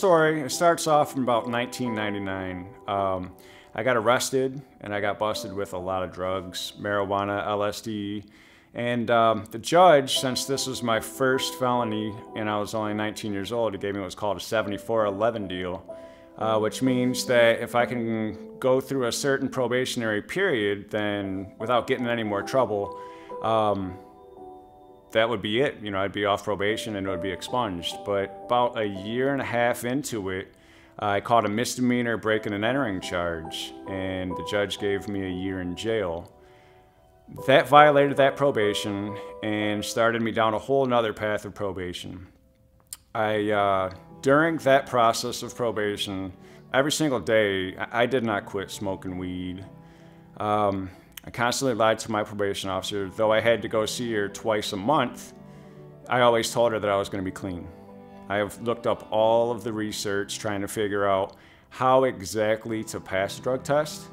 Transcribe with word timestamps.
Story 0.00 0.48
starts 0.48 0.86
off 0.86 1.12
from 1.12 1.24
about 1.24 1.46
1999. 1.46 2.66
Um, 2.88 3.32
I 3.74 3.82
got 3.82 3.98
arrested 3.98 4.62
and 4.80 4.94
I 4.94 5.00
got 5.02 5.18
busted 5.18 5.52
with 5.52 5.74
a 5.74 5.78
lot 5.78 6.02
of 6.02 6.10
drugs, 6.10 6.72
marijuana, 6.80 7.46
LSD. 7.46 8.24
And 8.72 9.10
um, 9.10 9.44
the 9.50 9.58
judge, 9.58 10.18
since 10.18 10.46
this 10.46 10.66
was 10.66 10.82
my 10.82 11.00
first 11.00 11.56
felony 11.56 12.14
and 12.34 12.48
I 12.48 12.58
was 12.58 12.72
only 12.72 12.94
19 12.94 13.34
years 13.34 13.52
old, 13.52 13.74
he 13.74 13.78
gave 13.78 13.94
me 13.94 14.00
what's 14.00 14.14
called 14.14 14.38
a 14.38 14.40
7411 14.40 15.48
deal, 15.48 15.84
uh, 16.38 16.58
which 16.58 16.80
means 16.80 17.26
that 17.26 17.60
if 17.60 17.74
I 17.74 17.84
can 17.84 18.58
go 18.58 18.80
through 18.80 19.06
a 19.06 19.12
certain 19.12 19.50
probationary 19.50 20.22
period, 20.22 20.90
then 20.90 21.52
without 21.58 21.86
getting 21.86 22.06
in 22.06 22.10
any 22.10 22.24
more 22.24 22.42
trouble, 22.42 22.98
um, 23.42 23.98
that 25.12 25.28
would 25.28 25.42
be 25.42 25.60
it. 25.60 25.80
You 25.82 25.90
know, 25.90 26.00
I'd 26.00 26.12
be 26.12 26.24
off 26.24 26.44
probation 26.44 26.96
and 26.96 27.06
it 27.06 27.10
would 27.10 27.22
be 27.22 27.30
expunged. 27.30 27.96
But 28.04 28.42
about 28.46 28.78
a 28.78 28.86
year 28.86 29.32
and 29.32 29.40
a 29.40 29.44
half 29.44 29.84
into 29.84 30.30
it, 30.30 30.54
I 30.98 31.20
caught 31.20 31.46
a 31.46 31.48
misdemeanor 31.48 32.18
breaking 32.18 32.52
and 32.52 32.64
entering 32.64 33.00
charge, 33.00 33.72
and 33.88 34.32
the 34.32 34.46
judge 34.50 34.78
gave 34.78 35.08
me 35.08 35.24
a 35.24 35.30
year 35.30 35.62
in 35.62 35.74
jail. 35.74 36.30
That 37.46 37.68
violated 37.68 38.18
that 38.18 38.36
probation 38.36 39.16
and 39.42 39.82
started 39.82 40.20
me 40.20 40.30
down 40.30 40.52
a 40.52 40.58
whole 40.58 40.84
nother 40.84 41.14
path 41.14 41.46
of 41.46 41.54
probation. 41.54 42.26
I, 43.14 43.50
uh, 43.50 43.90
during 44.20 44.58
that 44.58 44.86
process 44.86 45.42
of 45.42 45.56
probation, 45.56 46.34
every 46.74 46.92
single 46.92 47.20
day, 47.20 47.76
I 47.76 48.04
did 48.04 48.24
not 48.24 48.44
quit 48.44 48.70
smoking 48.70 49.16
weed. 49.16 49.64
Um, 50.36 50.90
I 51.24 51.30
constantly 51.30 51.74
lied 51.74 51.98
to 52.00 52.10
my 52.10 52.22
probation 52.22 52.70
officer. 52.70 53.08
Though 53.08 53.32
I 53.32 53.40
had 53.40 53.62
to 53.62 53.68
go 53.68 53.84
see 53.86 54.12
her 54.14 54.28
twice 54.28 54.72
a 54.72 54.76
month, 54.76 55.34
I 56.08 56.20
always 56.20 56.50
told 56.50 56.72
her 56.72 56.80
that 56.80 56.90
I 56.90 56.96
was 56.96 57.08
going 57.08 57.22
to 57.22 57.30
be 57.30 57.34
clean. 57.34 57.68
I 58.28 58.36
have 58.36 58.60
looked 58.62 58.86
up 58.86 59.08
all 59.10 59.50
of 59.50 59.64
the 59.64 59.72
research 59.72 60.38
trying 60.38 60.60
to 60.62 60.68
figure 60.68 61.06
out 61.06 61.36
how 61.68 62.04
exactly 62.04 62.82
to 62.84 63.00
pass 63.00 63.38
a 63.38 63.42
drug 63.42 63.62
test. 63.62 64.08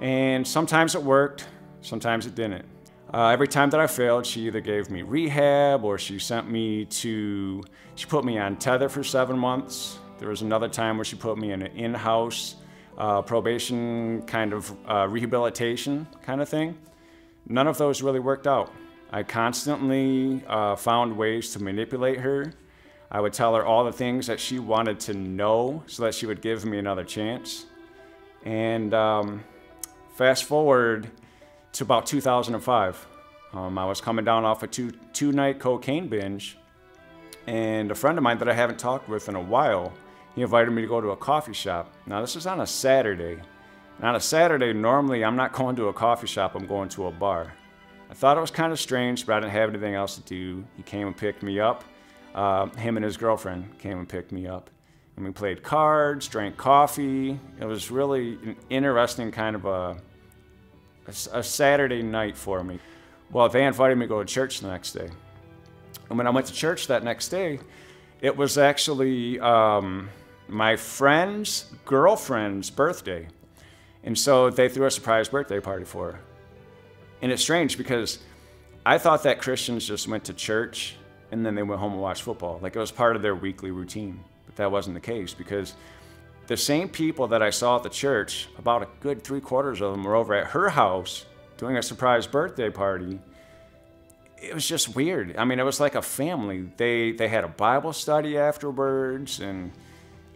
And 0.00 0.46
sometimes 0.46 0.94
it 0.94 1.02
worked, 1.02 1.48
sometimes 1.80 2.26
it 2.26 2.34
didn't. 2.34 2.66
Uh, 3.14 3.28
every 3.28 3.48
time 3.48 3.70
that 3.70 3.80
I 3.80 3.86
failed, 3.86 4.26
she 4.26 4.46
either 4.46 4.60
gave 4.60 4.90
me 4.90 5.02
rehab 5.02 5.84
or 5.84 5.96
she 5.96 6.18
sent 6.18 6.50
me 6.50 6.84
to, 6.86 7.62
she 7.94 8.06
put 8.06 8.24
me 8.24 8.38
on 8.38 8.56
tether 8.56 8.88
for 8.88 9.02
seven 9.02 9.38
months. 9.38 9.98
There 10.18 10.28
was 10.28 10.42
another 10.42 10.68
time 10.68 10.96
where 10.96 11.04
she 11.04 11.16
put 11.16 11.38
me 11.38 11.52
in 11.52 11.62
an 11.62 11.76
in 11.76 11.94
house 11.94 12.56
uh, 12.96 13.22
probation 13.22 14.22
kind 14.22 14.52
of 14.52 14.74
uh, 14.88 15.06
rehabilitation 15.08 16.06
kind 16.22 16.40
of 16.40 16.48
thing. 16.48 16.76
None 17.48 17.66
of 17.66 17.78
those 17.78 18.02
really 18.02 18.20
worked 18.20 18.46
out. 18.46 18.72
I 19.12 19.22
constantly 19.22 20.42
uh, 20.46 20.76
found 20.76 21.16
ways 21.16 21.52
to 21.52 21.62
manipulate 21.62 22.20
her. 22.20 22.52
I 23.10 23.20
would 23.20 23.32
tell 23.32 23.54
her 23.54 23.64
all 23.64 23.84
the 23.84 23.92
things 23.92 24.26
that 24.26 24.40
she 24.40 24.58
wanted 24.58 24.98
to 25.00 25.14
know 25.14 25.84
so 25.86 26.02
that 26.04 26.14
she 26.14 26.26
would 26.26 26.40
give 26.40 26.64
me 26.64 26.78
another 26.78 27.04
chance. 27.04 27.66
And 28.44 28.92
um, 28.92 29.44
fast 30.14 30.44
forward 30.44 31.10
to 31.72 31.84
about 31.84 32.06
2005. 32.06 33.06
Um, 33.52 33.78
I 33.78 33.86
was 33.86 34.00
coming 34.00 34.24
down 34.24 34.44
off 34.44 34.62
a 34.62 34.66
two, 34.66 34.90
two 35.12 35.30
night 35.30 35.60
cocaine 35.60 36.08
binge, 36.08 36.58
and 37.46 37.90
a 37.90 37.94
friend 37.94 38.18
of 38.18 38.24
mine 38.24 38.38
that 38.38 38.48
I 38.48 38.54
haven't 38.54 38.78
talked 38.78 39.08
with 39.08 39.28
in 39.28 39.36
a 39.36 39.40
while 39.40 39.92
he 40.36 40.42
invited 40.42 40.70
me 40.70 40.82
to 40.82 40.88
go 40.88 41.00
to 41.00 41.08
a 41.10 41.16
coffee 41.16 41.54
shop. 41.54 41.92
Now, 42.06 42.20
this 42.20 42.34
was 42.34 42.46
on 42.46 42.60
a 42.60 42.66
Saturday. 42.66 43.38
And 43.96 44.04
on 44.04 44.14
a 44.14 44.20
Saturday, 44.20 44.74
normally 44.74 45.24
I'm 45.24 45.34
not 45.34 45.52
going 45.52 45.74
to 45.76 45.88
a 45.88 45.92
coffee 45.92 46.26
shop, 46.26 46.54
I'm 46.54 46.66
going 46.66 46.90
to 46.90 47.06
a 47.06 47.10
bar. 47.10 47.54
I 48.10 48.14
thought 48.14 48.36
it 48.36 48.40
was 48.40 48.50
kind 48.50 48.70
of 48.70 48.78
strange, 48.78 49.26
but 49.26 49.32
I 49.32 49.40
didn't 49.40 49.52
have 49.52 49.70
anything 49.70 49.94
else 49.94 50.14
to 50.16 50.20
do. 50.22 50.62
He 50.76 50.82
came 50.82 51.06
and 51.06 51.16
picked 51.16 51.42
me 51.42 51.58
up. 51.58 51.84
Uh, 52.34 52.66
him 52.76 52.96
and 52.98 53.04
his 53.04 53.16
girlfriend 53.16 53.78
came 53.78 53.98
and 53.98 54.08
picked 54.08 54.30
me 54.30 54.46
up. 54.46 54.70
And 55.16 55.24
we 55.24 55.32
played 55.32 55.62
cards, 55.62 56.28
drank 56.28 56.58
coffee. 56.58 57.40
It 57.58 57.64
was 57.64 57.90
really 57.90 58.34
an 58.44 58.56
interesting 58.68 59.32
kind 59.32 59.56
of 59.56 59.64
a, 59.64 59.96
a, 61.06 61.38
a 61.38 61.42
Saturday 61.42 62.02
night 62.02 62.36
for 62.36 62.62
me. 62.62 62.78
Well, 63.32 63.48
they 63.48 63.64
invited 63.64 63.96
me 63.96 64.04
to 64.04 64.08
go 64.08 64.22
to 64.22 64.26
church 64.26 64.60
the 64.60 64.68
next 64.68 64.92
day. 64.92 65.08
And 66.10 66.18
when 66.18 66.26
I 66.26 66.30
went 66.30 66.46
to 66.48 66.52
church 66.52 66.88
that 66.88 67.02
next 67.02 67.30
day, 67.30 67.58
it 68.20 68.36
was 68.36 68.58
actually 68.58 69.40
um, 69.40 70.10
my 70.48 70.76
friend's 70.76 71.72
girlfriend's 71.84 72.70
birthday. 72.70 73.28
And 74.04 74.16
so 74.16 74.50
they 74.50 74.68
threw 74.68 74.86
a 74.86 74.90
surprise 74.90 75.28
birthday 75.28 75.60
party 75.60 75.84
for 75.84 76.12
her. 76.12 76.20
And 77.22 77.32
it's 77.32 77.42
strange 77.42 77.76
because 77.76 78.18
I 78.84 78.98
thought 78.98 79.24
that 79.24 79.40
Christians 79.40 79.86
just 79.86 80.06
went 80.06 80.24
to 80.24 80.34
church 80.34 80.96
and 81.32 81.44
then 81.44 81.54
they 81.54 81.62
went 81.62 81.80
home 81.80 81.92
and 81.92 82.00
watched 82.00 82.22
football. 82.22 82.60
Like 82.62 82.76
it 82.76 82.78
was 82.78 82.92
part 82.92 83.16
of 83.16 83.22
their 83.22 83.34
weekly 83.34 83.70
routine. 83.70 84.22
But 84.46 84.56
that 84.56 84.70
wasn't 84.70 84.94
the 84.94 85.00
case 85.00 85.34
because 85.34 85.74
the 86.46 86.56
same 86.56 86.88
people 86.88 87.26
that 87.28 87.42
I 87.42 87.50
saw 87.50 87.76
at 87.76 87.82
the 87.82 87.88
church, 87.88 88.48
about 88.58 88.82
a 88.82 88.88
good 89.00 89.24
three 89.24 89.40
quarters 89.40 89.80
of 89.80 89.92
them 89.92 90.04
were 90.04 90.14
over 90.14 90.34
at 90.34 90.48
her 90.48 90.68
house 90.68 91.26
doing 91.56 91.76
a 91.76 91.82
surprise 91.82 92.26
birthday 92.26 92.70
party. 92.70 93.18
It 94.40 94.54
was 94.54 94.68
just 94.68 94.94
weird. 94.94 95.36
I 95.36 95.44
mean, 95.44 95.58
it 95.58 95.64
was 95.64 95.80
like 95.80 95.96
a 95.96 96.02
family. 96.02 96.68
They 96.76 97.12
they 97.12 97.26
had 97.26 97.42
a 97.42 97.48
Bible 97.48 97.92
study 97.92 98.38
afterwards 98.38 99.40
and 99.40 99.72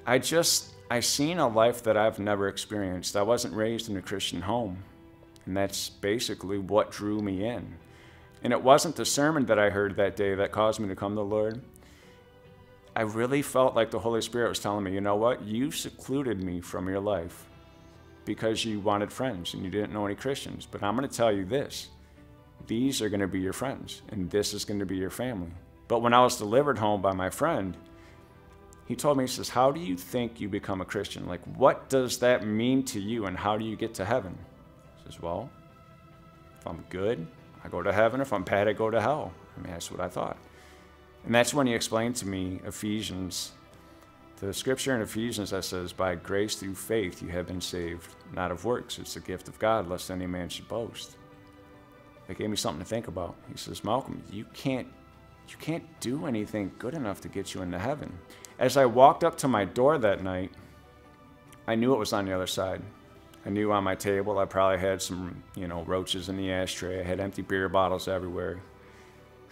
I 0.07 0.19
just, 0.19 0.75
I 0.91 1.01
seen 1.01 1.39
a 1.39 1.49
life 1.49 1.83
that 1.85 1.97
I've 1.97 2.19
never 2.19 2.49
experienced. 2.49 3.17
I 3.17 3.23
wasn't 3.23 3.55
raised 3.55 3.89
in 3.89 3.97
a 3.97 4.03
Christian 4.03 4.41
home. 4.41 4.83
And 5.47 5.57
that's 5.57 5.89
basically 5.89 6.59
what 6.59 6.91
drew 6.91 7.21
me 7.21 7.45
in. 7.45 7.75
And 8.43 8.53
it 8.53 8.63
wasn't 8.63 8.97
the 8.97 9.05
sermon 9.05 9.47
that 9.47 9.59
I 9.59 9.71
heard 9.71 9.97
that 9.97 10.17
day 10.17 10.35
that 10.35 10.53
caused 10.53 10.81
me 10.81 10.89
to 10.89 10.97
come 10.97 11.13
to 11.13 11.17
the 11.17 11.25
Lord. 11.25 11.61
I 12.97 13.03
really 13.03 13.43
felt 13.43 13.77
like 13.77 13.91
the 13.91 13.99
Holy 13.99 14.23
Spirit 14.23 14.49
was 14.49 14.59
telling 14.59 14.85
me, 14.85 14.93
you 14.93 15.01
know 15.01 15.17
what? 15.17 15.43
You 15.43 15.71
secluded 15.71 16.43
me 16.43 16.61
from 16.61 16.89
your 16.89 17.01
life 17.01 17.47
because 18.25 18.65
you 18.65 18.81
wanted 18.81 19.13
friends 19.13 19.55
and 19.55 19.65
you 19.65 19.71
didn't 19.71 19.93
know 19.93 20.07
any 20.07 20.15
Christians. 20.15 20.67
But 20.71 20.83
I'm 20.83 20.97
going 20.97 21.09
to 21.09 21.15
tell 21.15 21.33
you 21.33 21.45
this 21.45 21.89
these 22.67 23.01
are 23.01 23.09
going 23.09 23.21
to 23.21 23.27
be 23.29 23.41
your 23.41 23.53
friends, 23.53 24.03
and 24.11 24.31
this 24.31 24.55
is 24.55 24.65
going 24.65 24.81
to 24.81 24.87
be 24.87 24.97
your 24.97 25.11
family. 25.11 25.51
But 25.89 26.03
when 26.03 26.15
I 26.15 26.21
was 26.21 26.37
delivered 26.37 26.79
home 26.79 27.03
by 27.03 27.13
my 27.13 27.31
friend, 27.31 27.77
he 28.91 28.97
told 28.97 29.17
me, 29.17 29.23
he 29.23 29.29
says, 29.29 29.49
How 29.49 29.71
do 29.71 29.79
you 29.79 29.97
think 29.97 30.41
you 30.41 30.49
become 30.49 30.81
a 30.81 30.85
Christian? 30.85 31.29
Like, 31.29 31.43
what 31.57 31.89
does 31.89 32.19
that 32.19 32.45
mean 32.45 32.83
to 32.87 32.99
you, 32.99 33.27
and 33.27 33.37
how 33.37 33.57
do 33.57 33.65
you 33.65 33.77
get 33.77 33.95
to 33.95 34.05
heaven? 34.05 34.37
He 34.97 35.05
says, 35.05 35.23
Well, 35.23 35.49
if 36.59 36.67
I'm 36.67 36.85
good, 36.91 37.25
I 37.63 37.69
go 37.69 37.83
to 37.83 37.93
heaven. 37.93 38.21
If 38.21 38.33
I'm 38.33 38.43
bad, 38.43 38.67
I 38.67 38.73
go 38.73 38.91
to 38.91 39.01
hell. 39.01 39.33
I 39.57 39.61
mean, 39.61 39.73
that's 39.73 39.93
what 39.93 40.01
I 40.01 40.09
thought. 40.09 40.37
And 41.25 41.33
that's 41.33 41.55
when 41.55 41.69
he 41.69 41.73
explained 41.73 42.17
to 42.17 42.27
me 42.27 42.59
Ephesians, 42.65 43.53
the 44.41 44.53
scripture 44.53 44.93
in 44.97 45.03
Ephesians 45.03 45.51
that 45.51 45.65
says, 45.65 45.93
By 45.93 46.17
grace 46.17 46.57
through 46.57 46.75
faith 46.75 47.23
you 47.23 47.29
have 47.29 47.47
been 47.47 47.61
saved, 47.61 48.13
not 48.35 48.51
of 48.51 48.65
works. 48.65 48.99
It's 48.99 49.15
the 49.15 49.21
gift 49.21 49.47
of 49.47 49.57
God, 49.61 49.89
lest 49.89 50.11
any 50.11 50.27
man 50.27 50.49
should 50.49 50.67
boast. 50.67 51.17
It 52.29 52.39
gave 52.39 52.51
me 52.51 52.57
something 52.57 52.83
to 52.83 52.89
think 52.89 53.07
about. 53.07 53.37
He 53.53 53.57
says, 53.57 53.85
Malcolm, 53.85 54.21
you 54.33 54.47
can't 54.53 54.89
you 55.49 55.57
can't 55.59 55.85
do 56.01 56.27
anything 56.27 56.73
good 56.81 56.95
enough 56.95 57.21
to 57.21 57.29
get 57.29 57.55
you 57.55 57.63
into 57.63 57.79
heaven. 57.79 58.13
As 58.61 58.77
I 58.77 58.85
walked 58.85 59.25
up 59.25 59.39
to 59.39 59.49
my 59.49 59.65
door 59.65 59.97
that 59.97 60.23
night, 60.23 60.53
I 61.67 61.77
knew 61.77 61.95
it 61.95 61.99
was 61.99 62.13
on 62.13 62.27
the 62.27 62.35
other 62.35 62.47
side. 62.47 62.83
I 63.47 63.49
knew 63.49 63.73
on 63.73 63.83
my 63.83 63.95
table 63.95 64.39
I 64.39 64.45
probably 64.45 64.79
had 64.79 65.01
some, 65.01 65.43
you 65.57 65.67
know, 65.67 65.83
roaches 65.85 66.29
in 66.29 66.37
the 66.37 66.53
ashtray. 66.53 67.01
I 67.01 67.03
had 67.03 67.21
empty 67.21 67.41
beer 67.41 67.71
bottles 67.71 68.07
everywhere. 68.07 68.61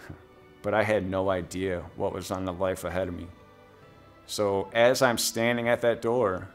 but 0.61 0.75
I 0.75 0.83
had 0.83 1.09
no 1.09 1.31
idea 1.31 1.83
what 1.95 2.13
was 2.13 2.29
on 2.29 2.45
the 2.45 2.53
life 2.53 2.83
ahead 2.83 3.07
of 3.07 3.15
me. 3.15 3.25
So 4.27 4.69
as 4.73 5.01
I'm 5.01 5.17
standing 5.17 5.69
at 5.69 5.81
that 5.81 6.03
door, 6.03 6.47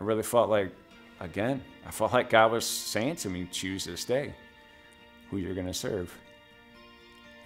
I 0.00 0.04
really 0.04 0.22
felt 0.22 0.48
like, 0.48 0.70
again, 1.18 1.64
I 1.84 1.90
felt 1.90 2.12
like 2.12 2.30
God 2.30 2.52
was 2.52 2.64
saying 2.64 3.16
to 3.16 3.28
me, 3.28 3.48
choose 3.50 3.84
this 3.84 4.04
day 4.04 4.32
who 5.28 5.38
you're 5.38 5.54
going 5.54 5.66
to 5.66 5.74
serve 5.74 6.16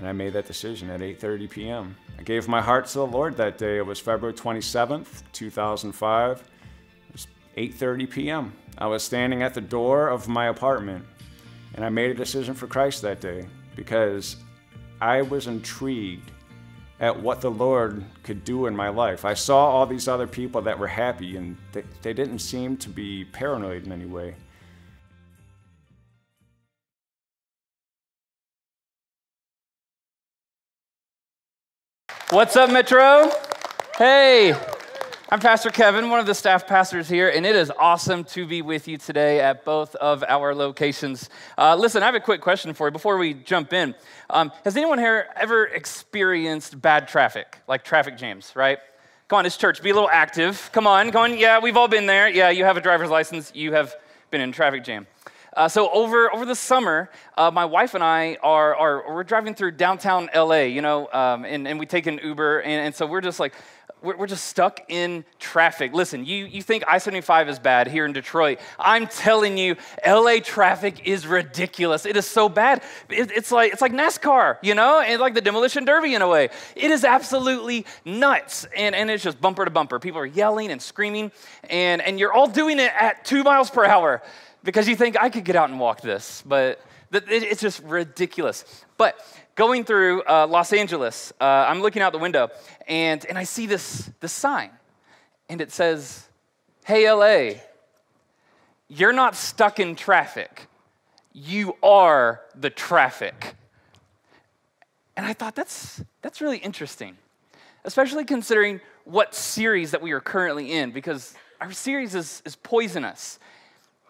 and 0.02 0.08
I 0.08 0.12
made 0.12 0.32
that 0.32 0.48
decision 0.48 0.90
at 0.90 0.98
8:30 0.98 1.48
p.m. 1.48 1.96
I 2.18 2.24
gave 2.24 2.48
my 2.48 2.60
heart 2.60 2.86
to 2.86 2.94
the 2.94 3.06
Lord 3.06 3.36
that 3.36 3.56
day. 3.56 3.76
It 3.76 3.86
was 3.86 4.00
February 4.00 4.34
27th, 4.34 5.22
2005. 5.32 6.40
It 6.40 7.12
was 7.12 7.28
8:30 7.56 8.10
p.m. 8.10 8.52
I 8.78 8.88
was 8.88 9.04
standing 9.04 9.44
at 9.44 9.54
the 9.54 9.60
door 9.60 10.08
of 10.08 10.26
my 10.26 10.48
apartment, 10.48 11.04
and 11.74 11.84
I 11.84 11.88
made 11.88 12.10
a 12.10 12.14
decision 12.14 12.52
for 12.52 12.66
Christ 12.66 13.02
that 13.02 13.20
day 13.20 13.46
because 13.76 14.38
I 15.00 15.22
was 15.22 15.46
intrigued 15.46 16.32
at 16.98 17.16
what 17.16 17.40
the 17.40 17.52
Lord 17.52 18.04
could 18.24 18.42
do 18.42 18.66
in 18.66 18.74
my 18.74 18.88
life. 18.88 19.24
I 19.24 19.34
saw 19.34 19.70
all 19.70 19.86
these 19.86 20.08
other 20.08 20.26
people 20.26 20.62
that 20.62 20.76
were 20.76 20.88
happy, 20.88 21.36
and 21.36 21.56
they, 21.70 21.84
they 22.02 22.12
didn't 22.12 22.40
seem 22.40 22.76
to 22.78 22.88
be 22.88 23.24
paranoid 23.26 23.86
in 23.86 23.92
any 23.92 24.06
way. 24.06 24.34
What's 32.32 32.56
up, 32.56 32.70
Metro? 32.70 33.30
Hey, 33.98 34.58
I'm 35.28 35.38
Pastor 35.38 35.68
Kevin, 35.68 36.08
one 36.08 36.18
of 36.18 36.24
the 36.24 36.34
staff 36.34 36.66
pastors 36.66 37.06
here, 37.06 37.28
and 37.28 37.44
it 37.44 37.54
is 37.54 37.70
awesome 37.78 38.24
to 38.24 38.46
be 38.46 38.62
with 38.62 38.88
you 38.88 38.96
today 38.96 39.40
at 39.40 39.66
both 39.66 39.94
of 39.96 40.24
our 40.26 40.54
locations. 40.54 41.28
Uh, 41.58 41.76
listen, 41.76 42.02
I 42.02 42.06
have 42.06 42.14
a 42.14 42.20
quick 42.20 42.40
question 42.40 42.72
for 42.72 42.86
you 42.86 42.90
before 42.90 43.18
we 43.18 43.34
jump 43.34 43.74
in. 43.74 43.94
Um, 44.30 44.50
has 44.64 44.78
anyone 44.78 44.98
here 44.98 45.26
ever 45.36 45.66
experienced 45.66 46.80
bad 46.80 47.06
traffic, 47.06 47.58
like 47.68 47.84
traffic 47.84 48.16
jams, 48.16 48.56
right? 48.56 48.78
Come 49.28 49.40
on, 49.40 49.44
it's 49.44 49.58
church. 49.58 49.82
Be 49.82 49.90
a 49.90 49.94
little 49.94 50.08
active. 50.10 50.70
Come 50.72 50.86
on, 50.86 51.12
come 51.12 51.32
on. 51.32 51.38
Yeah, 51.38 51.58
we've 51.58 51.76
all 51.76 51.86
been 51.86 52.06
there. 52.06 52.30
Yeah, 52.30 52.48
you 52.48 52.64
have 52.64 52.78
a 52.78 52.80
driver's 52.80 53.10
license. 53.10 53.52
You 53.54 53.74
have 53.74 53.94
been 54.30 54.40
in 54.40 54.52
traffic 54.52 54.84
jam. 54.84 55.06
Uh, 55.54 55.68
so 55.68 55.90
over 55.90 56.32
over 56.32 56.46
the 56.46 56.54
summer, 56.54 57.10
uh, 57.36 57.50
my 57.50 57.64
wife 57.64 57.94
and 57.94 58.02
I 58.02 58.38
are, 58.42 58.74
are 58.74 59.14
we're 59.14 59.24
driving 59.24 59.54
through 59.54 59.72
downtown 59.72 60.30
LA, 60.34 60.62
you 60.62 60.80
know, 60.80 61.08
um, 61.12 61.44
and, 61.44 61.68
and 61.68 61.78
we 61.78 61.84
take 61.84 62.06
an 62.06 62.18
Uber, 62.22 62.60
and, 62.60 62.86
and 62.86 62.94
so 62.94 63.06
we're 63.06 63.20
just 63.20 63.38
like, 63.38 63.52
we're, 64.02 64.16
we're 64.16 64.26
just 64.26 64.46
stuck 64.46 64.80
in 64.88 65.24
traffic. 65.38 65.92
Listen, 65.92 66.24
you, 66.24 66.46
you 66.46 66.62
think 66.62 66.84
I 66.88 66.98
75 66.98 67.48
is 67.48 67.58
bad 67.58 67.86
here 67.86 68.04
in 68.04 68.12
Detroit. 68.12 68.60
I'm 68.78 69.06
telling 69.06 69.58
you, 69.58 69.76
LA 70.06 70.38
traffic 70.42 71.06
is 71.06 71.26
ridiculous. 71.26 72.06
It 72.06 72.16
is 72.16 72.26
so 72.26 72.48
bad. 72.48 72.82
It, 73.08 73.30
it's, 73.30 73.52
like, 73.52 73.72
it's 73.72 73.82
like 73.82 73.92
NASCAR, 73.92 74.56
you 74.62 74.74
know, 74.74 75.00
and 75.00 75.20
like 75.20 75.34
the 75.34 75.40
demolition 75.40 75.84
derby 75.84 76.14
in 76.14 76.22
a 76.22 76.28
way. 76.28 76.48
It 76.74 76.90
is 76.90 77.04
absolutely 77.04 77.86
nuts. 78.04 78.66
And, 78.76 78.94
and 78.94 79.10
it's 79.10 79.22
just 79.22 79.40
bumper 79.40 79.64
to 79.64 79.70
bumper. 79.70 79.98
People 79.98 80.20
are 80.20 80.26
yelling 80.26 80.70
and 80.70 80.80
screaming, 80.80 81.30
and, 81.70 82.02
and 82.02 82.18
you're 82.18 82.32
all 82.32 82.48
doing 82.48 82.78
it 82.78 82.92
at 82.98 83.24
two 83.24 83.42
miles 83.44 83.70
per 83.70 83.84
hour 83.84 84.22
because 84.64 84.88
you 84.88 84.96
think 84.96 85.16
I 85.20 85.28
could 85.28 85.44
get 85.44 85.56
out 85.56 85.70
and 85.70 85.78
walk 85.78 86.00
this, 86.00 86.42
but 86.46 86.80
it's 87.12 87.60
just 87.60 87.82
ridiculous. 87.82 88.64
But 88.96 89.18
going 89.54 89.84
through 89.84 90.22
uh, 90.24 90.46
Los 90.46 90.72
Angeles, 90.72 91.32
uh, 91.40 91.44
I'm 91.44 91.82
looking 91.82 92.02
out 92.02 92.12
the 92.12 92.18
window 92.18 92.50
and, 92.88 93.24
and 93.26 93.36
I 93.36 93.44
see 93.44 93.66
this, 93.66 94.10
this 94.20 94.32
sign, 94.32 94.70
and 95.48 95.60
it 95.60 95.72
says, 95.72 96.28
Hey, 96.84 97.10
LA, 97.10 97.60
you're 98.88 99.12
not 99.12 99.36
stuck 99.36 99.78
in 99.78 99.94
traffic. 99.94 100.66
You 101.32 101.76
are 101.82 102.40
the 102.54 102.70
traffic. 102.70 103.54
And 105.16 105.24
I 105.24 105.32
thought 105.32 105.54
that's, 105.54 106.02
that's 106.22 106.40
really 106.40 106.58
interesting, 106.58 107.16
especially 107.84 108.24
considering 108.24 108.80
what 109.04 109.34
series 109.34 109.92
that 109.92 110.02
we 110.02 110.12
are 110.12 110.20
currently 110.20 110.72
in, 110.72 110.90
because 110.90 111.34
our 111.60 111.72
series 111.72 112.14
is, 112.14 112.42
is 112.44 112.56
Poisonous. 112.56 113.38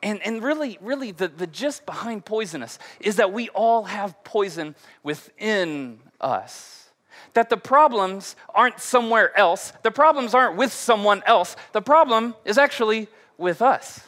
And, 0.03 0.21
and 0.23 0.43
really, 0.43 0.79
really, 0.81 1.13
the, 1.13 1.29
the 1.29 1.47
gist 1.47 1.87
behind 1.87 2.25
poisonous 2.25 2.79
is 3.01 3.17
that 3.17 3.33
we 3.33 3.49
all 3.51 3.85
have 3.85 4.23
poison 4.25 4.75
within 5.03 6.01
us. 6.21 6.91
That 7.35 7.51
the 7.51 7.57
problems 7.57 8.35
aren't 8.55 8.81
somewhere 8.81 9.37
else, 9.39 9.73
the 9.83 9.91
problems 9.91 10.35
aren't 10.35 10.57
with 10.57 10.73
someone 10.73 11.23
else, 11.25 11.57
the 11.73 11.81
problem 11.83 12.35
is 12.45 12.59
actually 12.59 13.09
with 13.39 13.63
us. 13.63 14.01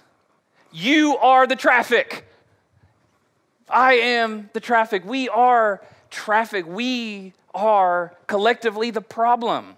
You 0.73 1.17
are 1.19 1.47
the 1.47 1.57
traffic. 1.57 2.27
I 3.69 3.95
am 3.95 4.51
the 4.53 4.61
traffic. 4.61 5.05
We 5.05 5.29
are 5.29 5.81
traffic. 6.11 6.67
We 6.67 7.33
are 7.55 8.13
collectively 8.27 8.91
the 8.91 9.01
problem. 9.01 9.77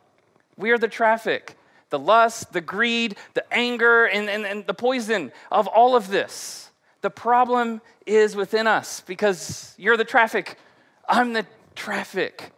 We 0.57 0.71
are 0.71 0.79
the 0.79 0.89
traffic 0.89 1.57
the 1.91 1.99
lust, 1.99 2.53
the 2.53 2.61
greed, 2.61 3.17
the 3.35 3.45
anger, 3.53 4.07
and, 4.07 4.29
and, 4.29 4.45
and 4.45 4.67
the 4.67 4.75
poison 4.75 5.33
of 5.51 5.67
all 5.67 5.97
of 5.97 6.09
this. 6.09 6.71
The 7.03 7.11
problem 7.11 7.81
is 8.05 8.35
within 8.35 8.67
us 8.67 9.01
because 9.01 9.75
you're 9.79 9.97
the 9.97 10.05
traffic, 10.05 10.59
I'm 11.09 11.33
the 11.33 11.47
traffic. 11.75 12.53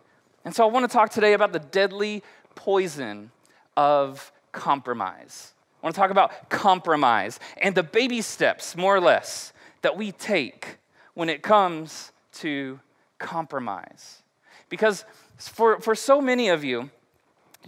And 0.44 0.54
so 0.54 0.64
I 0.66 0.70
want 0.70 0.88
to 0.88 0.92
talk 0.92 1.10
today 1.10 1.34
about 1.34 1.52
the 1.52 1.58
deadly 1.58 2.22
poison 2.54 3.30
of 3.76 4.32
compromise. 4.52 5.52
I 5.82 5.86
want 5.86 5.94
to 5.94 6.00
talk 6.00 6.10
about 6.10 6.48
compromise 6.48 7.38
and 7.58 7.74
the 7.74 7.82
baby 7.82 8.22
steps, 8.22 8.76
more 8.76 8.96
or 8.96 9.00
less, 9.00 9.52
that 9.82 9.96
we 9.96 10.12
take 10.12 10.78
when 11.14 11.28
it 11.28 11.42
comes 11.42 12.12
to 12.32 12.80
compromise. 13.18 14.22
Because 14.68 15.04
for, 15.36 15.80
for 15.80 15.94
so 15.94 16.20
many 16.20 16.48
of 16.48 16.64
you, 16.64 16.90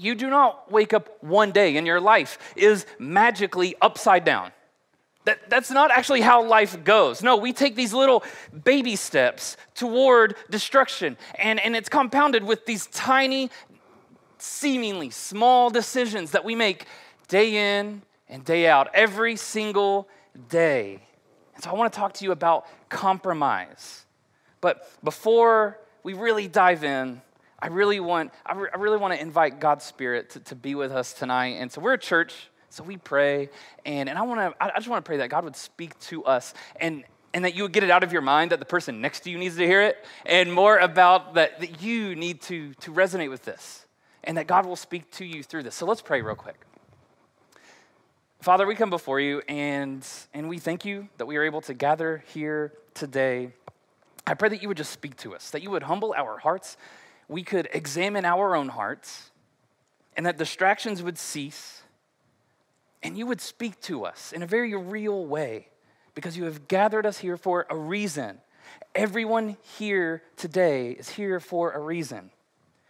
you 0.00 0.14
do 0.14 0.30
not 0.30 0.72
wake 0.72 0.94
up 0.94 1.22
one 1.22 1.52
day 1.52 1.76
and 1.76 1.86
your 1.86 2.00
life 2.00 2.38
is 2.56 2.86
magically 2.98 3.74
upside 3.82 4.24
down. 4.24 4.50
That, 5.26 5.50
that's 5.50 5.70
not 5.70 5.90
actually 5.90 6.22
how 6.22 6.42
life 6.42 6.82
goes. 6.82 7.22
No, 7.22 7.36
we 7.36 7.52
take 7.52 7.76
these 7.76 7.92
little 7.92 8.24
baby 8.64 8.96
steps 8.96 9.58
toward 9.74 10.36
destruction, 10.48 11.18
and, 11.38 11.60
and 11.60 11.76
it's 11.76 11.90
compounded 11.90 12.42
with 12.42 12.64
these 12.64 12.86
tiny, 12.86 13.50
seemingly 14.38 15.10
small 15.10 15.68
decisions 15.68 16.30
that 16.30 16.46
we 16.46 16.54
make 16.54 16.86
day 17.28 17.78
in 17.78 18.00
and 18.30 18.42
day 18.42 18.66
out, 18.66 18.88
every 18.94 19.36
single 19.36 20.08
day. 20.48 21.02
And 21.54 21.62
so 21.62 21.70
I 21.70 21.74
want 21.74 21.92
to 21.92 21.98
talk 21.98 22.14
to 22.14 22.24
you 22.24 22.32
about 22.32 22.66
compromise. 22.88 24.06
But 24.62 24.90
before 25.04 25.78
we 26.02 26.14
really 26.14 26.48
dive 26.48 26.84
in, 26.84 27.20
I 27.62 27.68
really 27.68 28.00
want, 28.00 28.32
I, 28.46 28.54
re- 28.54 28.70
I 28.72 28.78
really 28.78 28.96
want 28.96 29.14
to 29.14 29.20
invite 29.20 29.60
God's 29.60 29.84
Spirit 29.84 30.30
to, 30.30 30.40
to 30.40 30.54
be 30.54 30.74
with 30.74 30.92
us 30.92 31.12
tonight. 31.12 31.56
And 31.58 31.70
so 31.70 31.80
we're 31.80 31.92
a 31.92 31.98
church, 31.98 32.34
so 32.70 32.82
we 32.82 32.96
pray. 32.96 33.50
And, 33.84 34.08
and 34.08 34.18
I, 34.18 34.22
want 34.22 34.40
to, 34.40 34.62
I 34.62 34.76
just 34.76 34.88
want 34.88 35.04
to 35.04 35.08
pray 35.08 35.18
that 35.18 35.28
God 35.28 35.44
would 35.44 35.56
speak 35.56 35.98
to 36.00 36.24
us 36.24 36.54
and, 36.76 37.04
and 37.34 37.44
that 37.44 37.54
you 37.54 37.64
would 37.64 37.72
get 37.72 37.84
it 37.84 37.90
out 37.90 38.02
of 38.02 38.12
your 38.12 38.22
mind 38.22 38.52
that 38.52 38.60
the 38.60 38.66
person 38.66 39.00
next 39.00 39.20
to 39.20 39.30
you 39.30 39.36
needs 39.38 39.56
to 39.56 39.66
hear 39.66 39.82
it, 39.82 40.04
and 40.24 40.52
more 40.52 40.78
about 40.78 41.34
that, 41.34 41.60
that 41.60 41.82
you 41.82 42.16
need 42.16 42.40
to, 42.42 42.74
to 42.74 42.92
resonate 42.92 43.30
with 43.30 43.44
this, 43.44 43.86
and 44.24 44.36
that 44.36 44.46
God 44.46 44.66
will 44.66 44.76
speak 44.76 45.10
to 45.12 45.24
you 45.24 45.42
through 45.42 45.62
this. 45.62 45.74
So 45.74 45.86
let's 45.86 46.02
pray 46.02 46.22
real 46.22 46.34
quick. 46.34 46.64
Father, 48.40 48.66
we 48.66 48.74
come 48.74 48.88
before 48.88 49.20
you 49.20 49.42
and, 49.48 50.06
and 50.32 50.48
we 50.48 50.58
thank 50.58 50.86
you 50.86 51.08
that 51.18 51.26
we 51.26 51.36
are 51.36 51.42
able 51.42 51.60
to 51.60 51.74
gather 51.74 52.24
here 52.32 52.72
today. 52.94 53.52
I 54.26 54.32
pray 54.32 54.48
that 54.48 54.62
you 54.62 54.68
would 54.68 54.78
just 54.78 54.92
speak 54.92 55.16
to 55.18 55.34
us, 55.34 55.50
that 55.50 55.62
you 55.62 55.70
would 55.70 55.82
humble 55.82 56.14
our 56.16 56.38
hearts, 56.38 56.78
we 57.30 57.44
could 57.44 57.68
examine 57.72 58.24
our 58.24 58.56
own 58.56 58.68
hearts 58.68 59.30
and 60.16 60.26
that 60.26 60.36
distractions 60.36 61.00
would 61.00 61.16
cease 61.16 61.82
and 63.04 63.16
you 63.16 63.24
would 63.24 63.40
speak 63.40 63.80
to 63.82 64.04
us 64.04 64.32
in 64.32 64.42
a 64.42 64.46
very 64.46 64.74
real 64.74 65.24
way 65.24 65.68
because 66.16 66.36
you 66.36 66.42
have 66.44 66.66
gathered 66.66 67.06
us 67.06 67.18
here 67.18 67.36
for 67.36 67.66
a 67.70 67.76
reason. 67.76 68.38
Everyone 68.96 69.56
here 69.78 70.24
today 70.36 70.90
is 70.90 71.08
here 71.08 71.38
for 71.38 71.70
a 71.70 71.78
reason. 71.78 72.32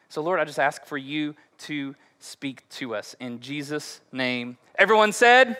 So, 0.09 0.23
Lord, 0.23 0.40
I 0.40 0.47
just 0.47 0.59
ask 0.59 0.87
for 0.87 0.97
you 0.97 1.37
to 1.59 1.94
speak 2.18 2.66
to 2.70 2.94
us 2.94 3.14
in 3.20 3.40
Jesus' 3.40 4.00
name. 4.11 4.56
Everyone 4.76 5.12
said, 5.12 5.59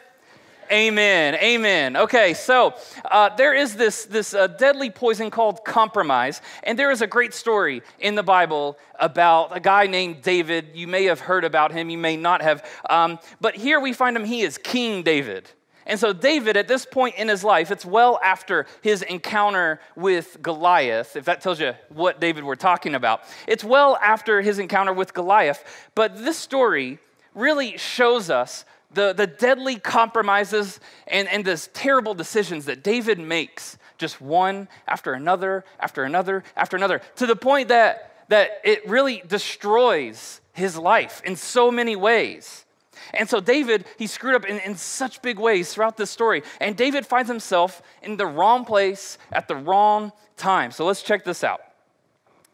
Amen. 0.72 1.34
Amen. 1.34 1.96
Okay, 1.96 2.32
so 2.32 2.74
uh, 3.10 3.34
there 3.34 3.54
is 3.54 3.74
this, 3.74 4.04
this 4.04 4.34
uh, 4.34 4.46
deadly 4.46 4.88
poison 4.88 5.28
called 5.28 5.64
compromise, 5.64 6.40
and 6.62 6.78
there 6.78 6.92
is 6.92 7.02
a 7.02 7.08
great 7.08 7.34
story 7.34 7.82
in 7.98 8.14
the 8.14 8.22
Bible 8.22 8.78
about 9.00 9.56
a 9.56 9.58
guy 9.58 9.88
named 9.88 10.22
David. 10.22 10.68
You 10.74 10.86
may 10.86 11.06
have 11.06 11.18
heard 11.18 11.42
about 11.42 11.72
him, 11.72 11.90
you 11.90 11.98
may 11.98 12.16
not 12.16 12.40
have. 12.40 12.64
Um, 12.88 13.18
but 13.40 13.56
here 13.56 13.80
we 13.80 13.92
find 13.92 14.16
him, 14.16 14.24
he 14.24 14.42
is 14.42 14.58
King 14.58 15.02
David. 15.02 15.50
And 15.86 15.98
so, 15.98 16.12
David, 16.12 16.56
at 16.56 16.68
this 16.68 16.86
point 16.86 17.16
in 17.16 17.26
his 17.26 17.42
life, 17.42 17.72
it's 17.72 17.84
well 17.84 18.20
after 18.22 18.66
his 18.80 19.02
encounter 19.02 19.80
with 19.96 20.38
Goliath, 20.40 21.16
if 21.16 21.24
that 21.24 21.40
tells 21.40 21.58
you 21.58 21.74
what 21.88 22.20
David 22.20 22.44
we're 22.44 22.54
talking 22.54 22.94
about. 22.94 23.22
It's 23.48 23.64
well 23.64 23.96
after 23.96 24.40
his 24.40 24.60
encounter 24.60 24.92
with 24.92 25.14
Goliath. 25.14 25.88
But 25.96 26.16
this 26.16 26.36
story 26.36 27.00
really 27.34 27.76
shows 27.76 28.30
us 28.30 28.64
the, 28.92 29.12
the 29.12 29.26
deadly 29.26 29.76
compromises 29.76 30.80
and, 31.06 31.28
and 31.28 31.44
the 31.44 31.56
terrible 31.73 32.14
decisions 32.14 32.64
that 32.64 32.82
David 32.82 33.18
makes, 33.18 33.78
just 33.99 34.20
one 34.20 34.68
after 34.88 35.12
another, 35.12 35.64
after 35.78 36.04
another, 36.04 36.42
after 36.56 36.76
another, 36.76 37.00
to 37.16 37.26
the 37.26 37.37
point 37.37 37.68
that, 37.68 38.25
that 38.28 38.61
it 38.64 38.88
really 38.88 39.23
destroys 39.26 40.40
his 40.52 40.76
life 40.76 41.23
in 41.25 41.37
so 41.37 41.70
many 41.70 41.97
ways. 41.97 42.64
And 43.14 43.28
so 43.28 43.40
David, 43.40 43.87
he 43.99 44.06
screwed 44.06 44.35
up 44.35 44.44
in, 44.44 44.59
in 44.61 44.76
such 44.76 45.23
big 45.23 45.38
ways 45.38 45.73
throughout 45.73 45.97
this 45.97 46.11
story. 46.11 46.42
And 46.61 46.76
David 46.76 47.06
finds 47.06 47.30
himself 47.30 47.82
in 48.02 48.16
the 48.16 48.26
wrong 48.26 48.64
place 48.64 49.18
at 49.32 49.49
the 49.49 49.56
wrong 49.56 50.12
time. 50.37 50.70
So 50.70 50.85
let's 50.85 51.02
check 51.02 51.25
this 51.25 51.42
out 51.42 51.61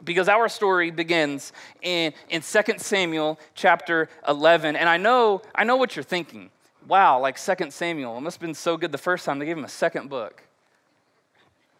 because 0.04 0.28
our 0.28 0.48
story 0.48 0.90
begins 0.90 1.52
in, 1.82 2.12
in 2.28 2.42
2 2.42 2.62
samuel 2.78 3.38
chapter 3.54 4.08
11 4.28 4.76
and 4.76 4.88
i 4.88 4.96
know 4.96 5.42
i 5.54 5.64
know 5.64 5.76
what 5.76 5.96
you're 5.96 6.02
thinking. 6.02 6.50
Wow 6.86 7.20
like 7.20 7.38
2 7.40 7.70
samuel. 7.70 8.16
It 8.18 8.20
must 8.20 8.36
have 8.36 8.46
been 8.46 8.54
so 8.54 8.76
good 8.76 8.92
the 8.92 8.98
first 8.98 9.24
time 9.24 9.38
they 9.38 9.46
gave 9.46 9.58
him 9.58 9.64
a 9.64 9.68
second 9.68 10.08
book. 10.08 10.42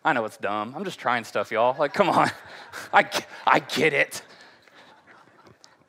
I 0.05 0.13
know 0.13 0.25
it's 0.25 0.37
dumb. 0.37 0.73
I'm 0.77 0.85
just 0.85 0.99
trying 0.99 1.25
stuff 1.25 1.51
y'all. 1.51 1.77
Like 1.79 1.93
come 1.93 2.09
on. 2.09 2.31
I, 2.93 3.09
I 3.47 3.59
get 3.61 3.93
it. 3.93 4.23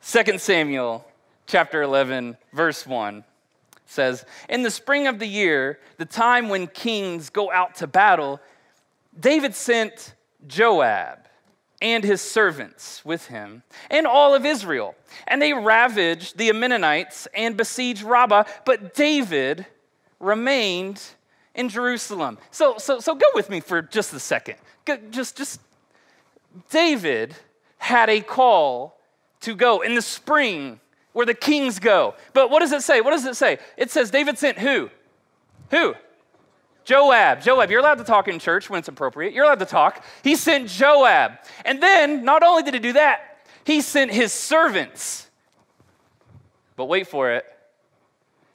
2 0.02 0.38
samuel 0.38 1.04
chapter 1.46 1.82
11 1.82 2.36
verse 2.52 2.86
1 2.86 3.24
says 3.86 4.24
in 4.50 4.62
the 4.62 4.70
spring 4.70 5.06
of 5.06 5.18
the 5.18 5.26
year 5.26 5.78
the 5.96 6.04
time 6.04 6.50
when 6.50 6.66
kings 6.66 7.30
go 7.30 7.50
out 7.50 7.74
to 7.74 7.86
battle 7.86 8.38
david 9.18 9.54
sent 9.54 10.14
joab 10.46 11.27
and 11.80 12.02
his 12.02 12.20
servants 12.20 13.04
with 13.04 13.26
him, 13.26 13.62
and 13.90 14.06
all 14.06 14.34
of 14.34 14.44
Israel. 14.44 14.94
And 15.26 15.40
they 15.40 15.52
ravaged 15.52 16.36
the 16.36 16.48
Ammonites 16.48 17.28
and 17.34 17.56
besieged 17.56 18.02
Rabbah, 18.02 18.44
but 18.64 18.94
David 18.94 19.66
remained 20.18 21.00
in 21.54 21.68
Jerusalem. 21.68 22.38
So, 22.50 22.78
so, 22.78 23.00
so 23.00 23.14
go 23.14 23.26
with 23.34 23.48
me 23.48 23.60
for 23.60 23.82
just 23.82 24.12
a 24.12 24.20
second. 24.20 24.56
Just, 25.10 25.36
just, 25.36 25.60
David 26.70 27.34
had 27.78 28.10
a 28.10 28.20
call 28.20 28.98
to 29.40 29.54
go 29.54 29.80
in 29.80 29.94
the 29.94 30.02
spring 30.02 30.80
where 31.12 31.26
the 31.26 31.34
kings 31.34 31.78
go. 31.78 32.14
But 32.32 32.50
what 32.50 32.60
does 32.60 32.72
it 32.72 32.82
say? 32.82 33.00
What 33.00 33.10
does 33.10 33.24
it 33.24 33.36
say? 33.36 33.58
It 33.76 33.90
says 33.90 34.10
David 34.10 34.38
sent 34.38 34.58
who? 34.58 34.90
Who? 35.70 35.94
Joab. 36.88 37.42
Joab. 37.42 37.70
You're 37.70 37.80
allowed 37.80 37.98
to 37.98 38.04
talk 38.04 38.28
in 38.28 38.38
church 38.38 38.70
when 38.70 38.78
it's 38.78 38.88
appropriate. 38.88 39.34
You're 39.34 39.44
allowed 39.44 39.58
to 39.58 39.66
talk. 39.66 40.02
He 40.24 40.36
sent 40.36 40.70
Joab. 40.70 41.32
And 41.66 41.82
then, 41.82 42.24
not 42.24 42.42
only 42.42 42.62
did 42.62 42.72
he 42.72 42.80
do 42.80 42.94
that, 42.94 43.40
he 43.64 43.82
sent 43.82 44.10
his 44.10 44.32
servants. 44.32 45.28
But 46.76 46.86
wait 46.86 47.06
for 47.06 47.30
it. 47.30 47.44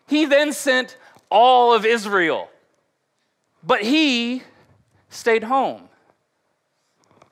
He 0.07 0.25
then 0.25 0.51
sent 0.51 0.97
all 1.29 1.75
of 1.75 1.85
Israel. 1.85 2.49
But 3.63 3.83
he 3.83 4.41
stayed 5.09 5.43
home. 5.43 5.87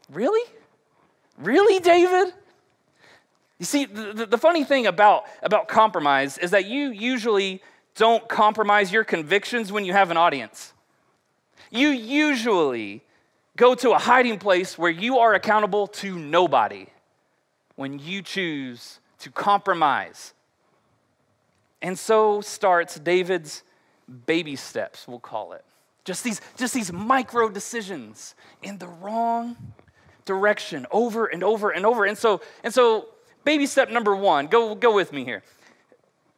Really? 0.08 0.48
Really, 1.40 1.80
David? 1.80 2.32
You 3.58 3.66
see, 3.66 3.86
the, 3.86 4.28
the, 4.28 4.38
funny 4.38 4.64
thing 4.64 4.86
about, 4.86 5.24
about 5.42 5.68
compromise 5.68 6.38
is 6.38 6.52
that 6.52 6.66
you 6.68 6.92
usually 6.92 7.64
don't 7.96 8.28
compromise 8.30 8.92
your 8.92 9.04
convictions 9.04 9.72
when 9.72 9.84
you 9.84 9.94
have 9.94 10.12
an 10.12 10.18
audience. 10.18 10.74
You 11.72 11.90
usually 11.90 13.02
go 13.56 13.74
to 13.76 13.92
a 13.92 13.98
hiding 13.98 14.38
place 14.38 14.78
where 14.78 14.92
you 14.92 15.20
are 15.20 15.34
accountable 15.34 15.88
to 15.88 16.20
nobody 16.20 16.88
when 17.76 17.98
you 17.98 18.22
choose 18.22 19.00
to 19.20 19.32
compromise. 19.32 20.34
And 21.82 21.98
so 21.98 22.42
starts 22.42 23.00
David's 23.00 23.64
baby 24.26 24.56
steps, 24.56 25.08
we'll 25.08 25.20
call 25.20 25.54
it. 25.54 25.64
Just 26.04 26.24
these, 26.24 26.42
just 26.58 26.74
these 26.74 26.92
micro 26.92 27.50
decisions 27.50 28.36
in 28.62 28.78
the 28.78 28.88
wrong 28.88 29.56
direction 30.26 30.86
over 30.92 31.26
and 31.26 31.44
over 31.44 31.70
and 31.70 31.86
over. 31.86 32.06
And 32.06 32.18
so, 32.18 32.42
and 32.64 32.74
so 32.74 33.08
baby 33.44 33.66
step 33.66 33.90
number 33.90 34.16
one, 34.16 34.48
go, 34.48 34.76
go 34.76 34.94
with 34.94 35.14
me 35.14 35.24
here. 35.24 35.44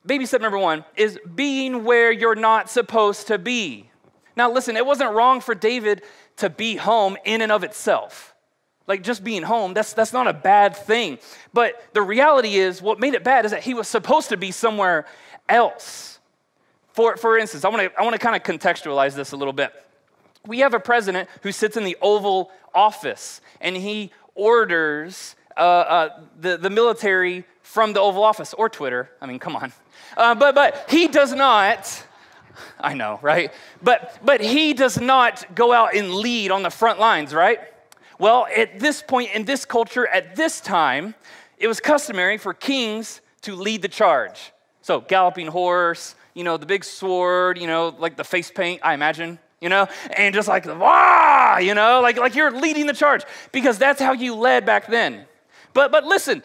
Baby 0.06 0.26
step 0.26 0.42
number 0.42 0.58
one 0.58 0.84
is 0.96 1.18
being 1.34 1.86
where 1.86 2.12
you're 2.12 2.36
not 2.36 2.70
supposed 2.70 3.28
to 3.28 3.38
be. 3.38 3.90
Now, 4.36 4.52
listen, 4.52 4.76
it 4.76 4.86
wasn't 4.86 5.14
wrong 5.14 5.42
for 5.42 5.56
David 5.56 6.02
to 6.38 6.50
be 6.50 6.76
home 6.76 7.18
in 7.26 7.42
and 7.42 7.52
of 7.52 7.64
itself. 7.64 8.34
Like 8.88 9.04
just 9.04 9.24
being 9.24 9.44
home, 9.44 9.74
that's, 9.74 9.94
that's 9.94 10.12
not 10.12 10.28
a 10.28 10.34
bad 10.34 10.76
thing. 10.76 11.20
But 11.54 11.82
the 11.94 12.02
reality 12.02 12.56
is, 12.56 12.82
what 12.82 13.00
made 13.00 13.14
it 13.14 13.24
bad 13.24 13.46
is 13.46 13.52
that 13.52 13.64
he 13.64 13.74
was 13.74 13.88
supposed 13.88 14.30
to 14.30 14.38
be 14.38 14.52
somewhere 14.52 15.06
else. 15.48 16.20
For, 16.92 17.16
for 17.16 17.38
instance, 17.38 17.64
I 17.64 17.70
wanna, 17.70 17.90
I 17.98 18.04
wanna 18.04 18.18
kind 18.18 18.36
of 18.36 18.44
contextualize 18.44 19.16
this 19.16 19.32
a 19.32 19.38
little 19.38 19.54
bit. 19.54 19.74
We 20.46 20.60
have 20.60 20.74
a 20.74 20.80
president 20.80 21.30
who 21.42 21.52
sits 21.52 21.78
in 21.78 21.86
the 21.86 21.98
Oval 22.02 22.52
Office 22.76 23.40
and 23.62 23.78
he 23.78 24.12
orders 24.36 25.36
uh, 25.56 25.60
uh, 25.60 26.20
the, 26.40 26.58
the 26.58 26.70
military 26.70 27.46
from 27.62 27.94
the 27.94 28.02
Oval 28.02 28.24
Office 28.24 28.54
or 28.54 28.68
Twitter. 28.68 29.10
I 29.22 29.26
mean, 29.26 29.40
come 29.40 29.56
on. 29.56 29.72
Uh, 30.18 30.36
but, 30.36 30.56
but 30.56 30.86
he 30.90 31.08
does 31.08 31.34
not, 31.34 32.06
I 32.80 32.94
know, 32.94 33.20
right? 33.22 33.52
But, 33.82 34.18
but 34.24 34.42
he 34.42 34.74
does 34.74 35.00
not 35.00 35.56
go 35.56 35.74
out 35.74 35.96
and 35.96 36.14
lead 36.14 36.52
on 36.52 36.64
the 36.64 36.70
front 36.70 37.00
lines, 37.00 37.34
right? 37.34 37.60
Well, 38.20 38.48
at 38.56 38.80
this 38.80 39.02
point 39.02 39.32
in 39.34 39.46
this 39.46 39.66
culture, 39.66 40.08
at 40.08 40.36
this 40.36 40.62
time, 40.62 41.16
it 41.58 41.68
was 41.68 41.80
customary 41.80 42.38
for 42.38 42.54
kings 42.54 43.22
to 43.42 43.56
lead 43.56 43.82
the 43.82 43.88
charge. 43.88 44.54
So, 44.82 45.02
galloping 45.02 45.48
horse, 45.48 46.16
you 46.34 46.44
know, 46.44 46.58
the 46.58 46.66
big 46.66 46.84
sword, 46.84 47.58
you 47.58 47.68
know, 47.68 47.96
like 47.98 48.18
the 48.18 48.24
face 48.24 48.52
paint, 48.52 48.82
I 48.84 48.94
imagine, 48.94 49.40
you 49.62 49.70
know, 49.70 49.88
and 50.18 50.34
just 50.36 50.48
like, 50.48 50.66
wah, 50.66 51.58
you 51.58 51.74
know, 51.74 52.02
like, 52.02 52.18
like 52.18 52.36
you're 52.36 52.52
leading 52.52 52.86
the 52.86 52.94
charge 52.94 53.24
because 53.52 53.78
that's 53.78 54.02
how 54.02 54.14
you 54.14 54.36
led 54.36 54.66
back 54.66 54.88
then. 54.88 55.26
But, 55.74 55.92
but 55.92 56.06
listen, 56.06 56.44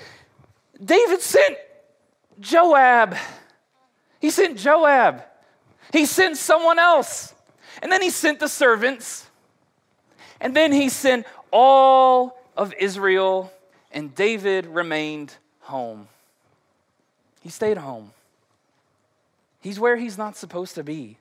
David 0.83 1.21
sent 1.21 1.57
Joab. 2.41 3.17
He 4.21 4.31
sent 4.31 4.59
Joab. 4.59 5.23
He 5.93 6.07
sent 6.07 6.37
someone 6.37 6.79
else. 6.79 7.35
And 7.83 7.91
then 7.93 8.03
he 8.03 8.11
sent 8.11 8.41
the 8.41 8.49
servants. 8.49 9.27
And 10.41 10.55
then 10.55 10.73
he 10.73 10.89
sent 10.89 11.27
all 11.51 12.39
of 12.57 12.75
Israel. 12.79 13.53
And 13.93 14.15
David 14.15 14.67
remained 14.67 15.35
home. 15.61 16.09
He 17.41 17.51
stayed 17.51 17.79
home. 17.79 18.13
He's 19.61 19.81
where 19.81 19.97
he's 19.97 20.19
not 20.19 20.37
supposed 20.37 20.75
to 20.77 20.85
be. 20.85 21.19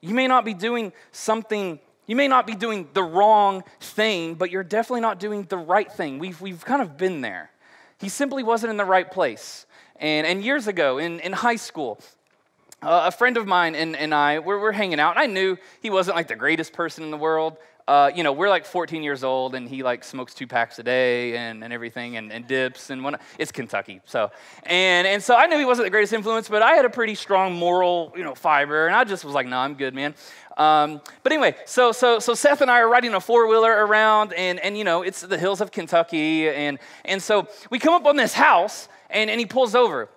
You 0.00 0.14
may 0.14 0.26
not 0.26 0.44
be 0.44 0.54
doing 0.54 0.92
something, 1.12 1.78
you 2.06 2.16
may 2.16 2.26
not 2.26 2.46
be 2.46 2.54
doing 2.54 2.88
the 2.94 3.02
wrong 3.02 3.64
thing, 3.80 4.34
but 4.34 4.50
you're 4.50 4.64
definitely 4.64 5.02
not 5.02 5.20
doing 5.20 5.44
the 5.44 5.58
right 5.58 5.90
thing. 5.90 6.18
We've, 6.18 6.40
we've 6.40 6.64
kind 6.64 6.80
of 6.80 6.96
been 6.96 7.20
there. 7.20 7.50
He 7.98 8.08
simply 8.08 8.42
wasn't 8.42 8.70
in 8.70 8.76
the 8.78 8.84
right 8.84 9.10
place. 9.10 9.66
And, 9.96 10.26
and 10.26 10.42
years 10.42 10.66
ago 10.66 10.96
in, 10.98 11.20
in 11.20 11.32
high 11.32 11.56
school, 11.56 12.00
uh, 12.82 13.02
a 13.06 13.10
friend 13.10 13.36
of 13.36 13.46
mine 13.46 13.74
and, 13.74 13.96
and 13.96 14.14
I, 14.14 14.38
we're, 14.38 14.60
we're 14.60 14.72
hanging 14.72 15.00
out, 15.00 15.16
and 15.16 15.20
I 15.20 15.26
knew 15.26 15.56
he 15.80 15.90
wasn't 15.90 16.16
like 16.16 16.28
the 16.28 16.36
greatest 16.36 16.72
person 16.72 17.04
in 17.04 17.10
the 17.10 17.16
world, 17.16 17.56
uh, 17.90 18.08
you 18.14 18.22
know, 18.22 18.32
we're 18.32 18.48
like 18.48 18.64
14 18.64 19.02
years 19.02 19.24
old 19.24 19.56
and 19.56 19.68
he 19.68 19.82
like 19.82 20.04
smokes 20.04 20.32
two 20.32 20.46
packs 20.46 20.78
a 20.78 20.82
day 20.84 21.36
and, 21.36 21.64
and 21.64 21.72
everything 21.72 22.16
and, 22.18 22.32
and 22.32 22.46
dips 22.46 22.90
and 22.90 23.02
when 23.02 23.16
it's 23.36 23.50
Kentucky. 23.50 24.00
So, 24.04 24.30
and, 24.62 25.08
and 25.08 25.20
so 25.20 25.34
I 25.34 25.46
knew 25.46 25.58
he 25.58 25.64
wasn't 25.64 25.86
the 25.86 25.90
greatest 25.90 26.12
influence, 26.12 26.48
but 26.48 26.62
I 26.62 26.74
had 26.74 26.84
a 26.84 26.88
pretty 26.88 27.16
strong 27.16 27.52
moral, 27.54 28.12
you 28.16 28.22
know, 28.22 28.36
fiber. 28.36 28.86
And 28.86 28.94
I 28.94 29.02
just 29.02 29.24
was 29.24 29.34
like, 29.34 29.48
no, 29.48 29.58
I'm 29.58 29.74
good, 29.74 29.92
man. 29.92 30.14
Um, 30.56 31.00
but 31.24 31.32
anyway, 31.32 31.56
so, 31.64 31.90
so, 31.90 32.20
so 32.20 32.32
Seth 32.34 32.60
and 32.60 32.70
I 32.70 32.78
are 32.78 32.88
riding 32.88 33.12
a 33.14 33.20
four 33.20 33.48
wheeler 33.48 33.84
around 33.84 34.34
and, 34.34 34.60
and, 34.60 34.78
you 34.78 34.84
know, 34.84 35.02
it's 35.02 35.22
the 35.22 35.38
hills 35.38 35.60
of 35.60 35.72
Kentucky. 35.72 36.48
And, 36.48 36.78
and 37.04 37.20
so 37.20 37.48
we 37.70 37.80
come 37.80 37.94
up 37.94 38.06
on 38.06 38.14
this 38.14 38.34
house 38.34 38.88
and, 39.08 39.28
and 39.28 39.40
he 39.40 39.46
pulls 39.46 39.74
over 39.74 40.08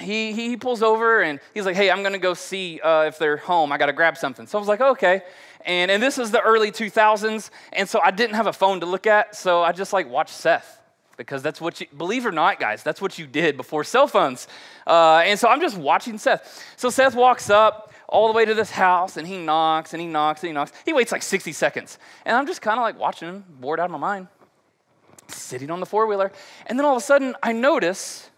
he, 0.00 0.32
he 0.32 0.56
pulls 0.56 0.82
over 0.82 1.22
and 1.22 1.40
he's 1.52 1.64
like, 1.64 1.76
hey, 1.76 1.90
I'm 1.90 2.02
to 2.02 2.18
go 2.18 2.34
see 2.34 2.80
uh, 2.80 3.02
if 3.02 3.18
they're 3.18 3.36
home. 3.36 3.72
I 3.72 3.78
got 3.78 3.86
to 3.86 3.92
grab 3.92 4.16
something. 4.16 4.46
So 4.46 4.58
I 4.58 4.60
was 4.60 4.68
like, 4.68 4.80
okay. 4.80 5.22
And, 5.64 5.90
and 5.90 6.02
this 6.02 6.18
is 6.18 6.30
the 6.30 6.40
early 6.40 6.70
2000s. 6.70 7.50
And 7.72 7.88
so 7.88 8.00
I 8.02 8.10
didn't 8.10 8.34
have 8.36 8.46
a 8.46 8.52
phone 8.52 8.80
to 8.80 8.86
look 8.86 9.06
at. 9.06 9.36
So 9.36 9.62
I 9.62 9.72
just 9.72 9.92
like 9.92 10.08
watched 10.08 10.34
Seth 10.34 10.80
because 11.16 11.42
that's 11.42 11.60
what 11.60 11.80
you, 11.80 11.86
believe 11.96 12.26
or 12.26 12.32
not, 12.32 12.58
guys, 12.58 12.82
that's 12.82 13.00
what 13.00 13.18
you 13.18 13.26
did 13.26 13.56
before 13.56 13.84
cell 13.84 14.08
phones. 14.08 14.48
Uh, 14.86 15.22
and 15.24 15.38
so 15.38 15.48
I'm 15.48 15.60
just 15.60 15.76
watching 15.76 16.18
Seth. 16.18 16.64
So 16.76 16.90
Seth 16.90 17.14
walks 17.14 17.50
up 17.50 17.92
all 18.08 18.26
the 18.26 18.34
way 18.34 18.44
to 18.44 18.54
this 18.54 18.70
house 18.70 19.16
and 19.16 19.26
he 19.26 19.38
knocks 19.38 19.94
and 19.94 20.00
he 20.00 20.08
knocks 20.08 20.42
and 20.42 20.48
he 20.48 20.52
knocks. 20.52 20.72
He 20.84 20.92
waits 20.92 21.12
like 21.12 21.22
60 21.22 21.52
seconds. 21.52 21.98
And 22.24 22.36
I'm 22.36 22.46
just 22.46 22.60
kind 22.60 22.78
of 22.78 22.82
like 22.82 22.98
watching 22.98 23.28
him, 23.28 23.44
bored 23.60 23.78
out 23.78 23.86
of 23.86 23.90
my 23.92 23.98
mind, 23.98 24.26
sitting 25.28 25.70
on 25.70 25.80
the 25.80 25.86
four 25.86 26.06
wheeler. 26.06 26.32
And 26.66 26.78
then 26.78 26.84
all 26.84 26.96
of 26.96 27.02
a 27.02 27.04
sudden 27.04 27.36
I 27.42 27.52
notice 27.52 28.30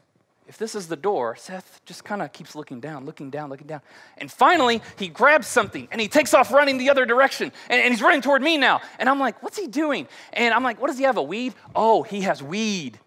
if 0.49 0.59
this 0.59 0.75
is 0.75 0.87
the 0.87 0.97
door, 0.97 1.35
Seth 1.37 1.81
just 1.85 2.05
kind 2.05 2.23
of 2.23 2.33
keeps 2.33 2.55
looking 2.55 2.81
down, 2.81 3.05
looking 3.05 3.31
down, 3.31 3.50
looking 3.50 3.67
down. 3.67 3.81
And 4.19 4.31
finally, 4.31 4.81
he 4.97 5.09
grabs 5.09 5.47
something 5.47 5.88
and 5.91 6.00
he 6.00 6.09
takes 6.09 6.35
off 6.35 6.53
running 6.53 6.79
the 6.79 6.88
other 6.91 7.05
direction. 7.05 7.50
And, 7.69 7.83
and, 7.83 7.93
he's 7.93 8.03
running 8.03 8.23
toward 8.23 8.43
me 8.43 8.57
now. 8.57 8.81
And 8.99 9.09
I'm 9.09 9.19
like, 9.19 9.43
what's 9.43 9.59
he 9.59 9.67
doing? 9.67 10.07
And 10.33 10.55
I'm 10.55 10.62
like, 10.62 10.81
what 10.81 10.87
does 10.88 10.99
he 10.99 11.05
have? 11.05 11.17
A 11.17 11.23
weed? 11.23 11.55
Oh, 11.75 12.03
he 12.05 12.21
has 12.23 12.43
weed. 12.43 12.99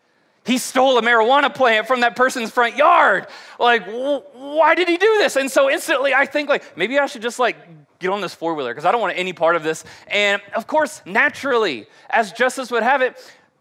He 0.46 0.58
stole 0.58 0.98
a 0.98 1.02
marijuana 1.02 1.54
plant 1.54 1.88
from 1.88 2.02
that 2.02 2.16
person's 2.16 2.52
front 2.52 2.76
yard. 2.76 3.28
Like, 3.60 3.86
why 3.86 4.76
did 4.76 4.88
he 4.88 4.98
do 4.98 5.18
this? 5.20 5.36
And 5.36 5.50
so 5.50 5.70
instantly 5.70 6.14
I 6.14 6.26
think, 6.26 6.50
like, 6.50 6.78
maybe 6.78 7.00
I 7.00 7.06
should 7.06 7.22
just 7.22 7.40
like 7.40 7.56
get 8.00 8.10
on 8.10 8.22
this 8.22 8.34
four 8.34 8.56
wheeler 8.56 8.74
because 8.74 8.86
I 8.86 8.92
don't 8.92 9.02
want 9.02 9.18
any 9.18 9.34
part 9.34 9.56
of 9.56 9.64
this. 9.64 9.84
And 10.08 10.42
of 10.56 10.68
course, 10.68 11.02
naturally, 11.06 11.88
as 12.10 12.32
justice 12.32 12.72
would 12.72 12.84
have 12.84 13.02
it, 13.02 13.18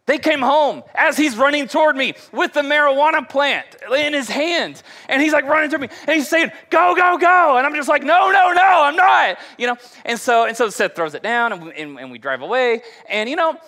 they 0.09 0.17
came 0.17 0.41
home 0.41 0.83
as 0.95 1.19
he's 1.19 1.37
running 1.37 1.69
toward 1.69 1.95
me 1.95 2.15
with 2.33 2.55
the 2.55 2.63
marijuana 2.63 3.29
plant 3.29 3.67
in 3.95 4.15
his 4.15 4.27
hand. 4.27 4.83
And 5.07 5.21
he's 5.21 5.35
like 5.35 5.45
running 5.45 5.69
toward 5.69 5.83
me 5.83 5.89
and 6.07 6.17
he's 6.17 6.27
saying, 6.27 6.51
Go, 6.71 6.95
go, 6.97 7.19
go. 7.19 7.59
And 7.59 7.67
I'm 7.67 7.75
just 7.75 7.91
like, 7.91 8.03
No, 8.03 8.31
no, 8.31 8.53
no, 8.53 8.83
I'm 8.85 8.97
not. 8.97 9.39
You 9.59 9.67
know? 9.67 9.77
And 10.07 10.19
so, 10.19 10.47
and 10.47 10.57
so 10.57 10.71
Seth 10.71 10.97
throws 10.97 11.15
it 11.15 11.23
down 11.23 11.53
and 11.53 11.63
we, 11.63 11.73
and, 11.75 12.01
and 12.01 12.11
we 12.11 12.17
drive 12.17 12.41
away. 12.41 12.81
And, 13.07 13.29
you 13.29 13.37
know, 13.37 13.59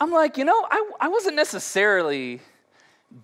I'm 0.00 0.10
like, 0.10 0.36
you 0.36 0.44
know, 0.44 0.66
I, 0.68 0.90
I 1.00 1.08
wasn't 1.08 1.36
necessarily 1.36 2.40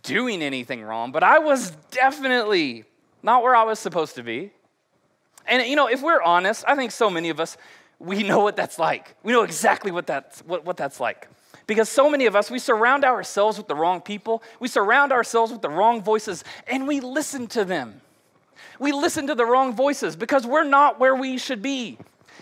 doing 0.04 0.40
anything 0.40 0.84
wrong, 0.84 1.10
but 1.10 1.24
I 1.24 1.40
was 1.40 1.72
definitely 1.90 2.84
not 3.20 3.42
where 3.42 3.56
I 3.56 3.64
was 3.64 3.80
supposed 3.80 4.14
to 4.14 4.22
be. 4.22 4.52
And, 5.44 5.66
you 5.68 5.74
know, 5.74 5.88
if 5.88 6.02
we're 6.02 6.22
honest, 6.22 6.64
I 6.68 6.76
think 6.76 6.92
so 6.92 7.10
many 7.10 7.30
of 7.30 7.40
us, 7.40 7.56
we 7.98 8.22
know 8.22 8.38
what 8.38 8.54
that's 8.54 8.78
like. 8.78 9.16
We 9.24 9.32
know 9.32 9.42
exactly 9.42 9.90
what 9.90 10.06
that's, 10.06 10.38
what, 10.42 10.64
what 10.64 10.76
that's 10.76 11.00
like. 11.00 11.26
Because 11.70 11.88
so 11.88 12.10
many 12.10 12.26
of 12.26 12.34
us, 12.34 12.50
we 12.50 12.58
surround 12.58 13.04
ourselves 13.04 13.56
with 13.56 13.68
the 13.68 13.76
wrong 13.76 14.00
people, 14.00 14.42
we 14.58 14.66
surround 14.66 15.12
ourselves 15.12 15.52
with 15.52 15.62
the 15.62 15.70
wrong 15.70 16.02
voices, 16.02 16.42
and 16.66 16.88
we 16.88 16.98
listen 16.98 17.46
to 17.46 17.64
them. 17.64 18.00
We 18.80 18.90
listen 18.90 19.28
to 19.28 19.36
the 19.36 19.46
wrong 19.46 19.72
voices 19.72 20.16
because 20.16 20.44
we're 20.44 20.64
not 20.64 20.98
where 20.98 21.14
we 21.14 21.38
should 21.38 21.62
be. 21.62 21.96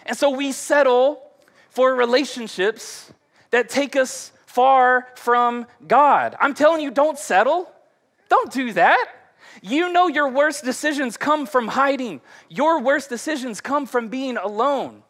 And 0.07 0.17
so 0.17 0.31
we 0.31 0.51
settle 0.53 1.21
for 1.69 1.95
relationships 1.95 3.13
that 3.51 3.69
take 3.69 3.97
us 3.97 4.33
far 4.47 5.09
from 5.15 5.67
God. 5.87 6.35
I'm 6.41 6.55
telling 6.55 6.81
you, 6.81 6.91
don't 6.91 7.19
settle. 7.19 7.71
Don't 8.31 8.51
do 8.51 8.73
that. 8.73 9.09
You 9.61 9.93
know 9.93 10.07
your 10.07 10.31
worst 10.31 10.65
decisions 10.65 11.19
come 11.19 11.45
from 11.45 11.69
hiding. 11.69 12.23
Your 12.49 12.81
worst 12.81 13.11
decisions 13.11 13.61
come 13.61 13.85
from 13.85 14.09
being 14.09 14.39
alone. 14.39 15.03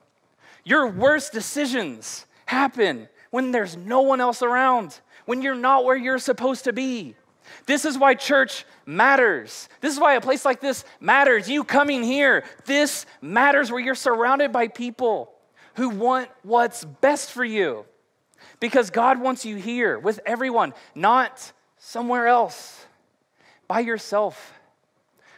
Your 0.64 0.88
worst 0.88 1.30
decisions 1.30 2.26
happen 2.46 3.08
when 3.30 3.52
there's 3.52 3.76
no 3.76 4.02
one 4.02 4.20
else 4.20 4.42
around, 4.42 5.00
when 5.26 5.42
you're 5.42 5.54
not 5.54 5.85
where 5.85 5.97
you're 5.97 6.18
supposed 6.18 6.64
to 6.64 6.73
be. 6.73 7.14
This 7.66 7.85
is 7.85 7.99
why 7.99 8.14
church 8.14 8.64
matters. 8.87 9.68
This 9.80 9.92
is 9.92 10.00
why 10.00 10.14
a 10.14 10.20
place 10.20 10.44
like 10.44 10.61
this 10.61 10.85
matters. 11.00 11.49
You 11.49 11.64
coming 11.64 12.02
here, 12.02 12.44
this 12.66 13.06
matters 13.20 13.70
where 13.70 13.80
you're 13.80 13.94
surrounded 13.94 14.52
by 14.52 14.68
people 14.68 15.32
who 15.75 15.90
want 15.90 16.28
what's 16.42 16.85
best 16.85 17.30
for 17.32 17.44
you. 17.44 17.85
Because 18.61 18.90
God 18.90 19.20
wants 19.20 19.44
you 19.44 19.56
here 19.56 19.99
with 19.99 20.20
everyone, 20.26 20.75
not 20.94 21.52
somewhere 21.78 22.26
else, 22.26 22.85
by 23.68 23.80
yourself, 23.80 24.54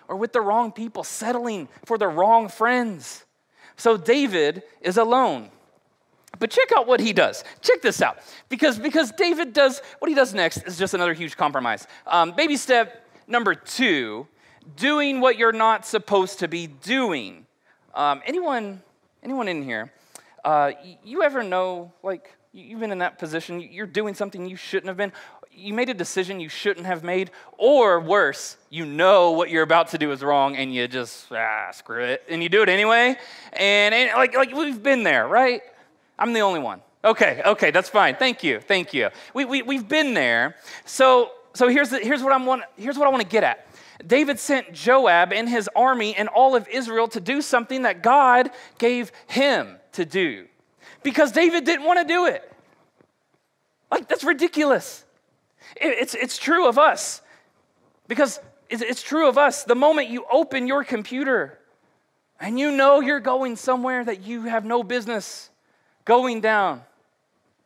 or 0.09 0.17
with 0.17 0.33
the 0.33 0.41
wrong 0.41 0.73
people, 0.73 1.05
settling 1.05 1.69
for 1.85 1.99
the 1.99 2.09
wrong 2.09 2.49
friends. 2.49 3.25
So 3.77 3.97
David 3.97 4.63
is 4.81 4.97
alone. 4.97 5.51
But 6.39 6.51
check 6.51 6.71
out 6.77 6.87
what 6.87 7.01
he 7.01 7.13
does. 7.13 7.45
Check 7.61 7.83
this 7.83 8.01
out. 8.01 8.19
Because, 8.49 8.79
because 8.79 9.13
David 9.13 9.53
does, 9.53 9.83
what 9.99 10.09
he 10.09 10.15
does 10.15 10.33
next 10.33 10.59
is 10.67 10.79
just 10.79 10.95
another 10.95 11.13
huge 11.13 11.37
compromise. 11.37 11.87
Um, 12.07 12.33
baby 12.33 12.57
step 12.57 13.07
number 13.27 13.55
two 13.55 14.27
doing 14.77 15.21
what 15.21 15.37
you're 15.37 15.53
not 15.53 15.87
supposed 15.87 16.39
to 16.39 16.49
be 16.49 16.67
doing. 16.67 17.47
Um, 17.95 18.23
anyone, 18.25 18.83
anyone 19.23 19.49
in 19.49 19.63
here, 19.63 19.93
uh, 20.45 20.73
you 21.05 21.23
ever 21.23 21.43
know, 21.43 21.93
like, 22.03 22.35
you've 22.53 22.81
been 22.81 22.93
in 22.93 22.99
that 22.99 23.19
position, 23.19 23.61
you're 23.61 23.87
doing 23.87 24.15
something 24.15 24.49
you 24.49 24.57
shouldn't 24.57 24.89
have 24.89 24.97
been, 24.97 25.13
you 25.53 25.75
made 25.75 25.89
a 25.89 25.95
decision 25.95 26.41
you 26.41 26.49
shouldn't 26.49 26.87
have 26.87 27.03
made, 27.05 27.31
or 27.59 28.01
worse, 28.01 28.57
you 28.71 28.87
know 28.87 29.33
what 29.33 29.51
you're 29.51 29.63
about 29.63 29.89
to 29.89 29.99
do 29.99 30.13
is 30.13 30.23
wrong 30.23 30.57
and 30.57 30.75
you 30.75 30.87
just, 30.89 31.31
ah, 31.33 31.71
screw 31.73 32.05
it, 32.05 32.23
and 32.29 32.43
you 32.43 32.49
do 32.49 32.63
it 32.63 32.69
anyway. 32.69 33.17
And, 33.53 33.95
and 33.95 34.11
like, 34.15 34.35
like 34.35 34.53
we've 34.53 34.83
been 34.83 35.03
there, 35.03 35.27
right? 35.29 35.63
I'm 36.21 36.35
the 36.35 36.41
only 36.41 36.61
one. 36.61 36.83
Okay, 37.03 37.41
okay, 37.47 37.71
that's 37.71 37.89
fine. 37.89 38.15
Thank 38.15 38.45
you, 38.45 38.61
thank 38.61 38.93
you. 38.93 39.09
We, 39.33 39.47
we, 39.47 39.63
we've 39.63 39.89
been 39.89 40.13
there. 40.13 40.57
So, 40.85 41.33
so 41.55 41.69
here's, 41.69 41.89
the, 41.89 41.99
here's, 41.99 42.23
what 42.23 42.33
I'm 42.33 42.45
want, 42.45 42.63
here's 42.77 42.99
what 42.99 43.09
I 43.09 43.11
want 43.11 43.23
to 43.23 43.29
get 43.29 43.43
at. 43.43 43.67
David 44.07 44.39
sent 44.39 44.73
Joab 44.73 45.33
and 45.33 45.49
his 45.49 45.69
army 45.75 46.15
and 46.15 46.29
all 46.29 46.55
of 46.55 46.69
Israel 46.69 47.09
to 47.09 47.21
do 47.21 47.41
something 47.41 47.83
that 47.83 48.03
God 48.03 48.51
gave 48.79 49.13
him 49.27 49.77
to 49.93 50.05
do 50.05 50.47
because 51.03 51.33
David 51.33 51.65
didn't 51.65 51.87
want 51.87 52.01
to 52.01 52.05
do 52.07 52.27
it. 52.27 52.47
Like, 53.91 54.07
that's 54.09 54.25
ridiculous. 54.25 55.05
It's, 55.77 56.15
it's 56.15 56.39
true 56.39 56.69
of 56.69 56.79
us 56.79 57.23
because 58.09 58.41
it's 58.69 59.03
true 59.03 59.29
of 59.29 59.39
us. 59.39 59.65
The 59.65 59.75
moment 59.75 60.09
you 60.09 60.25
open 60.31 60.67
your 60.67 60.85
computer 60.85 61.59
and 62.39 62.59
you 62.59 62.71
know 62.71 63.01
you're 63.01 63.21
going 63.21 63.57
somewhere 63.57 64.05
that 64.05 64.23
you 64.23 64.45
have 64.45 64.65
no 64.65 64.83
business 64.83 65.51
going 66.05 66.41
down. 66.41 66.83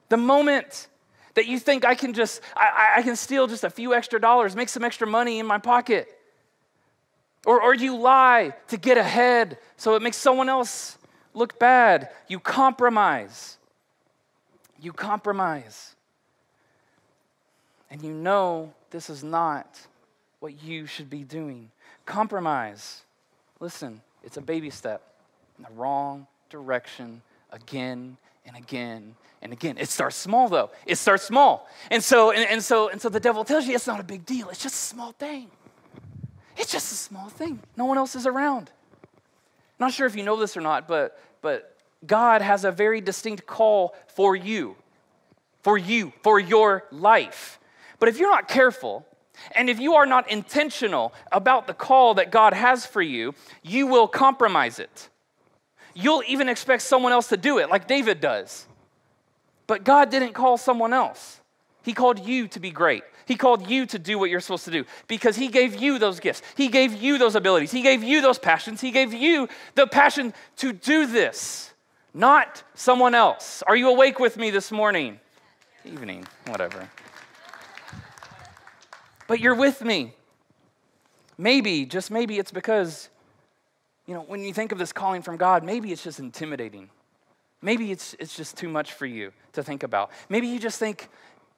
The 0.08 0.16
moment 0.16 0.88
that 1.34 1.46
you 1.46 1.58
think 1.58 1.84
I 1.84 1.94
can 1.94 2.12
just, 2.12 2.40
I, 2.56 2.94
I 2.96 3.02
can 3.02 3.16
steal 3.16 3.46
just 3.46 3.64
a 3.64 3.70
few 3.70 3.94
extra 3.94 4.20
dollars, 4.20 4.54
make 4.54 4.68
some 4.68 4.84
extra 4.84 5.06
money 5.06 5.38
in 5.38 5.46
my 5.46 5.58
pocket. 5.58 6.08
Or, 7.44 7.60
or 7.60 7.74
you 7.74 7.96
lie 7.96 8.54
to 8.68 8.76
get 8.76 8.96
ahead 8.96 9.58
so 9.76 9.96
it 9.96 10.02
makes 10.02 10.16
someone 10.16 10.48
else 10.48 10.96
look 11.34 11.58
bad. 11.58 12.10
You 12.28 12.40
compromise. 12.40 13.58
You 14.80 14.92
compromise. 14.92 15.94
And 17.90 18.02
you 18.02 18.12
know 18.12 18.72
this 18.90 19.10
is 19.10 19.22
not 19.22 19.80
what 20.40 20.62
you 20.62 20.86
should 20.86 21.10
be 21.10 21.22
doing. 21.24 21.70
Compromise. 22.06 23.02
Listen, 23.60 24.00
it's 24.22 24.36
a 24.36 24.42
baby 24.42 24.70
step 24.70 25.02
in 25.58 25.64
the 25.64 25.70
wrong 25.80 26.26
direction 26.50 27.22
again 27.54 28.18
and 28.44 28.56
again 28.56 29.14
and 29.40 29.52
again. 29.52 29.78
It 29.78 29.88
starts 29.88 30.16
small 30.16 30.48
though. 30.48 30.70
It 30.86 30.96
starts 30.96 31.24
small. 31.24 31.68
And 31.90 32.02
so 32.02 32.32
and, 32.32 32.48
and 32.50 32.62
so 32.62 32.88
and 32.88 33.00
so 33.00 33.08
the 33.08 33.20
devil 33.20 33.44
tells 33.44 33.66
you 33.66 33.74
it's 33.74 33.86
not 33.86 34.00
a 34.00 34.04
big 34.04 34.26
deal. 34.26 34.48
It's 34.50 34.62
just 34.62 34.74
a 34.74 34.94
small 34.94 35.12
thing. 35.12 35.50
It's 36.56 36.70
just 36.70 36.92
a 36.92 36.96
small 36.96 37.28
thing. 37.28 37.60
No 37.76 37.84
one 37.84 37.98
else 37.98 38.14
is 38.14 38.26
around. 38.26 38.70
Not 39.78 39.92
sure 39.92 40.06
if 40.06 40.14
you 40.16 40.22
know 40.22 40.36
this 40.36 40.56
or 40.56 40.60
not, 40.60 40.86
but 40.86 41.18
but 41.40 41.76
God 42.06 42.42
has 42.42 42.64
a 42.64 42.72
very 42.72 43.00
distinct 43.00 43.46
call 43.46 43.94
for 44.08 44.36
you. 44.36 44.76
For 45.62 45.78
you, 45.78 46.12
for 46.22 46.38
your 46.38 46.84
life. 46.90 47.58
But 47.98 48.10
if 48.10 48.18
you're 48.18 48.30
not 48.30 48.48
careful, 48.48 49.06
and 49.52 49.70
if 49.70 49.80
you 49.80 49.94
are 49.94 50.04
not 50.04 50.30
intentional 50.30 51.14
about 51.32 51.66
the 51.66 51.74
call 51.74 52.14
that 52.14 52.30
God 52.30 52.52
has 52.52 52.84
for 52.84 53.00
you, 53.00 53.34
you 53.62 53.86
will 53.86 54.06
compromise 54.06 54.78
it. 54.78 55.08
You'll 55.94 56.22
even 56.26 56.48
expect 56.48 56.82
someone 56.82 57.12
else 57.12 57.28
to 57.28 57.36
do 57.36 57.58
it, 57.58 57.70
like 57.70 57.86
David 57.86 58.20
does. 58.20 58.66
But 59.66 59.84
God 59.84 60.10
didn't 60.10 60.32
call 60.32 60.58
someone 60.58 60.92
else. 60.92 61.40
He 61.82 61.92
called 61.92 62.18
you 62.18 62.48
to 62.48 62.60
be 62.60 62.70
great. 62.70 63.04
He 63.26 63.36
called 63.36 63.68
you 63.68 63.86
to 63.86 63.98
do 63.98 64.18
what 64.18 64.28
you're 64.28 64.40
supposed 64.40 64.64
to 64.66 64.70
do 64.70 64.84
because 65.08 65.36
He 65.36 65.48
gave 65.48 65.74
you 65.74 65.98
those 65.98 66.20
gifts. 66.20 66.42
He 66.56 66.68
gave 66.68 66.92
you 66.92 67.16
those 67.16 67.34
abilities. 67.34 67.70
He 67.70 67.82
gave 67.82 68.02
you 68.02 68.20
those 68.20 68.38
passions. 68.38 68.80
He 68.80 68.90
gave 68.90 69.14
you 69.14 69.48
the 69.74 69.86
passion 69.86 70.34
to 70.56 70.72
do 70.72 71.06
this, 71.06 71.72
not 72.12 72.62
someone 72.74 73.14
else. 73.14 73.62
Are 73.66 73.76
you 73.76 73.88
awake 73.88 74.18
with 74.18 74.36
me 74.36 74.50
this 74.50 74.70
morning? 74.70 75.20
Evening, 75.84 76.26
whatever. 76.46 76.88
But 79.26 79.40
you're 79.40 79.54
with 79.54 79.82
me. 79.82 80.14
Maybe, 81.38 81.86
just 81.86 82.10
maybe, 82.10 82.38
it's 82.38 82.52
because 82.52 83.08
you 84.06 84.14
know, 84.14 84.20
when 84.20 84.42
you 84.42 84.52
think 84.52 84.72
of 84.72 84.78
this 84.78 84.92
calling 84.92 85.22
from 85.22 85.36
God, 85.36 85.64
maybe 85.64 85.92
it's 85.92 86.02
just 86.02 86.18
intimidating. 86.18 86.90
Maybe 87.62 87.90
it's, 87.90 88.14
it's 88.18 88.36
just 88.36 88.56
too 88.56 88.68
much 88.68 88.92
for 88.92 89.06
you 89.06 89.32
to 89.54 89.62
think 89.62 89.82
about. 89.82 90.10
Maybe 90.28 90.48
you 90.48 90.58
just 90.58 90.78
think, 90.78 91.08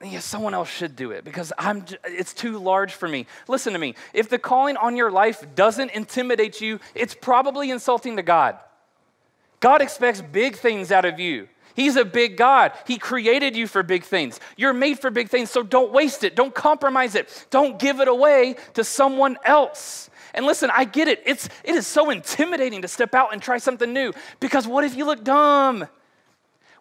yeah, 0.05 0.21
someone 0.21 0.55
else 0.55 0.69
should 0.69 0.95
do 0.95 1.11
it 1.11 1.25
because 1.25 1.53
I'm 1.59 1.85
it's 2.05 2.35
too 2.35 2.59
large 2.59 2.93
for 2.93 3.09
me. 3.09 3.27
Listen 3.49 3.73
to 3.73 3.79
me. 3.79 3.95
If 4.13 4.29
the 4.29 4.39
calling 4.39 4.77
on 4.77 4.95
your 4.95 5.11
life 5.11 5.45
doesn't 5.55 5.91
intimidate 5.91 6.61
you, 6.61 6.79
it's 6.95 7.15
probably 7.15 7.71
insulting 7.71 8.17
to 8.17 8.23
God. 8.23 8.59
God 9.59 9.81
expects 9.81 10.21
big 10.21 10.57
things 10.57 10.93
out 10.93 11.07
of 11.07 11.19
you. 11.19 11.49
He's 11.75 11.97
a 11.97 12.05
big 12.05 12.37
God. 12.37 12.73
He 12.87 12.99
created 12.99 13.57
you 13.57 13.67
for 13.67 13.83
big 13.83 14.05
things. 14.05 14.41
You're 14.57 14.73
made 14.73 14.99
for 14.99 15.11
big 15.11 15.29
things, 15.29 15.51
so 15.51 15.63
don't 15.63 15.93
waste 15.93 16.25
it. 16.25 16.37
Don't 16.37 16.55
compromise 16.55 17.15
it. 17.15 17.47
Don't 17.51 17.79
give 17.79 18.01
it 18.01 18.09
away 18.09 18.57
to 18.75 18.85
someone 18.85 19.39
else. 19.45 20.09
And 20.37 20.45
listen, 20.45 20.71
I 20.73 20.85
get 20.85 21.09
it. 21.09 21.23
It's, 21.25 21.49
it 21.65 21.75
is 21.75 21.87
so 21.87 22.11
intimidating 22.11 22.83
to 22.83 22.89
step 22.89 23.15
out 23.15 23.33
and 23.33 23.43
try 23.43 23.57
something 23.57 23.93
new 23.93 24.13
because 24.39 24.69
what 24.69 24.85
if 24.85 24.95
you 24.95 25.07
look 25.07 25.25
dumb? 25.25 25.89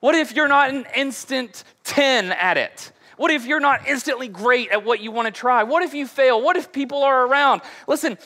What 0.02 0.14
if 0.14 0.36
you're 0.36 0.50
not 0.50 0.70
an 0.70 0.86
instant 0.96 1.64
10 1.86 2.34
at 2.34 2.58
it? 2.58 2.92
What 3.16 3.32
if 3.32 3.46
you're 3.46 3.62
not 3.62 3.88
instantly 3.88 4.28
great 4.28 4.72
at 4.72 4.84
what 4.84 5.00
you 5.00 5.10
want 5.10 5.28
to 5.28 5.32
try? 5.32 5.64
What 5.64 5.84
if 5.84 5.94
you 5.94 6.06
fail? 6.06 6.42
What 6.42 6.58
if 6.58 6.74
people 6.74 7.02
are 7.02 7.26
around? 7.26 7.62
Listen, 7.88 8.18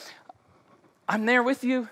I'm 1.07 1.27
there 1.27 1.43
with 1.43 1.63
you. 1.63 1.87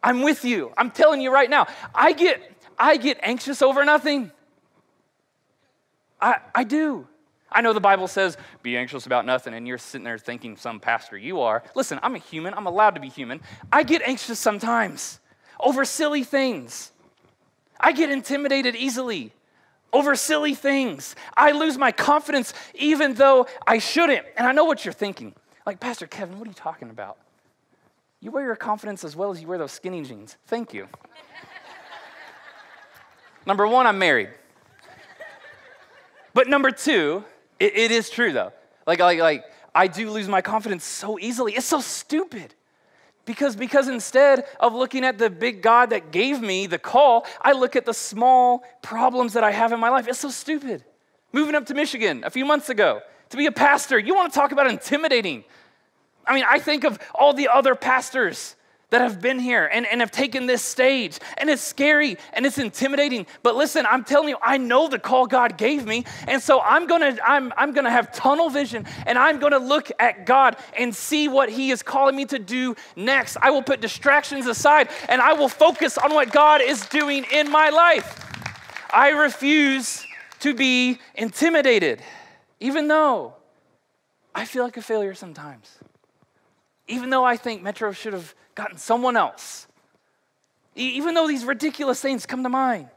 I'm 0.00 0.22
with 0.22 0.44
you. 0.44 0.72
I'm 0.78 0.92
telling 0.92 1.20
you 1.20 1.32
right 1.32 1.50
now. 1.50 1.66
I 1.92 2.12
get 2.12 2.52
I 2.78 2.96
get 2.96 3.18
anxious 3.22 3.62
over 3.62 3.84
nothing. 3.84 4.30
I 6.20 6.38
I 6.54 6.62
do. 6.62 7.08
I 7.50 7.60
know 7.60 7.72
the 7.72 7.80
Bible 7.80 8.08
says, 8.08 8.36
be 8.62 8.76
anxious 8.76 9.06
about 9.06 9.24
nothing, 9.24 9.54
and 9.54 9.66
you're 9.66 9.78
sitting 9.78 10.04
there 10.04 10.18
thinking 10.18 10.56
some 10.56 10.80
pastor 10.80 11.16
you 11.16 11.40
are. 11.40 11.62
Listen, 11.74 11.98
I'm 12.02 12.14
a 12.14 12.18
human. 12.18 12.54
I'm 12.54 12.66
allowed 12.66 12.96
to 12.96 13.00
be 13.00 13.08
human. 13.08 13.40
I 13.72 13.82
get 13.82 14.02
anxious 14.02 14.38
sometimes 14.38 15.20
over 15.60 15.84
silly 15.84 16.24
things. 16.24 16.92
I 17.78 17.92
get 17.92 18.10
intimidated 18.10 18.74
easily 18.74 19.32
over 19.92 20.14
silly 20.14 20.54
things. 20.54 21.16
I 21.36 21.52
lose 21.52 21.78
my 21.78 21.92
confidence 21.92 22.52
even 22.74 23.14
though 23.14 23.46
I 23.66 23.78
shouldn't. 23.78 24.26
And 24.36 24.46
I 24.46 24.52
know 24.52 24.64
what 24.64 24.84
you're 24.84 24.92
thinking. 24.92 25.34
Like, 25.64 25.80
Pastor 25.80 26.06
Kevin, 26.06 26.38
what 26.38 26.46
are 26.46 26.50
you 26.50 26.54
talking 26.54 26.90
about? 26.90 27.16
You 28.20 28.30
wear 28.30 28.44
your 28.44 28.56
confidence 28.56 29.04
as 29.04 29.16
well 29.16 29.30
as 29.30 29.40
you 29.40 29.48
wear 29.48 29.58
those 29.58 29.72
skinny 29.72 30.02
jeans. 30.02 30.36
Thank 30.46 30.74
you. 30.74 30.88
Number 33.46 33.66
one, 33.66 33.86
I'm 33.86 33.98
married. 33.98 34.30
But 36.34 36.48
number 36.48 36.70
two, 36.70 37.24
it, 37.58 37.76
it 37.76 37.90
is 37.90 38.10
true 38.10 38.32
though. 38.32 38.52
Like, 38.86 39.00
like, 39.00 39.18
like, 39.18 39.44
I 39.74 39.88
do 39.88 40.10
lose 40.10 40.28
my 40.28 40.40
confidence 40.40 40.84
so 40.84 41.18
easily. 41.18 41.52
It's 41.52 41.66
so 41.66 41.80
stupid. 41.80 42.54
Because, 43.24 43.56
because 43.56 43.88
instead 43.88 44.44
of 44.60 44.72
looking 44.72 45.04
at 45.04 45.18
the 45.18 45.28
big 45.28 45.60
God 45.60 45.90
that 45.90 46.12
gave 46.12 46.40
me 46.40 46.66
the 46.66 46.78
call, 46.78 47.26
I 47.42 47.52
look 47.52 47.74
at 47.74 47.84
the 47.84 47.92
small 47.92 48.62
problems 48.82 49.32
that 49.32 49.42
I 49.42 49.50
have 49.50 49.72
in 49.72 49.80
my 49.80 49.90
life. 49.90 50.06
It's 50.06 50.20
so 50.20 50.30
stupid. 50.30 50.84
Moving 51.32 51.56
up 51.56 51.66
to 51.66 51.74
Michigan 51.74 52.22
a 52.24 52.30
few 52.30 52.44
months 52.44 52.68
ago 52.70 53.00
to 53.30 53.36
be 53.36 53.46
a 53.46 53.52
pastor, 53.52 53.98
you 53.98 54.14
want 54.14 54.32
to 54.32 54.38
talk 54.38 54.52
about 54.52 54.68
intimidating. 54.68 55.44
I 56.26 56.34
mean, 56.34 56.44
I 56.48 56.58
think 56.58 56.84
of 56.84 56.98
all 57.14 57.34
the 57.34 57.48
other 57.48 57.74
pastors 57.74 58.55
that 58.90 59.00
have 59.00 59.20
been 59.20 59.40
here 59.40 59.68
and, 59.72 59.84
and 59.86 60.00
have 60.00 60.12
taken 60.12 60.46
this 60.46 60.62
stage. 60.62 61.18
And 61.38 61.50
it's 61.50 61.62
scary 61.62 62.18
and 62.32 62.46
it's 62.46 62.58
intimidating. 62.58 63.26
But 63.42 63.56
listen, 63.56 63.84
I'm 63.88 64.04
telling 64.04 64.28
you, 64.28 64.36
I 64.40 64.58
know 64.58 64.88
the 64.88 64.98
call 64.98 65.26
God 65.26 65.58
gave 65.58 65.84
me. 65.86 66.04
And 66.28 66.40
so 66.40 66.60
I'm 66.60 66.86
gonna, 66.86 67.16
I'm, 67.24 67.52
I'm 67.56 67.72
gonna 67.72 67.90
have 67.90 68.12
tunnel 68.12 68.48
vision 68.48 68.86
and 69.06 69.18
I'm 69.18 69.40
gonna 69.40 69.58
look 69.58 69.90
at 69.98 70.24
God 70.24 70.56
and 70.78 70.94
see 70.94 71.26
what 71.26 71.50
He 71.50 71.70
is 71.70 71.82
calling 71.82 72.14
me 72.14 72.26
to 72.26 72.38
do 72.38 72.76
next. 72.94 73.36
I 73.42 73.50
will 73.50 73.62
put 73.62 73.80
distractions 73.80 74.46
aside 74.46 74.88
and 75.08 75.20
I 75.20 75.32
will 75.32 75.48
focus 75.48 75.98
on 75.98 76.14
what 76.14 76.30
God 76.30 76.60
is 76.60 76.86
doing 76.86 77.24
in 77.32 77.50
my 77.50 77.70
life. 77.70 78.22
I 78.90 79.10
refuse 79.10 80.06
to 80.40 80.54
be 80.54 80.98
intimidated, 81.16 82.02
even 82.60 82.86
though 82.86 83.34
I 84.32 84.44
feel 84.44 84.62
like 84.62 84.76
a 84.76 84.82
failure 84.82 85.14
sometimes. 85.14 85.78
Even 86.88 87.10
though 87.10 87.24
I 87.24 87.36
think 87.36 87.62
Metro 87.62 87.92
should 87.92 88.12
have 88.12 88.34
gotten 88.54 88.78
someone 88.78 89.16
else. 89.16 89.66
Even 90.74 91.14
though 91.14 91.26
these 91.26 91.44
ridiculous 91.44 92.00
things 92.00 92.26
come 92.26 92.42
to 92.42 92.48
mind. 92.48 92.88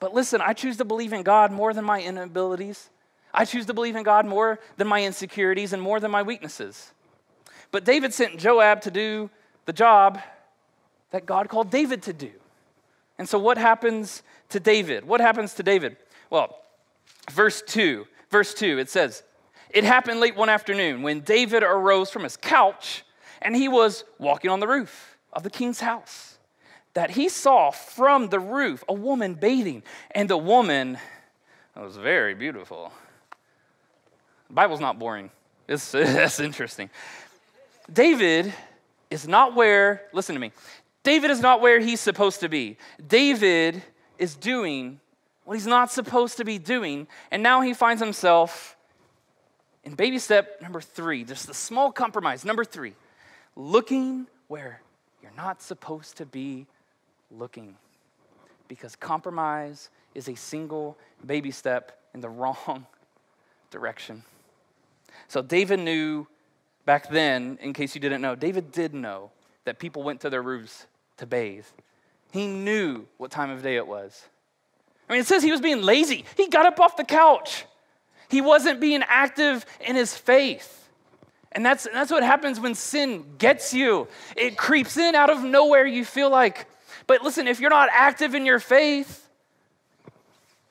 But 0.00 0.14
listen, 0.14 0.40
I 0.40 0.52
choose 0.52 0.78
to 0.78 0.84
believe 0.84 1.12
in 1.12 1.22
God 1.22 1.52
more 1.52 1.72
than 1.72 1.84
my 1.84 2.02
inabilities. 2.02 2.90
I 3.32 3.44
choose 3.44 3.66
to 3.66 3.74
believe 3.74 3.96
in 3.96 4.02
God 4.02 4.26
more 4.26 4.58
than 4.76 4.88
my 4.88 5.04
insecurities 5.04 5.72
and 5.72 5.80
more 5.80 6.00
than 6.00 6.10
my 6.10 6.22
weaknesses. 6.22 6.92
But 7.70 7.84
David 7.84 8.12
sent 8.12 8.38
Joab 8.38 8.82
to 8.82 8.90
do 8.90 9.30
the 9.64 9.72
job 9.72 10.20
that 11.10 11.24
God 11.24 11.48
called 11.48 11.70
David 11.70 12.02
to 12.02 12.12
do. 12.12 12.30
And 13.18 13.28
so, 13.28 13.38
what 13.38 13.58
happens 13.58 14.22
to 14.48 14.60
David? 14.60 15.06
What 15.06 15.20
happens 15.20 15.54
to 15.54 15.62
David? 15.62 15.96
Well, 16.30 16.58
verse 17.30 17.62
2, 17.66 18.06
verse 18.30 18.54
2, 18.54 18.78
it 18.78 18.90
says, 18.90 19.22
It 19.72 19.84
happened 19.84 20.20
late 20.20 20.36
one 20.36 20.48
afternoon 20.48 21.02
when 21.02 21.20
David 21.20 21.62
arose 21.62 22.10
from 22.10 22.24
his 22.24 22.36
couch 22.36 23.04
and 23.40 23.56
he 23.56 23.68
was 23.68 24.04
walking 24.18 24.50
on 24.50 24.60
the 24.60 24.68
roof 24.68 25.16
of 25.32 25.42
the 25.42 25.50
king's 25.50 25.80
house 25.80 26.38
that 26.94 27.12
he 27.12 27.28
saw 27.28 27.70
from 27.70 28.28
the 28.28 28.38
roof 28.38 28.84
a 28.88 28.92
woman 28.92 29.34
bathing, 29.34 29.82
and 30.10 30.28
the 30.28 30.36
woman 30.36 30.98
was 31.74 31.96
very 31.96 32.34
beautiful. 32.34 32.92
The 34.48 34.54
Bible's 34.54 34.80
not 34.80 34.98
boring. 34.98 35.30
It's, 35.66 35.90
that's 35.92 36.38
interesting. 36.38 36.90
David 37.90 38.52
is 39.10 39.26
not 39.26 39.54
where, 39.54 40.02
listen 40.12 40.34
to 40.34 40.40
me, 40.40 40.52
David 41.02 41.30
is 41.30 41.40
not 41.40 41.60
where 41.60 41.80
he's 41.80 42.00
supposed 42.00 42.40
to 42.40 42.48
be. 42.48 42.76
David 43.04 43.82
is 44.18 44.36
doing 44.36 45.00
what 45.44 45.54
he's 45.54 45.66
not 45.66 45.90
supposed 45.90 46.36
to 46.36 46.44
be 46.44 46.58
doing, 46.58 47.08
and 47.30 47.42
now 47.42 47.62
he 47.62 47.74
finds 47.74 48.02
himself 48.02 48.76
in 49.84 49.94
baby 49.94 50.18
step 50.18 50.60
number 50.62 50.80
three, 50.80 51.24
just 51.24 51.46
the 51.46 51.54
small 51.54 51.90
compromise. 51.90 52.44
Number 52.44 52.64
three, 52.64 52.94
looking 53.56 54.26
where 54.48 54.80
you're 55.22 55.32
not 55.36 55.62
supposed 55.62 56.16
to 56.18 56.26
be 56.26 56.66
looking. 57.30 57.76
Because 58.68 58.96
compromise 58.96 59.90
is 60.14 60.28
a 60.28 60.34
single 60.34 60.96
baby 61.24 61.50
step 61.50 61.98
in 62.14 62.20
the 62.20 62.28
wrong 62.28 62.86
direction. 63.70 64.22
So 65.28 65.42
David 65.42 65.80
knew 65.80 66.26
back 66.84 67.08
then, 67.10 67.58
in 67.60 67.72
case 67.72 67.94
you 67.94 68.00
didn't 68.00 68.22
know, 68.22 68.34
David 68.34 68.72
did 68.72 68.94
know 68.94 69.30
that 69.64 69.78
people 69.78 70.02
went 70.02 70.20
to 70.22 70.30
their 70.30 70.42
roofs 70.42 70.86
to 71.18 71.26
bathe. 71.26 71.66
He 72.32 72.46
knew 72.46 73.06
what 73.18 73.30
time 73.30 73.50
of 73.50 73.62
day 73.62 73.76
it 73.76 73.86
was. 73.86 74.24
I 75.08 75.12
mean, 75.12 75.20
it 75.20 75.26
says 75.26 75.42
he 75.42 75.50
was 75.50 75.60
being 75.60 75.82
lazy. 75.82 76.24
He 76.36 76.48
got 76.48 76.66
up 76.66 76.80
off 76.80 76.96
the 76.96 77.04
couch. 77.04 77.64
He 78.32 78.40
wasn't 78.40 78.80
being 78.80 79.02
active 79.06 79.66
in 79.86 79.94
his 79.94 80.16
faith. 80.16 80.88
And 81.52 81.66
that's, 81.66 81.86
that's 81.92 82.10
what 82.10 82.22
happens 82.22 82.58
when 82.58 82.74
sin 82.74 83.26
gets 83.36 83.74
you. 83.74 84.08
It 84.34 84.56
creeps 84.56 84.96
in 84.96 85.14
out 85.14 85.28
of 85.28 85.44
nowhere. 85.44 85.84
You 85.84 86.02
feel 86.02 86.30
like, 86.30 86.66
but 87.06 87.20
listen, 87.20 87.46
if 87.46 87.60
you're 87.60 87.68
not 87.68 87.90
active 87.92 88.34
in 88.34 88.46
your 88.46 88.58
faith, 88.58 89.28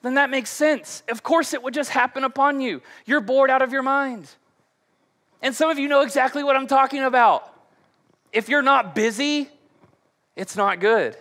then 0.02 0.16
that 0.16 0.32
makes 0.32 0.50
sense. 0.50 1.04
Of 1.08 1.22
course, 1.22 1.54
it 1.54 1.62
would 1.62 1.76
just 1.76 1.92
happen 1.92 2.24
upon 2.24 2.62
you. 2.62 2.82
You're 3.06 3.22
bored 3.22 3.52
out 3.52 3.62
of 3.62 3.72
your 3.72 3.84
mind. 3.84 4.28
And 5.44 5.54
some 5.54 5.70
of 5.70 5.78
you 5.78 5.88
know 5.88 6.02
exactly 6.02 6.44
what 6.44 6.56
I'm 6.56 6.66
talking 6.66 7.04
about. 7.04 7.48
If 8.34 8.50
you're 8.50 8.64
not 8.64 8.96
busy, 8.96 9.50
it's 10.36 10.56
not 10.56 10.80
good. 10.80 11.16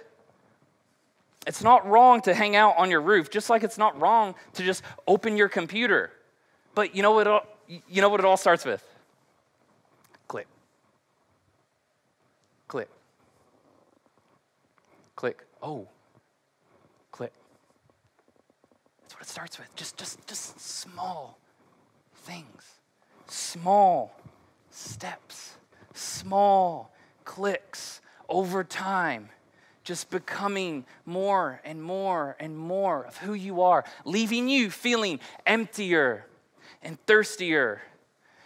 It's 1.46 1.62
not 1.62 1.86
wrong 1.86 2.22
to 2.22 2.32
hang 2.32 2.56
out 2.56 2.78
on 2.78 2.90
your 2.90 3.02
roof, 3.02 3.28
just 3.28 3.50
like 3.50 3.62
it's 3.62 3.76
not 3.76 4.00
wrong 4.00 4.34
to 4.54 4.62
just 4.62 4.82
open 5.06 5.36
your 5.36 5.50
computer. 5.50 6.12
But 6.74 6.94
you 6.94 7.02
know 7.02 7.12
what? 7.12 7.26
All, 7.26 7.46
you 7.68 8.00
know 8.00 8.08
what 8.08 8.20
it 8.20 8.26
all 8.26 8.36
starts 8.36 8.64
with? 8.64 8.84
Click. 10.28 10.46
Click 12.68 12.88
click. 15.20 15.44
Oh, 15.62 15.86
click. 17.12 17.30
That's 19.02 19.14
what 19.14 19.22
it 19.22 19.28
starts 19.28 19.58
with. 19.58 19.68
Just, 19.76 19.98
just, 19.98 20.26
just 20.26 20.58
small 20.58 21.38
things, 22.24 22.64
small 23.26 24.18
steps, 24.70 25.56
small 25.92 26.90
clicks 27.26 28.00
over 28.30 28.64
time 28.64 29.28
just 29.84 30.08
becoming 30.08 30.86
more 31.04 31.60
and 31.64 31.82
more 31.82 32.36
and 32.40 32.56
more 32.56 33.04
of 33.04 33.18
who 33.18 33.34
you 33.34 33.60
are, 33.60 33.84
leaving 34.06 34.48
you 34.48 34.70
feeling 34.70 35.20
emptier 35.44 36.24
and 36.82 36.98
thirstier. 37.06 37.82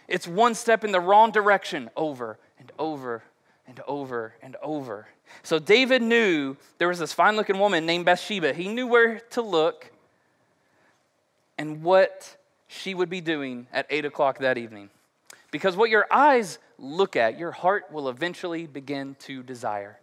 It's 0.07 0.27
one 0.27 0.55
step 0.55 0.83
in 0.83 0.91
the 0.91 0.99
wrong 0.99 1.31
direction 1.31 1.89
over 1.95 2.37
and 2.59 2.71
over 2.77 3.23
and 3.67 3.79
over 3.87 4.35
and 4.41 4.55
over. 4.61 5.07
So 5.43 5.59
David 5.59 6.01
knew 6.01 6.55
there 6.77 6.87
was 6.87 6.99
this 6.99 7.13
fine 7.13 7.35
looking 7.35 7.57
woman 7.57 7.85
named 7.85 8.05
Bathsheba. 8.05 8.53
He 8.53 8.67
knew 8.67 8.87
where 8.87 9.19
to 9.31 9.41
look 9.41 9.91
and 11.57 11.81
what 11.81 12.37
she 12.67 12.93
would 12.93 13.09
be 13.09 13.21
doing 13.21 13.67
at 13.71 13.87
8 13.89 14.05
o'clock 14.05 14.39
that 14.39 14.57
evening. 14.57 14.89
Because 15.51 15.75
what 15.75 15.89
your 15.89 16.05
eyes 16.11 16.59
look 16.77 17.15
at, 17.15 17.39
your 17.39 17.51
heart 17.51 17.91
will 17.91 18.09
eventually 18.09 18.67
begin 18.67 19.15
to 19.21 19.41
desire. 19.41 19.97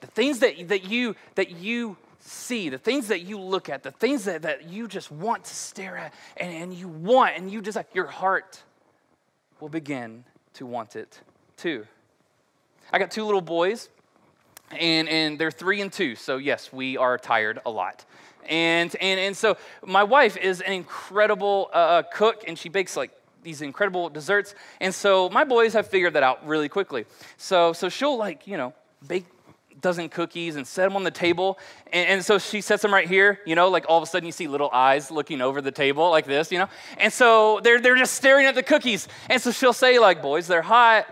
The 0.00 0.06
things 0.06 0.38
that, 0.40 0.68
that, 0.68 0.84
you, 0.84 1.16
that 1.34 1.50
you 1.50 1.96
see, 2.20 2.68
the 2.68 2.78
things 2.78 3.08
that 3.08 3.20
you 3.20 3.38
look 3.38 3.68
at, 3.68 3.82
the 3.82 3.90
things 3.90 4.24
that, 4.24 4.42
that 4.42 4.68
you 4.68 4.88
just 4.88 5.10
want 5.10 5.44
to 5.44 5.54
stare 5.54 5.96
at 5.96 6.14
and, 6.36 6.52
and 6.52 6.74
you 6.74 6.88
want 6.88 7.36
and 7.36 7.50
you 7.50 7.60
desire, 7.60 7.84
your 7.94 8.06
heart 8.06 8.62
will 9.60 9.68
begin 9.68 10.24
to 10.54 10.66
want 10.66 10.96
it 10.96 11.20
too. 11.56 11.86
I 12.92 12.98
got 12.98 13.10
two 13.10 13.24
little 13.24 13.42
boys, 13.42 13.90
and, 14.70 15.08
and 15.08 15.38
they're 15.38 15.50
three 15.50 15.80
and 15.80 15.92
two. 15.92 16.14
So, 16.14 16.38
yes, 16.38 16.72
we 16.72 16.96
are 16.96 17.18
tired 17.18 17.60
a 17.66 17.70
lot. 17.70 18.04
And, 18.48 18.94
and, 19.00 19.20
and 19.20 19.36
so, 19.36 19.58
my 19.84 20.04
wife 20.04 20.36
is 20.36 20.60
an 20.62 20.72
incredible 20.72 21.70
uh, 21.72 21.76
uh, 21.76 22.02
cook, 22.02 22.44
and 22.46 22.58
she 22.58 22.68
bakes 22.68 22.96
like 22.96 23.10
these 23.42 23.60
incredible 23.60 24.08
desserts. 24.08 24.54
And 24.80 24.94
so, 24.94 25.28
my 25.28 25.44
boys 25.44 25.74
have 25.74 25.86
figured 25.86 26.14
that 26.14 26.22
out 26.22 26.46
really 26.46 26.68
quickly. 26.68 27.04
So, 27.36 27.72
so 27.72 27.88
she'll, 27.88 28.16
like, 28.16 28.46
you 28.46 28.56
know, 28.56 28.72
bake 29.06 29.26
dozen 29.80 30.08
cookies 30.08 30.56
and 30.56 30.66
set 30.66 30.84
them 30.84 30.96
on 30.96 31.04
the 31.04 31.10
table. 31.10 31.58
And, 31.92 32.08
and, 32.08 32.24
so 32.24 32.38
she 32.38 32.60
sets 32.60 32.82
them 32.82 32.92
right 32.92 33.08
here, 33.08 33.40
you 33.46 33.54
know, 33.54 33.68
like 33.68 33.86
all 33.88 33.98
of 33.98 34.02
a 34.02 34.06
sudden 34.06 34.26
you 34.26 34.32
see 34.32 34.48
little 34.48 34.70
eyes 34.72 35.10
looking 35.10 35.40
over 35.40 35.60
the 35.60 35.70
table 35.70 36.10
like 36.10 36.26
this, 36.26 36.50
you 36.50 36.58
know. 36.58 36.68
And 36.98 37.12
so 37.12 37.60
they're, 37.62 37.80
they're 37.80 37.96
just 37.96 38.14
staring 38.14 38.46
at 38.46 38.54
the 38.54 38.62
cookies. 38.62 39.08
And 39.28 39.40
so 39.40 39.50
she'll 39.50 39.72
say, 39.72 39.98
like, 39.98 40.22
boys, 40.22 40.46
they're 40.46 40.62
hot. 40.62 41.06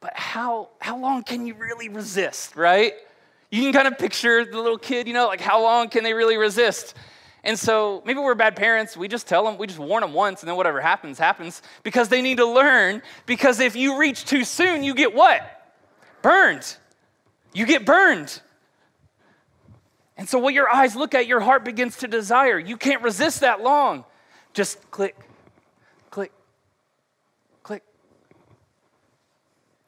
But 0.00 0.12
how, 0.14 0.70
how 0.80 0.98
long 0.98 1.22
can 1.22 1.46
you 1.46 1.54
really 1.54 1.88
resist, 1.88 2.56
right? 2.56 2.92
You 3.50 3.62
can 3.62 3.72
kind 3.72 3.88
of 3.88 3.98
picture 3.98 4.44
the 4.44 4.60
little 4.60 4.78
kid, 4.78 5.06
you 5.06 5.14
know, 5.14 5.26
like 5.26 5.40
how 5.40 5.62
long 5.62 5.88
can 5.88 6.04
they 6.04 6.12
really 6.12 6.36
resist? 6.36 6.94
And 7.44 7.58
so 7.58 8.02
maybe 8.06 8.18
we're 8.18 8.34
bad 8.34 8.56
parents. 8.56 8.96
We 8.96 9.06
just 9.06 9.28
tell 9.28 9.44
them, 9.44 9.58
we 9.58 9.66
just 9.66 9.78
warn 9.78 10.00
them 10.00 10.14
once, 10.14 10.42
and 10.42 10.48
then 10.48 10.56
whatever 10.56 10.80
happens, 10.80 11.18
happens 11.18 11.62
because 11.82 12.08
they 12.08 12.22
need 12.22 12.38
to 12.38 12.46
learn. 12.46 13.02
Because 13.26 13.60
if 13.60 13.76
you 13.76 13.98
reach 13.98 14.24
too 14.24 14.44
soon, 14.44 14.82
you 14.82 14.94
get 14.94 15.14
what? 15.14 15.53
Burned. 16.24 16.78
You 17.52 17.66
get 17.66 17.84
burned. 17.84 18.40
And 20.16 20.26
so 20.26 20.38
what 20.38 20.54
your 20.54 20.70
eyes 20.70 20.96
look 20.96 21.14
at, 21.14 21.26
your 21.26 21.40
heart 21.40 21.66
begins 21.66 21.98
to 21.98 22.08
desire. 22.08 22.58
You 22.58 22.78
can't 22.78 23.02
resist 23.02 23.40
that 23.40 23.60
long. 23.60 24.06
Just 24.54 24.90
click, 24.90 25.14
click, 26.10 26.32
click. 27.62 27.82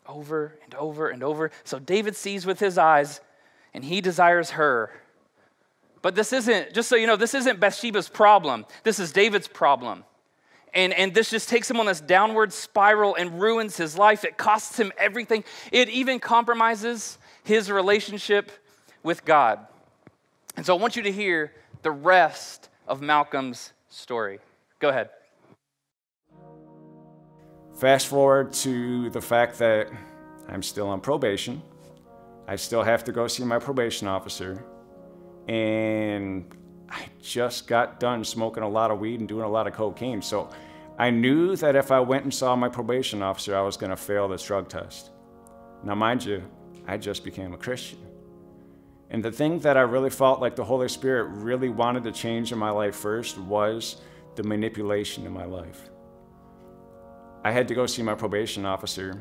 over 0.07 0.59
and 0.63 0.75
over 0.75 1.09
and 1.09 1.23
over. 1.23 1.51
So 1.65 1.79
David 1.79 2.15
sees 2.15 2.45
with 2.45 2.61
his 2.61 2.77
eyes 2.77 3.23
and 3.73 3.83
he 3.83 4.03
desires 4.03 4.51
her. 4.51 4.91
But 6.03 6.17
this 6.17 6.35
isn't, 6.35 6.75
just 6.75 6.91
so 6.91 6.97
you 6.97 7.07
know, 7.07 7.17
this 7.17 7.33
isn't 7.33 7.61
Bathsheba's 7.61 8.11
problem. 8.11 8.67
This 8.83 8.99
is 8.99 9.11
David's 9.11 9.49
problem. 9.49 10.05
And, 10.77 10.93
and 10.93 11.15
this 11.15 11.31
just 11.31 11.49
takes 11.49 11.71
him 11.71 11.81
on 11.81 11.87
this 11.87 12.03
downward 12.03 12.53
spiral 12.53 13.17
and 13.17 13.41
ruins 13.41 13.79
his 13.79 13.97
life. 13.97 14.27
It 14.27 14.37
costs 14.37 14.79
him 14.79 14.93
everything. 14.99 15.43
It 15.73 15.89
even 15.89 16.21
compromises 16.21 17.17
his 17.45 17.71
relationship 17.71 18.53
with 19.03 19.25
God. 19.25 19.67
And 20.55 20.67
so 20.67 20.77
I 20.77 20.81
want 20.81 20.95
you 20.95 21.03
to 21.05 21.11
hear 21.11 21.53
the 21.81 21.91
rest 21.91 22.69
of 22.87 23.01
Malcolm's 23.01 23.73
story. 23.89 24.39
Go 24.79 24.91
ahead. 24.91 25.09
Fast 27.79 28.09
forward 28.09 28.53
to 28.53 29.09
the 29.11 29.21
fact 29.21 29.59
that 29.59 29.91
I'm 30.47 30.63
still 30.63 30.89
on 30.89 31.01
probation. 31.01 31.63
I 32.47 32.57
still 32.57 32.83
have 32.83 33.03
to 33.05 33.13
go 33.13 33.27
see 33.29 33.45
my 33.45 33.59
probation 33.59 34.09
officer. 34.09 34.63
And 35.49 36.45
I 36.97 37.09
just 37.21 37.67
got 37.67 38.01
done 38.01 38.25
smoking 38.25 38.63
a 38.63 38.69
lot 38.69 38.91
of 38.91 38.99
weed 38.99 39.21
and 39.21 39.29
doing 39.29 39.45
a 39.45 39.49
lot 39.49 39.67
of 39.67 39.75
cocaine. 39.75 40.23
So 40.23 40.49
I 40.99 41.11
knew 41.11 41.55
that 41.57 41.77
if 41.77 41.91
I 41.91 42.01
went 42.01 42.25
and 42.25 42.33
saw 42.33 42.57
my 42.57 42.71
probation 42.71 43.23
officer, 43.23 43.55
I 43.55 43.61
was 43.61 43.77
going 43.77 43.91
to 43.91 43.97
fail 43.97 44.29
this 44.29 44.43
drug 44.43 44.69
test. 44.69 45.11
Now, 45.85 45.95
mind 45.95 46.25
you, 46.25 46.43
I 46.87 46.97
just 46.97 47.23
became 47.23 47.53
a 47.53 47.59
Christian. 47.59 47.99
And 49.11 49.23
the 49.23 49.31
thing 49.31 49.59
that 49.61 49.77
I 49.77 49.83
really 49.83 50.09
felt 50.09 50.41
like 50.41 50.57
the 50.57 50.65
Holy 50.65 50.89
Spirit 50.89 51.25
really 51.25 51.69
wanted 51.69 52.03
to 52.05 52.13
change 52.13 52.51
in 52.51 52.59
my 52.59 52.71
life 52.71 52.97
first 52.97 53.37
was 53.37 54.01
the 54.35 54.43
manipulation 54.43 55.27
in 55.27 55.33
my 55.33 55.45
life. 55.45 55.91
I 57.45 57.51
had 57.51 57.69
to 57.69 57.75
go 57.75 57.85
see 57.85 58.03
my 58.03 58.15
probation 58.15 58.65
officer, 58.65 59.21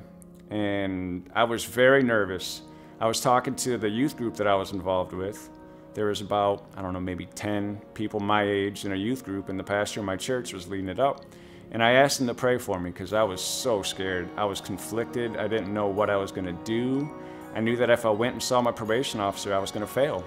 and 0.49 1.29
I 1.35 1.43
was 1.43 1.65
very 1.65 2.03
nervous. 2.03 2.61
I 3.01 3.05
was 3.05 3.19
talking 3.19 3.53
to 3.57 3.77
the 3.77 3.89
youth 3.89 4.15
group 4.15 4.35
that 4.38 4.47
I 4.47 4.55
was 4.55 4.71
involved 4.71 5.11
with. 5.11 5.49
There 5.95 6.08
was 6.08 6.19
about, 6.19 6.65
I 6.75 6.81
don't 6.81 6.91
know, 6.91 6.99
maybe 6.99 7.25
10 7.25 7.81
people 7.93 8.19
my 8.19 8.43
age 8.43 8.84
in 8.84 8.91
a 8.91 8.95
youth 8.95 9.23
group, 9.23 9.47
and 9.47 9.58
the 9.58 9.63
pastor 9.63 10.01
of 10.01 10.05
my 10.05 10.17
church 10.17 10.53
was 10.53 10.67
leading 10.67 10.89
it 10.89 10.99
up. 10.99 11.25
And 11.71 11.81
I 11.81 11.91
asked 11.93 12.19
him 12.19 12.27
to 12.27 12.34
pray 12.34 12.58
for 12.58 12.77
me 12.81 12.91
because 12.91 13.13
I 13.13 13.23
was 13.23 13.41
so 13.41 13.81
scared. 13.81 14.29
I 14.36 14.43
was 14.43 14.60
conflicted. 14.60 15.38
I 15.38 15.47
didn't 15.47 15.73
know 15.73 15.88
what 15.88 16.10
I 16.10 16.17
was 16.17 16.34
going 16.34 16.47
to 16.47 16.63
do. 16.65 17.10
I 17.55 17.62
knew 17.62 17.77
that 17.77 17.89
if 17.89 18.05
I 18.05 18.10
went 18.10 18.34
and 18.34 18.43
saw 18.43 18.62
my 18.62 18.73
probation 18.73 19.21
officer, 19.21 19.55
I 19.55 19.58
was 19.58 19.71
going 19.71 19.86
to 19.86 19.91
fail. 19.91 20.21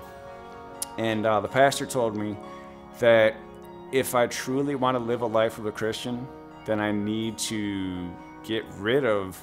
And 0.97 1.27
uh, 1.27 1.41
the 1.41 1.49
pastor 1.49 1.85
told 1.85 2.17
me 2.17 2.35
that 2.99 3.37
if 3.93 4.15
I 4.15 4.27
truly 4.27 4.75
want 4.75 4.95
to 4.95 4.99
live 4.99 5.21
a 5.21 5.27
life 5.27 5.59
of 5.59 5.67
a 5.67 5.73
Christian, 5.73 6.27
then 6.65 6.81
I 6.81 6.93
need 6.93 7.37
to 7.39 8.11
get 8.43 8.65
rid 8.79 9.05
of 9.05 9.39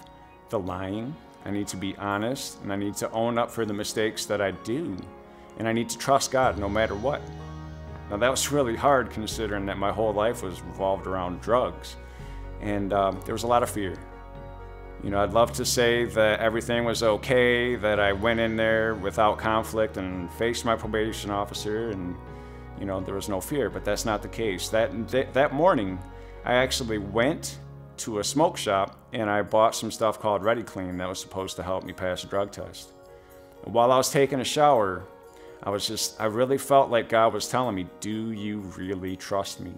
the 0.50 0.58
lying. 0.58 1.16
I 1.46 1.52
need 1.52 1.68
to 1.68 1.78
be 1.78 1.96
honest 1.98 2.62
and 2.64 2.74
I 2.74 2.76
need 2.76 2.96
to 2.96 3.12
own 3.12 3.38
up 3.38 3.52
for 3.52 3.64
the 3.64 3.74
mistakes 3.74 4.26
that 4.26 4.42
I 4.42 4.52
do. 4.52 4.98
And 5.58 5.68
I 5.68 5.74
need 5.74 5.90
to 5.90 5.98
trust 5.98 6.32
God 6.32 6.58
no 6.58 6.70
matter 6.70 6.96
what. 6.96 7.22
Now, 8.10 8.18
that 8.18 8.30
was 8.30 8.52
really 8.52 8.76
hard 8.76 9.10
considering 9.10 9.66
that 9.66 9.78
my 9.78 9.92
whole 9.92 10.14
life 10.14 10.44
was 10.44 10.62
revolved 10.62 11.08
around 11.08 11.42
drugs. 11.42 11.96
And 12.62 12.94
um, 12.94 13.20
there 13.26 13.34
was 13.34 13.44
a 13.44 13.48
lot 13.48 13.64
of 13.64 13.70
fear. 13.70 13.98
You 15.04 15.10
know, 15.10 15.22
I'd 15.22 15.34
love 15.34 15.52
to 15.54 15.66
say 15.66 16.06
that 16.06 16.40
everything 16.40 16.86
was 16.86 17.04
okay, 17.04 17.76
that 17.76 18.00
I 18.00 18.14
went 18.14 18.40
in 18.40 18.56
there 18.56 18.96
without 18.96 19.38
conflict 19.38 19.98
and 19.98 20.32
faced 20.34 20.66
my 20.66 20.76
probation 20.76 21.30
officer 21.30 21.90
and, 21.92 22.16
you 22.80 22.86
know, 22.86 23.00
there 23.02 23.16
was 23.16 23.30
no 23.30 23.42
fear, 23.42 23.70
but 23.70 23.86
that's 23.86 24.06
not 24.06 24.22
the 24.22 24.28
case. 24.28 24.70
That, 24.70 25.34
that 25.34 25.54
morning, 25.54 26.00
I 26.44 26.56
actually 26.56 26.98
went 26.98 27.60
to 27.98 28.20
a 28.20 28.24
smoke 28.24 28.58
shop 28.58 28.98
and 29.14 29.30
I 29.30 29.42
bought 29.42 29.76
some 29.76 29.92
stuff 29.92 30.20
called 30.20 30.44
Ready 30.44 30.64
Clean 30.64 30.98
that 30.98 31.08
was 31.08 31.20
supposed 31.20 31.56
to 31.58 31.64
help 31.64 31.84
me 31.84 31.94
pass 31.94 32.24
a 32.24 32.28
drug 32.28 32.52
test. 32.52 32.92
And 33.64 33.74
while 33.74 33.92
I 33.92 33.98
was 33.98 34.10
taking 34.10 34.40
a 34.40 34.44
shower, 34.46 35.04
I 35.66 35.70
was 35.70 35.88
just, 35.88 36.20
I 36.22 36.26
really 36.26 36.58
felt 36.58 36.92
like 36.92 37.10
God 37.10 37.34
was 37.34 37.48
telling 37.48 37.76
me, 37.76 37.88
Do 38.00 38.32
you 38.32 38.60
really 38.60 39.16
trust 39.16 39.60
me? 39.60 39.74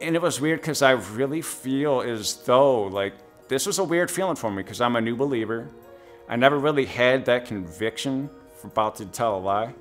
And 0.00 0.16
it 0.16 0.22
was 0.22 0.40
weird 0.40 0.60
because 0.60 0.80
I 0.80 0.92
really 0.92 1.42
feel 1.42 2.00
as 2.00 2.36
though, 2.36 2.84
like, 2.84 3.12
this 3.48 3.66
was 3.66 3.78
a 3.78 3.84
weird 3.84 4.10
feeling 4.10 4.36
for 4.36 4.50
me 4.50 4.62
because 4.62 4.80
I'm 4.80 4.96
a 4.96 5.00
new 5.00 5.14
believer. 5.14 5.68
I 6.28 6.36
never 6.36 6.58
really 6.58 6.86
had 6.86 7.26
that 7.26 7.44
conviction 7.44 8.30
about 8.64 8.96
to 8.96 9.06
tell 9.06 9.36
a 9.36 9.40
lie. 9.40 9.74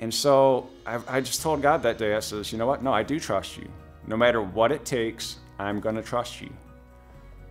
And 0.00 0.12
so 0.12 0.68
I, 0.84 1.00
I 1.06 1.20
just 1.20 1.40
told 1.40 1.62
God 1.62 1.82
that 1.84 1.96
day, 1.96 2.14
I 2.14 2.20
says, 2.20 2.52
you 2.52 2.58
know 2.58 2.66
what? 2.66 2.82
No, 2.82 2.92
I 2.92 3.04
do 3.04 3.20
trust 3.20 3.56
you. 3.56 3.68
No 4.06 4.16
matter 4.16 4.42
what 4.42 4.72
it 4.72 4.84
takes, 4.84 5.38
I'm 5.58 5.80
going 5.80 5.94
to 5.94 6.02
trust 6.02 6.40
you. 6.40 6.50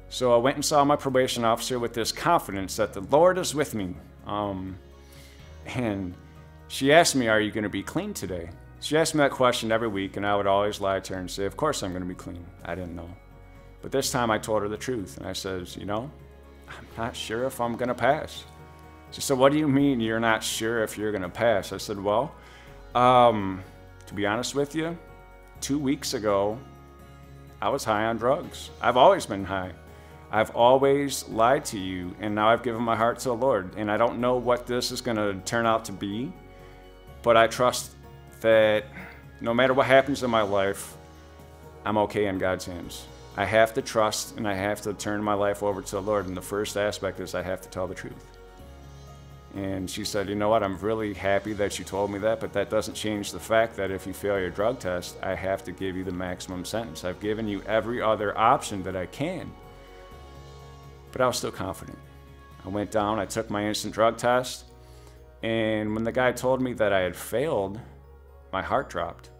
So 0.09 0.35
I 0.35 0.37
went 0.37 0.57
and 0.57 0.65
saw 0.65 0.83
my 0.83 0.97
probation 0.97 1.45
officer 1.45 1.79
with 1.79 1.93
this 1.93 2.11
confidence 2.11 2.75
that 2.75 2.91
the 2.91 2.99
Lord 2.99 3.37
is 3.37 3.55
with 3.55 3.73
me. 3.73 3.95
Um, 4.27 4.77
and 5.65 6.13
she 6.71 6.93
asked 6.93 7.15
me, 7.15 7.27
Are 7.27 7.39
you 7.39 7.51
going 7.51 7.63
to 7.63 7.69
be 7.69 7.83
clean 7.83 8.13
today? 8.13 8.49
She 8.79 8.97
asked 8.97 9.13
me 9.13 9.19
that 9.19 9.31
question 9.31 9.71
every 9.71 9.87
week, 9.89 10.17
and 10.17 10.25
I 10.25 10.35
would 10.35 10.47
always 10.47 10.81
lie 10.81 11.01
to 11.01 11.13
her 11.13 11.19
and 11.19 11.29
say, 11.29 11.45
Of 11.45 11.57
course 11.57 11.83
I'm 11.83 11.91
going 11.91 12.01
to 12.01 12.07
be 12.07 12.15
clean. 12.15 12.43
I 12.65 12.73
didn't 12.73 12.95
know. 12.95 13.09
But 13.81 13.91
this 13.91 14.11
time 14.11 14.29
I 14.29 14.37
told 14.37 14.61
her 14.61 14.69
the 14.69 14.77
truth, 14.77 15.17
and 15.17 15.27
I 15.27 15.33
says, 15.33 15.75
you 15.75 15.85
know, 15.85 16.09
I'm 16.67 16.87
not 16.97 17.15
sure 17.15 17.45
if 17.45 17.59
I'm 17.59 17.75
gonna 17.75 17.95
pass. 17.95 18.45
She 19.11 19.21
said, 19.21 19.37
what 19.37 19.51
do 19.51 19.57
you 19.57 19.67
mean 19.67 19.99
you're 19.99 20.19
not 20.19 20.43
sure 20.43 20.83
if 20.83 20.97
you're 20.97 21.11
gonna 21.11 21.29
pass? 21.29 21.73
I 21.73 21.77
said, 21.77 22.01
well, 22.01 22.33
um, 22.95 23.63
to 24.05 24.13
be 24.13 24.25
honest 24.25 24.55
with 24.55 24.75
you, 24.75 24.97
two 25.59 25.79
weeks 25.79 26.13
ago, 26.13 26.59
I 27.61 27.69
was 27.69 27.83
high 27.83 28.05
on 28.05 28.17
drugs. 28.17 28.69
I've 28.81 28.97
always 28.97 29.25
been 29.25 29.43
high. 29.43 29.71
I've 30.31 30.51
always 30.51 31.27
lied 31.27 31.65
to 31.65 31.79
you, 31.79 32.15
and 32.19 32.33
now 32.33 32.49
I've 32.49 32.63
given 32.63 32.81
my 32.81 32.95
heart 32.95 33.19
to 33.19 33.29
the 33.29 33.35
Lord. 33.35 33.75
And 33.75 33.91
I 33.91 33.97
don't 33.97 34.19
know 34.19 34.37
what 34.37 34.65
this 34.65 34.91
is 34.91 35.01
going 35.01 35.17
to 35.17 35.33
turn 35.45 35.65
out 35.65 35.83
to 35.85 35.91
be, 35.91 36.31
but 37.23 37.37
I 37.37 37.47
trust 37.47 37.91
that 38.41 38.85
no 39.39 39.53
matter 39.53 39.73
what 39.73 39.87
happens 39.87 40.23
in 40.23 40.29
my 40.29 40.41
life, 40.41 40.95
I'm 41.85 41.97
okay 41.97 42.27
in 42.27 42.37
God's 42.37 42.65
hands. 42.65 43.07
I 43.37 43.45
have 43.45 43.73
to 43.75 43.81
trust 43.81 44.37
and 44.37 44.47
I 44.47 44.53
have 44.53 44.81
to 44.81 44.93
turn 44.93 45.23
my 45.23 45.33
life 45.33 45.63
over 45.63 45.81
to 45.81 45.91
the 45.91 46.01
Lord. 46.01 46.27
And 46.27 46.35
the 46.35 46.41
first 46.41 46.77
aspect 46.77 47.19
is 47.19 47.33
I 47.33 47.41
have 47.41 47.61
to 47.61 47.69
tell 47.69 47.87
the 47.87 47.95
truth. 47.95 48.25
And 49.55 49.89
she 49.89 50.05
said, 50.05 50.29
You 50.29 50.35
know 50.35 50.49
what? 50.49 50.63
I'm 50.63 50.77
really 50.77 51.13
happy 51.13 51.53
that 51.53 51.77
you 51.77 51.83
told 51.83 52.11
me 52.11 52.19
that, 52.19 52.39
but 52.39 52.53
that 52.53 52.69
doesn't 52.69 52.93
change 52.93 53.31
the 53.31 53.39
fact 53.39 53.75
that 53.75 53.91
if 53.91 54.07
you 54.07 54.13
fail 54.13 54.39
your 54.39 54.49
drug 54.49 54.79
test, 54.79 55.17
I 55.21 55.35
have 55.35 55.63
to 55.65 55.71
give 55.71 55.95
you 55.95 56.03
the 56.03 56.11
maximum 56.11 56.63
sentence. 56.63 57.03
I've 57.03 57.19
given 57.19 57.47
you 57.47 57.61
every 57.63 58.01
other 58.01 58.37
option 58.37 58.81
that 58.83 58.95
I 58.95 59.07
can. 59.07 59.51
But 61.11 61.21
I 61.21 61.27
was 61.27 61.37
still 61.37 61.51
confident. 61.51 61.97
I 62.65 62.69
went 62.69 62.91
down, 62.91 63.19
I 63.19 63.25
took 63.25 63.49
my 63.49 63.65
instant 63.65 63.93
drug 63.93 64.17
test, 64.17 64.65
and 65.43 65.95
when 65.95 66.03
the 66.03 66.11
guy 66.11 66.31
told 66.31 66.61
me 66.61 66.73
that 66.73 66.93
I 66.93 66.99
had 66.99 67.15
failed, 67.15 67.79
my 68.51 68.61
heart 68.61 68.89
dropped. 68.89 69.31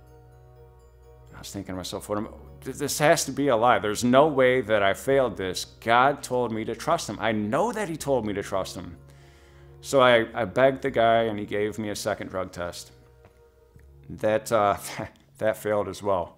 I 1.36 1.40
was 1.40 1.52
thinking 1.52 1.74
to 1.74 1.78
myself, 1.78 2.10
what 2.10 2.18
am, 2.18 2.30
this 2.64 3.00
has 3.00 3.26
to 3.26 3.32
be 3.32 3.48
a 3.48 3.56
lie. 3.56 3.80
There's 3.80 4.04
no 4.04 4.28
way 4.28 4.62
that 4.62 4.84
I 4.84 4.94
failed 4.94 5.38
this. 5.38 5.66
God 5.66 6.22
told 6.24 6.52
me 6.52 6.66
to 6.66 6.76
trust 6.76 7.10
him. 7.10 7.18
I 7.20 7.32
know 7.32 7.72
that 7.72 7.90
he 7.90 7.98
told 7.98 8.26
me 8.26 8.34
to 8.34 8.44
trust 8.44 8.76
him. 8.76 8.98
So 9.82 10.02
I, 10.02 10.28
I 10.34 10.46
begged 10.46 10.84
the 10.84 10.92
guy 10.92 11.24
and 11.24 11.40
he 11.40 11.46
gave 11.46 11.80
me 11.80 11.90
a 11.90 11.96
second 11.96 12.30
drug 12.30 12.52
test. 12.52 12.92
That, 14.10 14.52
uh, 14.52 14.78
that 15.38 15.58
failed 15.58 15.88
as 15.88 16.04
well. 16.04 16.38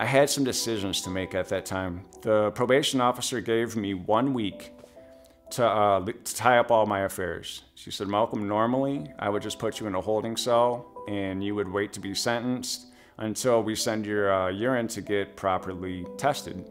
I 0.00 0.04
had 0.04 0.30
some 0.30 0.44
decisions 0.44 1.00
to 1.02 1.10
make 1.10 1.34
at 1.34 1.48
that 1.48 1.66
time. 1.66 2.04
The 2.22 2.52
probation 2.52 3.00
officer 3.00 3.40
gave 3.40 3.74
me 3.74 3.94
one 3.94 4.32
week 4.32 4.72
to, 5.50 5.66
uh, 5.66 6.04
to 6.04 6.34
tie 6.34 6.58
up 6.58 6.70
all 6.70 6.86
my 6.86 7.00
affairs. 7.00 7.62
She 7.74 7.90
said, 7.90 8.08
Malcolm, 8.08 8.46
normally 8.48 9.10
I 9.18 9.28
would 9.28 9.42
just 9.42 9.58
put 9.58 9.80
you 9.80 9.86
in 9.86 9.94
a 9.94 10.00
holding 10.00 10.36
cell 10.36 10.86
and 11.08 11.42
you 11.42 11.54
would 11.54 11.70
wait 11.70 11.92
to 11.94 12.00
be 12.00 12.14
sentenced 12.14 12.86
until 13.18 13.62
we 13.62 13.74
send 13.74 14.06
your 14.06 14.32
uh, 14.32 14.48
urine 14.48 14.88
to 14.88 15.00
get 15.00 15.36
properly 15.36 16.06
tested. 16.16 16.68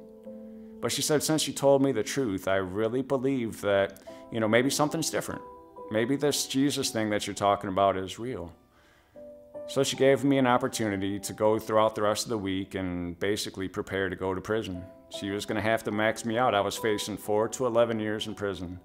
But 0.80 0.92
she 0.92 1.02
said, 1.02 1.24
since 1.24 1.48
you 1.48 1.54
told 1.54 1.82
me 1.82 1.92
the 1.92 2.04
truth, 2.04 2.48
I 2.48 2.58
really 2.58 3.02
believe 3.02 3.62
that, 3.62 4.04
you 4.32 4.40
know, 4.40 4.48
maybe 4.48 4.70
something's 4.70 5.10
different. 5.10 5.42
Maybe 5.92 6.16
this 6.16 6.46
Jesus 6.48 6.90
thing 6.92 7.10
that 7.10 7.26
you're 7.26 7.34
talking 7.34 7.70
about 7.70 7.98
is 7.98 8.20
real. 8.20 8.54
So 9.68 9.84
she 9.84 9.98
gave 9.98 10.24
me 10.24 10.38
an 10.38 10.48
opportunity 10.48 11.20
to 11.20 11.34
go 11.34 11.60
throughout 11.60 11.96
the 11.96 12.04
rest 12.04 12.26
of 12.26 12.30
the 12.30 12.38
week 12.38 12.76
and 12.76 13.20
basically 13.20 13.68
prepare 13.68 14.10
to 14.10 14.16
go 14.16 14.34
to 14.34 14.40
prison. 14.40 14.84
She 15.10 15.30
was 15.30 15.46
going 15.46 15.56
to 15.56 15.62
have 15.62 15.84
to 15.86 15.92
max 15.92 16.26
me 16.26 16.38
out. 16.38 16.54
I 16.54 16.62
was 16.62 16.78
facing 16.78 17.18
four 17.18 17.48
to 17.50 17.66
11 17.66 18.00
years 18.00 18.28
in 18.28 18.36
prison. 18.36 18.80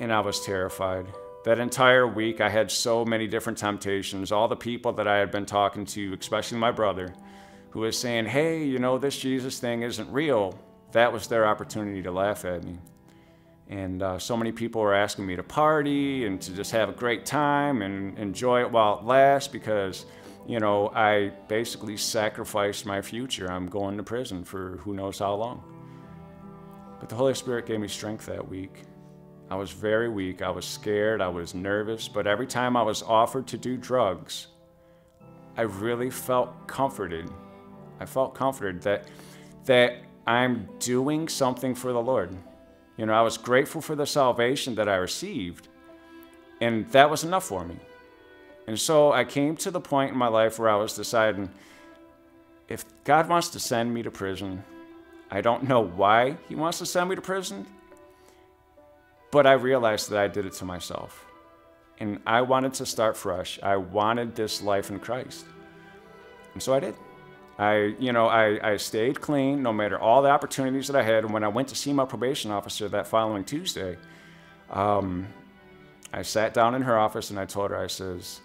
And 0.00 0.12
I 0.12 0.20
was 0.20 0.44
terrified. 0.44 1.06
That 1.44 1.58
entire 1.58 2.06
week, 2.06 2.40
I 2.40 2.48
had 2.48 2.70
so 2.70 3.04
many 3.04 3.26
different 3.26 3.58
temptations. 3.58 4.32
All 4.32 4.48
the 4.48 4.56
people 4.56 4.92
that 4.92 5.08
I 5.08 5.18
had 5.18 5.30
been 5.30 5.44
talking 5.44 5.84
to, 5.86 6.16
especially 6.18 6.58
my 6.58 6.70
brother, 6.70 7.12
who 7.70 7.80
was 7.80 7.98
saying, 7.98 8.26
Hey, 8.26 8.64
you 8.64 8.78
know, 8.78 8.96
this 8.96 9.18
Jesus 9.18 9.58
thing 9.58 9.82
isn't 9.82 10.10
real. 10.10 10.58
That 10.92 11.12
was 11.12 11.26
their 11.26 11.46
opportunity 11.46 12.02
to 12.02 12.10
laugh 12.12 12.44
at 12.44 12.64
me. 12.64 12.78
And 13.68 14.02
uh, 14.02 14.18
so 14.18 14.36
many 14.36 14.52
people 14.52 14.82
were 14.82 14.94
asking 14.94 15.26
me 15.26 15.36
to 15.36 15.42
party 15.42 16.26
and 16.26 16.40
to 16.42 16.52
just 16.52 16.70
have 16.72 16.88
a 16.88 16.92
great 16.92 17.24
time 17.24 17.82
and 17.82 18.18
enjoy 18.18 18.60
it 18.60 18.70
while 18.70 18.98
it 18.98 19.04
lasts 19.04 19.48
because, 19.48 20.04
you 20.46 20.58
know, 20.58 20.88
I 20.94 21.32
basically 21.48 21.96
sacrificed 21.96 22.84
my 22.86 23.00
future. 23.00 23.50
I'm 23.50 23.66
going 23.66 23.96
to 23.96 24.02
prison 24.02 24.44
for 24.44 24.78
who 24.78 24.94
knows 24.94 25.18
how 25.18 25.34
long. 25.34 25.62
But 26.98 27.08
the 27.08 27.14
Holy 27.14 27.34
Spirit 27.34 27.66
gave 27.66 27.80
me 27.80 27.88
strength 27.88 28.26
that 28.26 28.48
week. 28.48 28.82
I 29.50 29.54
was 29.54 29.70
very 29.70 30.08
weak. 30.08 30.42
I 30.42 30.50
was 30.50 30.64
scared. 30.64 31.20
I 31.20 31.28
was 31.28 31.54
nervous. 31.54 32.08
But 32.08 32.26
every 32.26 32.46
time 32.46 32.76
I 32.76 32.82
was 32.82 33.02
offered 33.02 33.46
to 33.48 33.58
do 33.58 33.76
drugs, 33.76 34.48
I 35.56 35.62
really 35.62 36.10
felt 36.10 36.66
comforted. 36.66 37.28
I 38.00 38.06
felt 38.06 38.34
comforted 38.34 38.82
that, 38.82 39.08
that 39.66 39.98
I'm 40.26 40.68
doing 40.78 41.28
something 41.28 41.74
for 41.74 41.92
the 41.92 42.00
Lord. 42.00 42.36
You 42.96 43.06
know, 43.06 43.12
I 43.12 43.22
was 43.22 43.36
grateful 43.36 43.80
for 43.80 43.94
the 43.94 44.06
salvation 44.06 44.74
that 44.76 44.88
I 44.88 44.96
received, 44.96 45.68
and 46.60 46.88
that 46.90 47.10
was 47.10 47.24
enough 47.24 47.44
for 47.44 47.64
me. 47.64 47.76
And 48.66 48.78
so 48.78 49.12
I 49.12 49.24
came 49.24 49.56
to 49.56 49.70
the 49.70 49.80
point 49.80 50.12
in 50.12 50.18
my 50.18 50.28
life 50.28 50.58
where 50.58 50.68
I 50.68 50.76
was 50.76 50.94
deciding 50.94 51.50
if 52.68 52.84
God 53.04 53.28
wants 53.28 53.48
to 53.50 53.60
send 53.60 53.92
me 53.92 54.02
to 54.02 54.10
prison, 54.10 54.62
I 55.30 55.40
don't 55.40 55.64
know 55.64 55.80
why 55.80 56.36
He 56.48 56.54
wants 56.54 56.78
to 56.78 56.86
send 56.86 57.10
me 57.10 57.16
to 57.16 57.22
prison. 57.22 57.66
But 59.30 59.46
I 59.46 59.52
realized 59.52 60.10
that 60.10 60.18
I 60.18 60.28
did 60.28 60.46
it 60.46 60.52
to 60.54 60.64
myself. 60.64 61.24
And 61.98 62.20
I 62.26 62.42
wanted 62.42 62.74
to 62.74 62.86
start 62.86 63.16
fresh. 63.16 63.58
I 63.62 63.76
wanted 63.76 64.34
this 64.34 64.62
life 64.62 64.90
in 64.90 64.98
Christ. 64.98 65.44
And 66.52 66.62
so 66.62 66.74
I 66.74 66.80
did. 66.80 66.94
I, 67.58 67.94
you 67.98 68.12
know, 68.12 68.26
I, 68.26 68.72
I 68.72 68.76
stayed 68.76 69.20
clean 69.20 69.62
no 69.62 69.72
matter 69.72 69.98
all 69.98 70.22
the 70.22 70.28
opportunities 70.30 70.86
that 70.88 70.96
I 70.96 71.02
had. 71.02 71.24
And 71.24 71.32
when 71.32 71.44
I 71.44 71.48
went 71.48 71.68
to 71.68 71.76
see 71.76 71.92
my 71.92 72.04
probation 72.04 72.50
officer 72.50 72.88
that 72.88 73.06
following 73.06 73.44
Tuesday, 73.44 73.96
um, 74.70 75.28
I 76.12 76.22
sat 76.22 76.54
down 76.54 76.74
in 76.74 76.82
her 76.82 76.98
office 76.98 77.30
and 77.30 77.38
I 77.38 77.46
told 77.46 77.70
her, 77.70 77.76
I 77.76 77.86
says, 77.86 78.40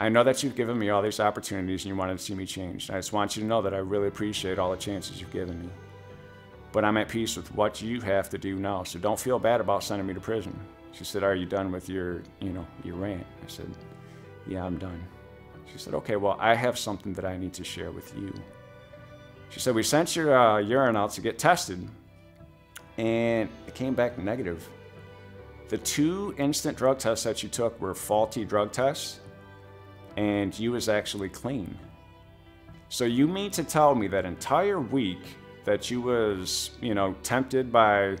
I 0.00 0.08
know 0.08 0.22
that 0.22 0.42
you've 0.42 0.54
given 0.54 0.78
me 0.78 0.90
all 0.90 1.02
these 1.02 1.18
opportunities 1.18 1.84
and 1.84 1.88
you 1.88 1.96
wanted 1.96 2.18
to 2.18 2.24
see 2.24 2.34
me 2.34 2.46
change. 2.46 2.88
I 2.88 2.94
just 2.94 3.12
want 3.12 3.36
you 3.36 3.42
to 3.42 3.48
know 3.48 3.62
that 3.62 3.74
I 3.74 3.78
really 3.78 4.06
appreciate 4.06 4.58
all 4.58 4.70
the 4.70 4.76
chances 4.76 5.20
you've 5.20 5.32
given 5.32 5.60
me. 5.60 5.68
But 6.70 6.84
I'm 6.84 6.96
at 6.98 7.08
peace 7.08 7.36
with 7.36 7.52
what 7.54 7.82
you 7.82 8.00
have 8.02 8.30
to 8.30 8.38
do 8.38 8.56
now, 8.56 8.84
so 8.84 8.98
don't 8.98 9.18
feel 9.18 9.38
bad 9.38 9.60
about 9.60 9.82
sending 9.82 10.06
me 10.06 10.14
to 10.14 10.20
prison. 10.20 10.56
She 10.92 11.04
said, 11.04 11.24
Are 11.24 11.34
you 11.34 11.46
done 11.46 11.72
with 11.72 11.88
your, 11.88 12.22
you 12.40 12.50
know, 12.50 12.66
your 12.84 12.96
rant? 12.96 13.26
I 13.42 13.48
said, 13.48 13.68
Yeah, 14.46 14.64
I'm 14.64 14.78
done. 14.78 15.02
She 15.72 15.78
said, 15.78 15.94
Okay, 15.94 16.16
well, 16.16 16.36
I 16.38 16.54
have 16.54 16.78
something 16.78 17.12
that 17.14 17.24
I 17.24 17.36
need 17.36 17.54
to 17.54 17.64
share 17.64 17.90
with 17.90 18.16
you. 18.16 18.32
She 19.50 19.60
said, 19.60 19.74
We 19.74 19.82
sent 19.82 20.14
your 20.14 20.38
uh, 20.38 20.58
urine 20.58 20.96
out 20.96 21.10
to 21.12 21.20
get 21.20 21.38
tested, 21.38 21.88
and 22.98 23.48
it 23.66 23.74
came 23.74 23.94
back 23.94 24.18
negative. 24.18 24.68
The 25.68 25.78
two 25.78 26.34
instant 26.38 26.78
drug 26.78 26.98
tests 26.98 27.24
that 27.24 27.42
you 27.42 27.48
took 27.48 27.80
were 27.80 27.94
faulty 27.94 28.44
drug 28.44 28.72
tests, 28.72 29.20
and 30.18 30.58
you 30.58 30.72
was 30.72 30.88
actually 30.88 31.28
clean. 31.28 31.78
So 32.88 33.04
you 33.04 33.28
mean 33.28 33.52
to 33.52 33.62
tell 33.62 33.94
me 33.94 34.08
that 34.08 34.24
entire 34.24 34.80
week 34.80 35.20
that 35.64 35.92
you 35.92 36.00
was, 36.00 36.70
you 36.80 36.92
know, 36.92 37.14
tempted 37.22 37.70
by 37.70 38.16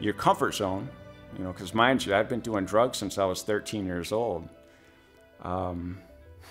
your 0.00 0.14
comfort 0.14 0.54
zone, 0.54 0.88
you 1.36 1.44
know, 1.44 1.52
because 1.52 1.74
mind 1.74 2.06
you, 2.06 2.14
I've 2.14 2.30
been 2.30 2.40
doing 2.40 2.64
drugs 2.64 2.96
since 2.96 3.18
I 3.18 3.26
was 3.26 3.42
13 3.42 3.84
years 3.84 4.12
old. 4.12 4.48
Um, 5.42 5.98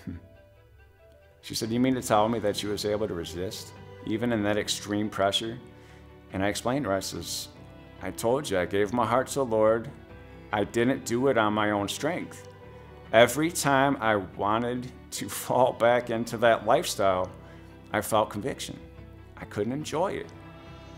she 1.41 1.55
said, 1.55 1.71
you 1.71 1.79
mean 1.79 1.95
to 1.95 2.01
tell 2.03 2.29
me 2.29 2.37
that 2.37 2.61
you 2.61 2.69
was 2.69 2.85
able 2.85 3.07
to 3.07 3.15
resist, 3.15 3.73
even 4.05 4.31
in 4.31 4.43
that 4.43 4.57
extreme 4.57 5.09
pressure? 5.09 5.57
And 6.31 6.43
I 6.43 6.47
explained 6.47 6.83
to 6.85 6.91
her, 6.91 6.97
I 6.97 6.99
says, 6.99 7.47
I 8.03 8.11
told 8.11 8.47
you, 8.47 8.59
I 8.59 8.67
gave 8.67 8.93
my 8.93 9.07
heart 9.07 9.29
to 9.29 9.35
the 9.35 9.45
Lord. 9.45 9.89
I 10.53 10.63
didn't 10.63 11.05
do 11.05 11.29
it 11.29 11.39
on 11.39 11.53
my 11.53 11.71
own 11.71 11.87
strength. 11.87 12.50
Every 13.13 13.51
time 13.51 13.97
I 13.99 14.15
wanted 14.15 14.89
to 15.11 15.29
fall 15.43 15.73
back 15.73 16.09
into 16.09 16.37
that 16.37 16.65
lifestyle, 16.65 17.29
I 17.91 18.01
felt 18.01 18.29
conviction. 18.29 18.79
I 19.37 19.45
couldn't 19.45 19.73
enjoy 19.73 20.13
it. 20.13 20.27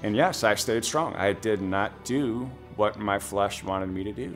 And 0.03 0.15
yes, 0.15 0.43
I 0.43 0.53
stayed 0.55 0.83
strong. 0.83 1.15
I 1.15 1.33
did 1.33 1.61
not 1.61 2.03
do 2.03 2.49
what 2.75 2.99
my 2.99 3.17
flesh 3.17 3.63
wanted 3.63 3.89
me 3.89 4.03
to 4.03 4.11
do. 4.11 4.35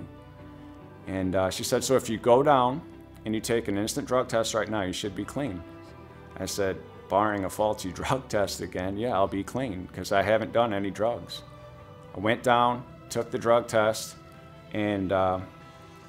And 1.08 1.36
uh, 1.36 1.50
she 1.50 1.64
said, 1.64 1.84
So 1.84 1.96
if 1.96 2.10
you 2.10 2.18
go 2.18 2.42
down 2.42 2.82
and 3.26 3.36
you 3.36 3.42
take 3.42 3.68
an 3.68 3.78
instant 3.78 4.08
drug 4.08 4.28
test 4.28 4.54
right 4.54 4.70
now, 4.70 4.82
you 4.84 4.94
should 4.94 5.16
be 5.16 5.26
clean. 5.26 5.62
I 6.38 6.46
said, 6.46 6.78
Barring 7.10 7.46
a 7.46 7.50
faulty 7.50 7.92
drug 7.94 8.28
test 8.28 8.62
again, 8.62 8.98
yeah, 8.98 9.14
I'll 9.14 9.28
be 9.28 9.44
clean 9.44 9.88
because 9.92 10.12
I 10.12 10.22
haven't 10.22 10.52
done 10.52 10.74
any 10.74 10.90
drugs. 10.90 11.44
I 12.16 12.20
went 12.20 12.44
down, 12.44 12.84
took 13.10 13.30
the 13.30 13.38
drug 13.38 13.68
test, 13.68 14.16
and 14.74 15.12
uh, 15.12 15.40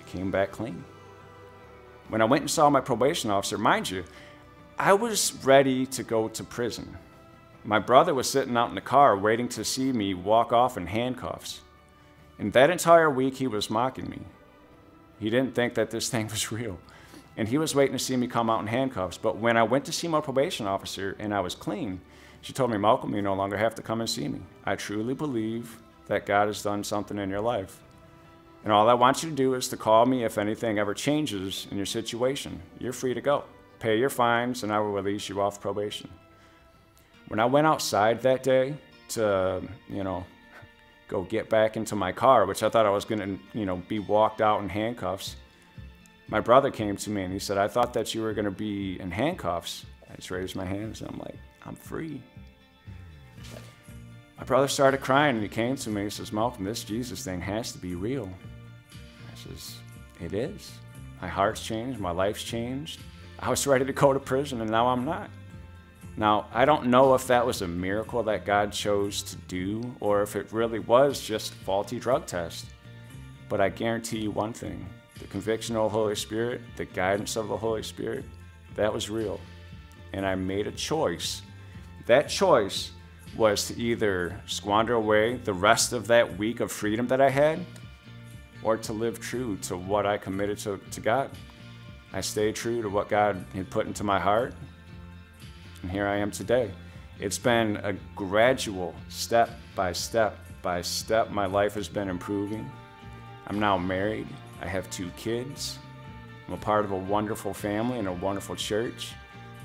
came 0.07 0.31
back 0.31 0.53
clean. 0.53 0.85
When 2.09 2.23
I 2.23 2.25
went 2.25 2.43
and 2.43 2.51
saw 2.51 2.71
my 2.71 2.81
probation 2.81 3.31
officer, 3.31 3.59
mind 3.59 3.91
you, 3.91 4.05
I 4.79 4.95
was 4.95 5.35
ready 5.45 5.85
to 5.87 6.03
go 6.03 6.29
to 6.29 6.45
prison. 6.45 6.97
My 7.65 7.79
brother 7.79 8.15
was 8.15 8.31
sitting 8.31 8.57
out 8.57 8.71
in 8.71 8.75
the 8.75 8.81
car 8.81 9.17
waiting 9.17 9.49
to 9.51 9.65
see 9.65 9.93
me 9.93 10.15
walk 10.15 10.53
off 10.53 10.77
in 10.77 10.87
handcuffs. 10.87 11.61
And 12.39 12.53
that 12.53 12.71
entire 12.71 13.11
week, 13.11 13.37
he 13.37 13.47
was 13.47 13.69
mocking 13.69 14.09
me. 14.09 14.21
He 15.19 15.29
didn't 15.29 15.55
think 15.55 15.75
that 15.75 15.91
this 15.91 16.09
thing 16.11 16.29
was 16.29 16.51
real. 16.51 16.79
And 17.37 17.49
he 17.49 17.59
was 17.59 17.75
waiting 17.75 17.97
to 17.97 18.03
see 18.03 18.17
me 18.17 18.27
come 18.27 18.49
out 18.49 18.61
in 18.61 18.69
handcuffs. 18.69 19.19
But 19.19 19.37
when 19.37 19.57
I 19.57 19.63
went 19.63 19.85
to 19.85 19.93
see 19.93 20.09
my 20.09 20.21
probation 20.21 20.67
officer 20.67 21.15
and 21.19 21.35
I 21.35 21.41
was 21.41 21.55
clean, 21.55 22.01
she 22.41 22.53
told 22.53 22.71
me, 22.71 22.79
Malcolm, 22.79 23.15
you 23.15 23.23
no 23.23 23.35
longer 23.35 23.57
have 23.57 23.75
to 23.75 23.83
come 23.83 24.01
and 24.01 24.09
see 24.09 24.29
me. 24.29 24.41
I 24.65 24.77
truly 24.77 25.15
believe 25.15 25.79
that 26.07 26.25
God 26.25 26.47
has 26.47 26.63
done 26.63 26.85
something 26.85 27.19
in 27.19 27.29
your 27.31 27.41
life. 27.41 27.83
And 28.69 28.75
all 28.75 28.91
I 28.91 28.93
want 28.93 29.23
you 29.23 29.31
to 29.31 29.35
do 29.35 29.55
is 29.55 29.69
to 29.69 29.79
call 29.79 30.05
me 30.05 30.25
if 30.25 30.37
anything 30.37 30.79
ever 30.79 30.93
changes 30.93 31.67
in 31.71 31.79
your 31.79 31.87
situation. 31.87 32.61
You're 32.79 32.93
free 32.93 33.15
to 33.15 33.21
go. 33.23 33.45
Pay 33.79 33.99
your 33.99 34.11
fines, 34.11 34.63
and 34.63 34.71
I 34.71 34.79
will 34.79 34.93
release 34.93 35.27
you 35.27 35.41
off 35.41 35.59
probation. 35.59 36.11
When 37.29 37.41
I 37.41 37.47
went 37.47 37.67
outside 37.67 38.21
that 38.21 38.43
day 38.43 38.75
to, 39.09 39.63
you 39.89 40.05
know, 40.05 40.23
go 41.09 41.23
get 41.23 41.49
back 41.49 41.79
into 41.79 41.97
my 41.97 42.13
car, 42.13 42.45
which 42.45 42.63
I 42.63 42.69
thought 42.69 42.85
I 42.85 42.91
was 42.91 43.07
going 43.07 43.21
to, 43.21 43.59
you 43.59 43.65
know, 43.65 43.77
be 43.89 44.01
walked 44.01 44.43
out 44.43 44.61
in 44.61 44.69
handcuffs, 44.69 45.37
my 46.29 46.41
brother 46.41 46.71
came 46.71 46.95
to 46.99 47.09
me 47.09 47.23
and 47.23 47.33
he 47.33 47.39
said, 47.39 47.57
I 47.57 47.69
thought 47.69 47.95
that 47.95 48.15
you 48.15 48.21
were 48.21 48.35
going 48.35 48.45
to 48.45 48.51
be 48.51 49.01
in 49.01 49.11
handcuffs. 49.11 49.87
I 50.13 50.17
just 50.17 50.31
raised 50.31 50.57
my 50.57 50.67
hands 50.67 51.01
and 51.01 51.11
I'm 51.11 51.19
like, 51.21 51.39
I'm 51.65 51.75
free. 51.75 52.21
My 54.37 54.45
brother 54.45 54.69
started 54.69 55.01
crying 55.01 55.37
and 55.37 55.43
he 55.43 55.49
came 55.49 55.77
to 55.77 55.89
me. 55.89 56.03
And 56.03 56.11
he 56.11 56.15
says, 56.15 56.35
Malcolm, 56.35 56.65
this 56.65 56.85
Jesus 56.85 57.25
thing 57.25 57.41
has 57.41 57.73
to 57.73 57.79
be 57.79 57.95
real. 57.95 58.29
Says, 59.45 59.77
It 60.21 60.33
is. 60.33 60.73
My 61.21 61.29
heart's 61.29 61.65
changed, 61.65 62.01
my 62.01 62.11
life's 62.11 62.43
changed. 62.43 63.01
I 63.39 63.51
was 63.51 63.67
ready 63.67 63.85
to 63.85 63.93
go 63.93 64.13
to 64.13 64.19
prison 64.19 64.61
and 64.61 64.71
now 64.71 64.89
I'm 64.89 65.05
not. 65.05 65.31
Now, 66.17 66.47
I 66.53 66.65
don't 66.65 66.87
know 66.87 67.15
if 67.15 67.29
that 67.29 67.47
was 67.47 67.63
a 67.63 67.69
miracle 67.69 68.25
that 68.25 68.45
God 68.45 68.73
chose 68.73 69.23
to 69.23 69.37
do 69.47 69.95
or 70.01 70.23
if 70.23 70.35
it 70.35 70.53
really 70.53 70.81
was 70.81 71.21
just 71.21 71.55
faulty 71.55 72.01
drug 72.01 72.27
test. 72.27 72.67
But 73.49 73.61
I 73.61 73.69
guarantee 73.69 74.19
you 74.19 74.31
one 74.31 74.53
thing 74.53 74.85
the 75.21 75.27
conviction 75.27 75.77
of 75.77 75.85
the 75.85 75.89
Holy 75.89 76.15
Spirit, 76.15 76.61
the 76.77 76.85
guidance 76.85 77.37
of 77.37 77.49
the 77.49 77.57
Holy 77.57 77.83
Spirit, 77.83 78.25
that 78.75 78.93
was 78.93 79.11
real. 79.11 79.41
And 80.13 80.25
I 80.25 80.35
made 80.35 80.67
a 80.67 80.73
choice. 80.73 81.43
That 82.07 82.29
choice 82.29 82.93
was 83.37 83.67
to 83.69 83.77
either 83.77 84.41
squander 84.47 84.95
away 84.95 85.37
the 85.37 85.53
rest 85.53 85.93
of 85.93 86.07
that 86.09 86.39
week 86.39 86.61
of 86.61 86.73
freedom 86.73 87.07
that 87.09 87.21
I 87.21 87.31
had 87.31 87.65
or 88.63 88.77
to 88.77 88.93
live 88.93 89.21
true 89.21 89.57
to 89.63 89.77
what 89.77 90.07
I 90.07 90.19
committed 90.19 90.59
to, 90.59 90.79
to 90.91 91.01
God. 91.01 91.31
I 92.13 92.21
stayed 92.21 92.57
true 92.57 92.83
to 92.83 92.89
what 92.89 93.09
God 93.09 93.45
had 93.55 93.71
put 93.71 93.87
into 93.87 94.05
my 94.05 94.19
heart, 94.19 94.55
and 95.83 95.91
here 95.91 96.07
I 96.07 96.17
am 96.17 96.31
today. 96.31 96.71
It's 97.21 97.39
been 97.39 97.77
a 97.79 97.95
gradual, 98.15 98.95
step 99.09 99.51
by 99.75 99.93
step 99.93 100.39
by 100.63 100.83
step, 100.83 101.31
my 101.31 101.47
life 101.47 101.75
has 101.75 101.89
been 101.89 102.09
improving. 102.09 102.71
I'm 103.47 103.59
now 103.59 103.79
married, 103.79 104.27
I 104.61 104.67
have 104.67 104.91
two 104.91 105.11
kids, 105.17 105.79
I'm 106.47 106.55
a 106.55 106.59
part 106.59 106.85
of 106.85 106.93
a 106.93 106.97
wonderful 106.97 107.55
family 107.55 107.99
and 107.99 108.09
a 108.09 108.13
wonderful 108.13 108.57
church. 108.57 109.13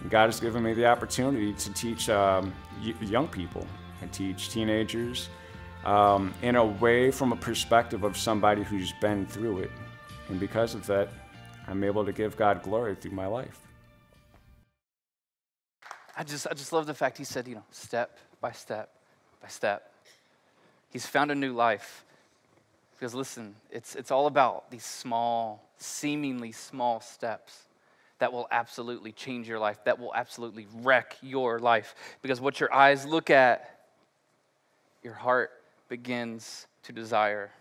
And 0.01 0.11
God 0.11 0.25
has 0.25 0.39
given 0.39 0.63
me 0.63 0.73
the 0.73 0.85
opportunity 0.85 1.53
to 1.53 1.73
teach 1.73 2.09
um, 2.09 2.53
young 3.01 3.27
people. 3.27 3.65
I 4.01 4.07
teach 4.07 4.49
teenagers 4.49 5.29
um, 5.85 6.33
in 6.41 6.55
a 6.55 6.65
way 6.65 7.11
from 7.11 7.31
a 7.31 7.35
perspective 7.35 8.03
of 8.03 8.17
somebody 8.17 8.63
who's 8.63 8.93
been 9.01 9.25
through 9.25 9.59
it. 9.59 9.71
And 10.29 10.39
because 10.39 10.75
of 10.75 10.85
that, 10.87 11.09
I'm 11.67 11.83
able 11.83 12.05
to 12.05 12.11
give 12.11 12.35
God 12.37 12.63
glory 12.63 12.95
through 12.95 13.11
my 13.11 13.27
life. 13.27 13.59
I 16.15 16.23
just, 16.23 16.47
I 16.49 16.53
just 16.53 16.71
love 16.71 16.85
the 16.85 16.93
fact 16.93 17.17
he 17.17 17.23
said, 17.23 17.47
you 17.47 17.55
know, 17.55 17.63
step 17.71 18.17
by 18.39 18.51
step 18.51 18.89
by 19.41 19.47
step. 19.47 19.91
He's 20.89 21.05
found 21.05 21.31
a 21.31 21.35
new 21.35 21.53
life. 21.53 22.05
Because 22.95 23.13
listen, 23.13 23.55
it's, 23.71 23.95
it's 23.95 24.11
all 24.11 24.27
about 24.27 24.71
these 24.71 24.85
small, 24.85 25.67
seemingly 25.77 26.51
small 26.51 27.01
steps 27.01 27.63
that 28.19 28.31
will 28.31 28.47
absolutely 28.51 29.11
change 29.11 29.47
your 29.47 29.59
life, 29.59 29.83
that 29.83 29.99
will 29.99 30.13
absolutely 30.15 30.67
wreck 30.75 31.17
your 31.21 31.59
life. 31.59 31.95
Because 32.21 32.39
what 32.39 32.59
your 32.59 32.73
eyes 32.73 33.05
look 33.05 33.29
at, 33.29 33.87
your 35.03 35.15
heart 35.15 35.51
begins 35.93 36.65
to 36.81 36.91
desire. 36.91 37.51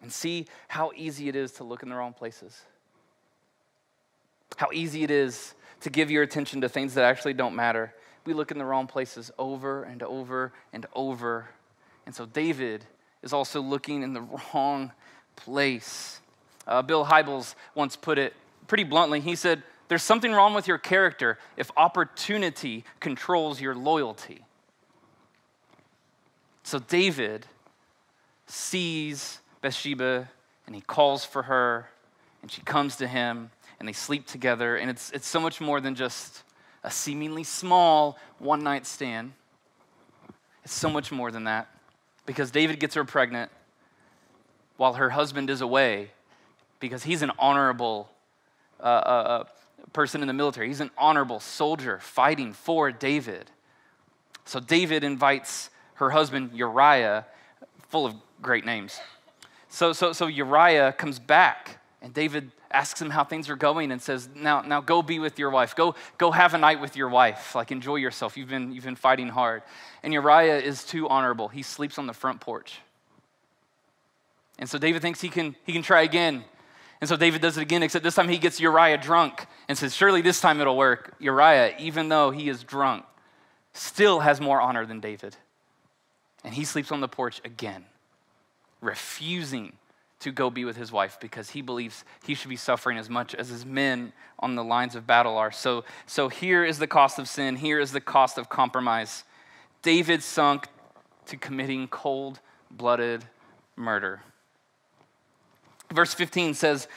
And 0.00 0.12
see 0.12 0.46
how 0.68 0.92
easy 0.94 1.28
it 1.28 1.34
is 1.34 1.50
to 1.54 1.64
look 1.64 1.82
in 1.82 1.88
the 1.88 1.96
wrong 1.96 2.12
places. 2.12 2.62
How 4.56 4.68
easy 4.72 5.02
it 5.02 5.10
is 5.10 5.54
to 5.80 5.90
give 5.90 6.08
your 6.08 6.22
attention 6.22 6.60
to 6.60 6.68
things 6.68 6.94
that 6.94 7.02
actually 7.02 7.34
don't 7.34 7.56
matter. 7.56 7.92
We 8.26 8.32
look 8.32 8.52
in 8.52 8.58
the 8.58 8.64
wrong 8.64 8.86
places 8.86 9.32
over 9.40 9.82
and 9.82 10.04
over 10.04 10.52
and 10.72 10.86
over. 10.94 11.48
And 12.06 12.14
so 12.14 12.26
David 12.26 12.84
is 13.24 13.32
also 13.32 13.60
looking 13.60 14.04
in 14.04 14.12
the 14.12 14.22
wrong 14.54 14.92
place. 15.34 16.20
Uh, 16.64 16.80
Bill 16.82 17.04
Hybels 17.04 17.56
once 17.74 17.96
put 17.96 18.18
it 18.18 18.34
pretty 18.68 18.84
bluntly. 18.84 19.18
He 19.18 19.34
said, 19.34 19.64
There's 19.88 20.04
something 20.04 20.30
wrong 20.30 20.54
with 20.54 20.68
your 20.68 20.78
character 20.78 21.40
if 21.56 21.72
opportunity 21.76 22.84
controls 23.00 23.60
your 23.60 23.74
loyalty. 23.74 24.44
So 26.64 26.78
David 26.78 27.46
sees 28.46 29.38
Bathsheba 29.60 30.28
and 30.66 30.74
he 30.74 30.80
calls 30.80 31.24
for 31.24 31.42
her 31.44 31.88
and 32.42 32.50
she 32.50 32.62
comes 32.62 32.96
to 32.96 33.06
him 33.06 33.50
and 33.78 33.88
they 33.88 33.92
sleep 33.92 34.26
together. 34.26 34.76
And 34.76 34.90
it's, 34.90 35.10
it's 35.12 35.28
so 35.28 35.38
much 35.40 35.60
more 35.60 35.80
than 35.80 35.94
just 35.94 36.42
a 36.82 36.90
seemingly 36.90 37.44
small 37.44 38.18
one 38.38 38.62
night 38.62 38.86
stand. 38.86 39.32
It's 40.64 40.74
so 40.74 40.88
much 40.88 41.12
more 41.12 41.30
than 41.30 41.44
that 41.44 41.68
because 42.24 42.50
David 42.50 42.80
gets 42.80 42.94
her 42.94 43.04
pregnant 43.04 43.50
while 44.78 44.94
her 44.94 45.10
husband 45.10 45.50
is 45.50 45.60
away 45.60 46.10
because 46.80 47.02
he's 47.02 47.20
an 47.20 47.30
honorable 47.38 48.10
uh, 48.80 48.84
uh, 48.84 48.88
uh, 48.88 49.44
person 49.92 50.22
in 50.22 50.28
the 50.28 50.34
military. 50.34 50.68
He's 50.68 50.80
an 50.80 50.90
honorable 50.96 51.40
soldier 51.40 51.98
fighting 52.00 52.54
for 52.54 52.90
David. 52.90 53.50
So 54.46 54.60
David 54.60 55.04
invites 55.04 55.68
her 55.94 56.10
husband 56.10 56.50
Uriah, 56.54 57.26
full 57.88 58.06
of 58.06 58.14
great 58.42 58.64
names. 58.64 59.00
So, 59.68 59.92
so, 59.92 60.12
so 60.12 60.26
Uriah 60.26 60.92
comes 60.92 61.18
back 61.18 61.80
And 62.04 62.12
David 62.12 62.52
asks 62.70 63.00
him 63.00 63.08
how 63.08 63.24
things 63.24 63.48
are 63.48 63.56
going 63.56 63.90
and 63.90 64.02
says, 64.02 64.28
now, 64.34 64.60
now 64.60 64.82
go 64.82 65.00
be 65.00 65.18
with 65.18 65.38
your 65.38 65.48
wife. 65.48 65.74
Go, 65.74 65.94
go 66.18 66.30
have 66.30 66.52
a 66.52 66.58
night 66.58 66.78
with 66.78 66.96
your 66.96 67.08
wife. 67.08 67.54
Like, 67.54 67.72
enjoy 67.72 67.96
yourself. 67.96 68.36
You've 68.36 68.50
been, 68.50 68.72
you've 68.72 68.84
been 68.84 68.94
fighting 68.94 69.30
hard. 69.30 69.62
And 70.02 70.12
Uriah 70.12 70.58
is 70.58 70.84
too 70.84 71.08
honorable. 71.08 71.48
He 71.48 71.62
sleeps 71.62 71.98
on 71.98 72.06
the 72.06 72.12
front 72.12 72.42
porch. 72.42 72.80
And 74.58 74.68
so 74.68 74.76
David 74.76 75.00
thinks 75.00 75.22
he 75.22 75.30
can, 75.30 75.56
he 75.64 75.72
can 75.72 75.82
try 75.82 76.02
again. 76.02 76.44
And 77.00 77.08
so 77.08 77.16
David 77.16 77.40
does 77.40 77.56
it 77.56 77.62
again, 77.62 77.82
except 77.82 78.04
this 78.04 78.14
time 78.14 78.28
he 78.28 78.38
gets 78.38 78.60
Uriah 78.60 78.98
drunk 78.98 79.46
and 79.68 79.78
says, 79.78 79.94
Surely 79.94 80.20
this 80.20 80.42
time 80.42 80.60
it'll 80.60 80.76
work. 80.76 81.14
Uriah, 81.18 81.74
even 81.78 82.10
though 82.10 82.30
he 82.30 82.50
is 82.50 82.62
drunk, 82.62 83.06
still 83.72 84.20
has 84.20 84.42
more 84.42 84.60
honor 84.60 84.84
than 84.84 85.00
David. 85.00 85.36
And 86.44 86.54
he 86.54 86.64
sleeps 86.64 86.92
on 86.92 87.00
the 87.00 87.08
porch 87.08 87.40
again, 87.44 87.84
refusing 88.80 89.72
to 90.20 90.30
go 90.30 90.50
be 90.50 90.64
with 90.64 90.76
his 90.76 90.92
wife 90.92 91.18
because 91.20 91.50
he 91.50 91.62
believes 91.62 92.04
he 92.24 92.34
should 92.34 92.48
be 92.48 92.56
suffering 92.56 92.98
as 92.98 93.10
much 93.10 93.34
as 93.34 93.48
his 93.48 93.66
men 93.66 94.12
on 94.38 94.54
the 94.54 94.64
lines 94.64 94.94
of 94.94 95.06
battle 95.06 95.36
are. 95.36 95.50
So, 95.50 95.84
so 96.06 96.28
here 96.28 96.64
is 96.64 96.78
the 96.78 96.86
cost 96.86 97.18
of 97.18 97.28
sin. 97.28 97.56
Here 97.56 97.80
is 97.80 97.92
the 97.92 98.00
cost 98.00 98.38
of 98.38 98.48
compromise. 98.48 99.24
David 99.82 100.22
sunk 100.22 100.68
to 101.26 101.36
committing 101.36 101.88
cold 101.88 102.40
blooded 102.70 103.24
murder. 103.76 104.22
Verse 105.92 106.14
15 106.14 106.54
says 106.54 106.88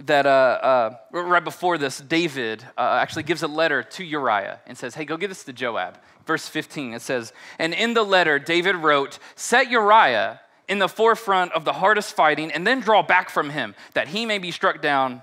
that 0.00 0.26
uh, 0.26 0.28
uh, 0.30 0.96
right 1.10 1.44
before 1.44 1.76
this, 1.76 1.98
David 1.98 2.64
uh, 2.78 2.98
actually 3.00 3.24
gives 3.24 3.42
a 3.42 3.48
letter 3.48 3.82
to 3.82 4.04
Uriah 4.04 4.60
and 4.66 4.76
says, 4.76 4.94
Hey, 4.94 5.04
go 5.04 5.16
give 5.16 5.30
this 5.30 5.44
to 5.44 5.52
Joab. 5.52 5.98
Verse 6.26 6.48
15, 6.48 6.94
it 6.94 7.02
says, 7.02 7.32
And 7.58 7.74
in 7.74 7.94
the 7.94 8.02
letter, 8.02 8.38
David 8.38 8.76
wrote, 8.76 9.18
Set 9.34 9.70
Uriah 9.70 10.40
in 10.68 10.78
the 10.78 10.88
forefront 10.88 11.52
of 11.52 11.64
the 11.64 11.74
hardest 11.74 12.16
fighting 12.16 12.50
and 12.50 12.66
then 12.66 12.80
draw 12.80 13.02
back 13.02 13.28
from 13.28 13.50
him, 13.50 13.74
that 13.94 14.08
he 14.08 14.24
may 14.24 14.38
be 14.38 14.50
struck 14.50 14.80
down, 14.80 15.22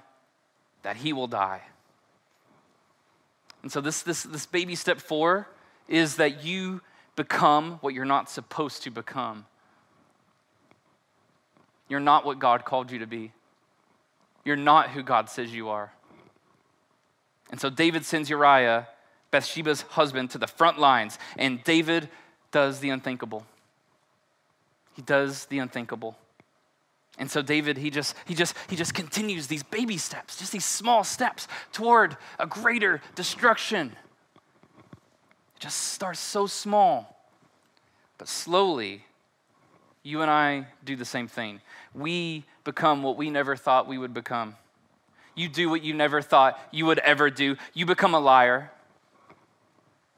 that 0.84 0.98
he 0.98 1.14
will 1.14 1.28
die. 1.28 1.62
And 3.64 3.72
so, 3.72 3.82
this, 3.82 4.04
this, 4.04 4.24
this 4.24 4.46
baby 4.46 4.76
step 4.76 5.00
four 5.00 5.48
is 5.88 6.18
that 6.18 6.44
you 6.44 6.82
become 7.16 7.80
what 7.82 7.94
you're 7.94 8.06
not 8.06 8.30
supposed 8.30 8.84
to 8.84 8.92
become. 8.92 9.46
You're 11.90 12.00
not 12.00 12.24
what 12.24 12.40
God 12.40 12.64
called 12.64 12.92
you 12.92 13.00
to 13.00 13.08
be. 13.08 13.34
You're 14.46 14.56
not 14.56 14.92
who 14.92 15.04
God 15.04 15.30
says 15.30 15.54
you 15.54 15.70
are. 15.70 15.92
And 17.52 17.60
so 17.60 17.70
David 17.70 18.06
sends 18.06 18.30
Uriah, 18.30 18.88
Bathsheba's 19.32 19.82
husband, 19.82 20.32
to 20.32 20.38
the 20.38 20.48
front 20.48 20.80
lines, 20.80 21.18
and 21.38 21.64
David 21.64 22.10
does 22.52 22.80
the 22.80 22.90
unthinkable. 22.90 23.46
He 24.96 25.02
does 25.02 25.46
the 25.46 25.60
unthinkable. 25.60 26.18
And 27.18 27.30
so 27.30 27.42
David, 27.42 27.78
he 27.78 27.90
just, 27.90 28.16
he 28.26 28.34
just, 28.34 28.56
he 28.70 28.76
just 28.76 28.94
continues 28.94 29.48
these 29.48 29.64
baby 29.64 29.98
steps, 29.98 30.38
just 30.38 30.52
these 30.52 30.66
small 30.66 31.04
steps 31.04 31.48
toward 31.74 32.16
a 32.40 32.48
greater 32.48 33.02
destruction. 33.16 33.96
It 35.56 35.60
just 35.60 35.78
starts 35.78 36.20
so 36.20 36.48
small, 36.48 37.18
but 38.18 38.30
slowly 38.30 39.04
you 40.02 40.22
and 40.22 40.32
I 40.32 40.68
do 40.86 40.96
the 40.96 41.06
same 41.06 41.28
thing. 41.28 41.62
We 41.94 42.46
become 42.70 43.02
what 43.02 43.18
we 43.18 43.32
never 43.32 43.56
thought 43.56 43.88
we 43.88 43.98
would 43.98 44.14
become. 44.14 44.56
You 45.34 45.50
do 45.50 45.70
what 45.70 45.82
you 45.82 45.96
never 45.96 46.22
thought 46.22 46.60
you 46.72 46.86
would 46.86 47.00
ever 47.00 47.32
do. 47.32 47.58
You 47.74 47.88
become 47.88 48.14
a 48.14 48.20
liar. 48.20 48.70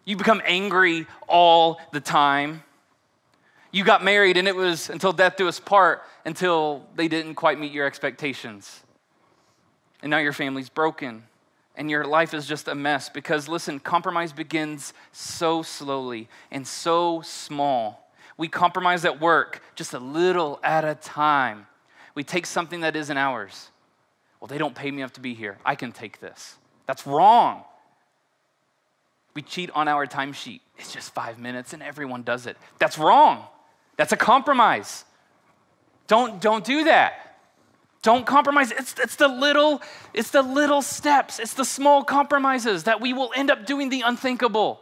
You 0.03 0.17
become 0.17 0.41
angry 0.43 1.07
all 1.29 1.79
the 1.93 2.01
time. 2.01 2.63
You 3.71 3.85
got 3.85 4.03
married 4.03 4.35
and 4.35 4.49
it 4.49 4.55
was 4.55 4.89
until 4.89 5.13
death 5.13 5.37
do 5.37 5.47
us 5.47 5.61
part 5.61 6.03
until 6.25 6.85
they 6.95 7.07
didn't 7.07 7.35
quite 7.35 7.57
meet 7.57 7.71
your 7.71 7.85
expectations. 7.85 8.81
And 10.01 10.09
now 10.09 10.17
your 10.17 10.33
family's 10.33 10.67
broken 10.67 11.23
and 11.77 11.89
your 11.89 12.05
life 12.05 12.33
is 12.33 12.45
just 12.45 12.67
a 12.67 12.75
mess 12.75 13.07
because 13.07 13.47
listen, 13.47 13.79
compromise 13.79 14.33
begins 14.33 14.93
so 15.13 15.61
slowly 15.61 16.27
and 16.51 16.67
so 16.67 17.21
small. 17.21 18.11
We 18.35 18.49
compromise 18.49 19.05
at 19.05 19.21
work 19.21 19.61
just 19.75 19.93
a 19.93 19.99
little 19.99 20.59
at 20.63 20.83
a 20.83 20.95
time. 20.95 21.67
We 22.15 22.23
take 22.23 22.45
something 22.45 22.81
that 22.81 22.95
isn't 22.95 23.17
ours. 23.17 23.69
Well, 24.39 24.47
they 24.47 24.57
don't 24.57 24.75
pay 24.75 24.89
me 24.91 25.01
enough 25.01 25.13
to 25.13 25.21
be 25.21 25.33
here. 25.33 25.57
I 25.65 25.75
can 25.75 25.91
take 25.91 26.19
this. 26.19 26.55
That's 26.87 27.05
wrong. 27.05 27.63
We 29.33 29.41
cheat 29.41 29.69
on 29.71 29.87
our 29.87 30.05
timesheet. 30.05 30.61
It's 30.77 30.91
just 30.91 31.13
five 31.13 31.39
minutes 31.39 31.73
and 31.73 31.81
everyone 31.81 32.23
does 32.23 32.47
it. 32.47 32.57
That's 32.79 32.97
wrong. 32.97 33.45
That's 33.97 34.11
a 34.11 34.17
compromise. 34.17 35.05
Don't, 36.07 36.41
don't 36.41 36.65
do 36.65 36.85
that. 36.85 37.37
Don't 38.01 38.25
compromise. 38.25 38.71
It's, 38.71 38.95
it's 38.99 39.15
the 39.15 39.27
little, 39.27 39.81
it's 40.13 40.31
the 40.31 40.41
little 40.41 40.81
steps, 40.81 41.39
it's 41.39 41.53
the 41.53 41.65
small 41.65 42.03
compromises 42.03 42.85
that 42.85 42.99
we 42.99 43.13
will 43.13 43.31
end 43.35 43.51
up 43.51 43.65
doing 43.65 43.89
the 43.89 44.01
unthinkable 44.01 44.81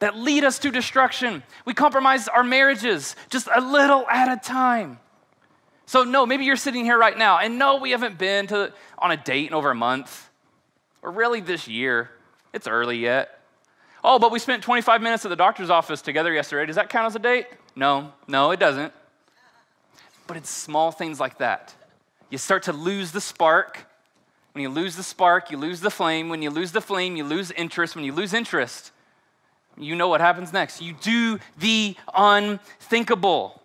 that 0.00 0.16
lead 0.16 0.44
us 0.44 0.58
to 0.60 0.70
destruction. 0.70 1.42
We 1.64 1.74
compromise 1.74 2.28
our 2.28 2.44
marriages 2.44 3.16
just 3.30 3.48
a 3.52 3.60
little 3.60 4.06
at 4.08 4.30
a 4.30 4.36
time. 4.40 5.00
So, 5.88 6.04
no, 6.04 6.26
maybe 6.26 6.44
you're 6.44 6.56
sitting 6.56 6.84
here 6.84 6.98
right 6.98 7.16
now, 7.16 7.38
and 7.38 7.58
no, 7.58 7.76
we 7.76 7.92
haven't 7.92 8.18
been 8.18 8.46
to, 8.48 8.74
on 8.98 9.10
a 9.10 9.16
date 9.16 9.48
in 9.48 9.54
over 9.54 9.70
a 9.70 9.74
month, 9.74 10.28
or 11.00 11.10
really 11.10 11.40
this 11.40 11.66
year. 11.66 12.10
It's 12.52 12.66
early 12.68 12.98
yet. 12.98 13.40
Oh, 14.04 14.18
but 14.18 14.30
we 14.30 14.38
spent 14.38 14.62
25 14.62 15.00
minutes 15.00 15.24
at 15.24 15.30
the 15.30 15.36
doctor's 15.36 15.70
office 15.70 16.02
together 16.02 16.30
yesterday. 16.30 16.66
Does 16.66 16.76
that 16.76 16.90
count 16.90 17.06
as 17.06 17.16
a 17.16 17.18
date? 17.18 17.46
No, 17.74 18.12
no, 18.26 18.50
it 18.50 18.60
doesn't. 18.60 18.92
But 20.26 20.36
it's 20.36 20.50
small 20.50 20.92
things 20.92 21.18
like 21.18 21.38
that. 21.38 21.74
You 22.28 22.36
start 22.36 22.64
to 22.64 22.74
lose 22.74 23.12
the 23.12 23.20
spark. 23.22 23.86
When 24.52 24.60
you 24.60 24.68
lose 24.68 24.94
the 24.94 25.02
spark, 25.02 25.50
you 25.50 25.56
lose 25.56 25.80
the 25.80 25.90
flame. 25.90 26.28
When 26.28 26.42
you 26.42 26.50
lose 26.50 26.72
the 26.72 26.82
flame, 26.82 27.16
you 27.16 27.24
lose 27.24 27.50
interest. 27.52 27.96
When 27.96 28.04
you 28.04 28.12
lose 28.12 28.34
interest, 28.34 28.92
you 29.78 29.96
know 29.96 30.08
what 30.08 30.20
happens 30.20 30.52
next. 30.52 30.82
You 30.82 30.92
do 31.00 31.38
the 31.56 31.96
unthinkable. 32.14 33.62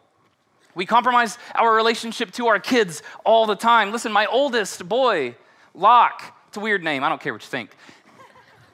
We 0.75 0.85
compromise 0.85 1.37
our 1.55 1.73
relationship 1.73 2.31
to 2.33 2.47
our 2.47 2.59
kids 2.59 3.03
all 3.25 3.45
the 3.45 3.55
time. 3.55 3.91
Listen, 3.91 4.11
my 4.11 4.25
oldest 4.25 4.87
boy, 4.87 5.35
Locke, 5.73 6.35
it's 6.47 6.57
a 6.57 6.59
weird 6.59 6.83
name, 6.83 7.03
I 7.03 7.09
don't 7.09 7.21
care 7.21 7.33
what 7.33 7.43
you 7.43 7.49
think. 7.49 7.71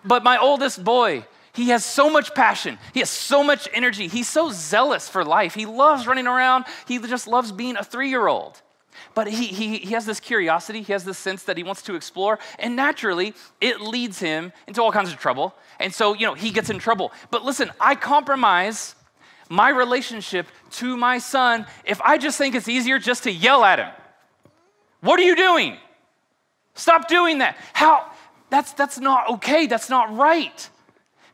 But 0.06 0.24
my 0.24 0.38
oldest 0.38 0.84
boy, 0.84 1.26
he 1.54 1.70
has 1.70 1.84
so 1.84 2.10
much 2.10 2.34
passion. 2.34 2.78
He 2.94 3.00
has 3.00 3.10
so 3.10 3.44
much 3.44 3.68
energy. 3.74 4.08
He's 4.08 4.30
so 4.30 4.52
zealous 4.52 5.10
for 5.10 5.26
life. 5.26 5.56
He 5.56 5.66
loves 5.66 6.08
running 6.08 6.28
around. 6.28 6.66
He 6.88 7.00
just 7.00 7.28
loves 7.28 7.52
being 7.52 7.76
a 7.76 7.84
three 7.84 8.10
year 8.10 8.28
old. 8.28 8.62
But 9.14 9.28
he, 9.28 9.48
he, 9.48 9.78
he 9.78 9.94
has 9.94 10.06
this 10.06 10.20
curiosity, 10.20 10.82
he 10.82 10.94
has 10.94 11.04
this 11.04 11.18
sense 11.18 11.44
that 11.44 11.58
he 11.58 11.64
wants 11.64 11.82
to 11.84 11.96
explore, 11.96 12.40
and 12.58 12.76
naturally, 12.76 13.34
it 13.60 13.82
leads 13.82 14.20
him 14.20 14.52
into 14.68 14.82
all 14.82 14.92
kinds 14.92 15.12
of 15.12 15.18
trouble. 15.18 15.56
And 15.80 15.94
so, 15.94 16.14
you 16.14 16.26
know, 16.26 16.34
he 16.34 16.52
gets 16.52 16.70
in 16.70 16.80
trouble. 16.80 17.12
But 17.32 17.44
listen, 17.44 17.72
I 17.80 17.96
compromise 17.96 18.96
my 19.50 19.70
relationship 19.70 20.48
to 20.72 20.96
my 20.96 21.18
son 21.18 21.66
if 21.84 22.00
I 22.02 22.18
just 22.18 22.38
think 22.38 22.56
it's 22.56 22.70
easier 22.70 23.00
just 23.00 23.24
to 23.24 23.32
yell 23.32 23.66
at 23.66 23.80
him. 23.80 23.90
What 25.02 25.20
are 25.20 25.24
you 25.24 25.36
doing? 25.36 25.78
Stop 26.76 27.08
doing 27.08 27.40
that. 27.40 27.58
How? 27.74 28.12
That's, 28.50 28.72
that's 28.74 29.00
not 29.00 29.30
okay. 29.32 29.68
That's 29.68 29.90
not 29.90 30.16
right. 30.16 30.70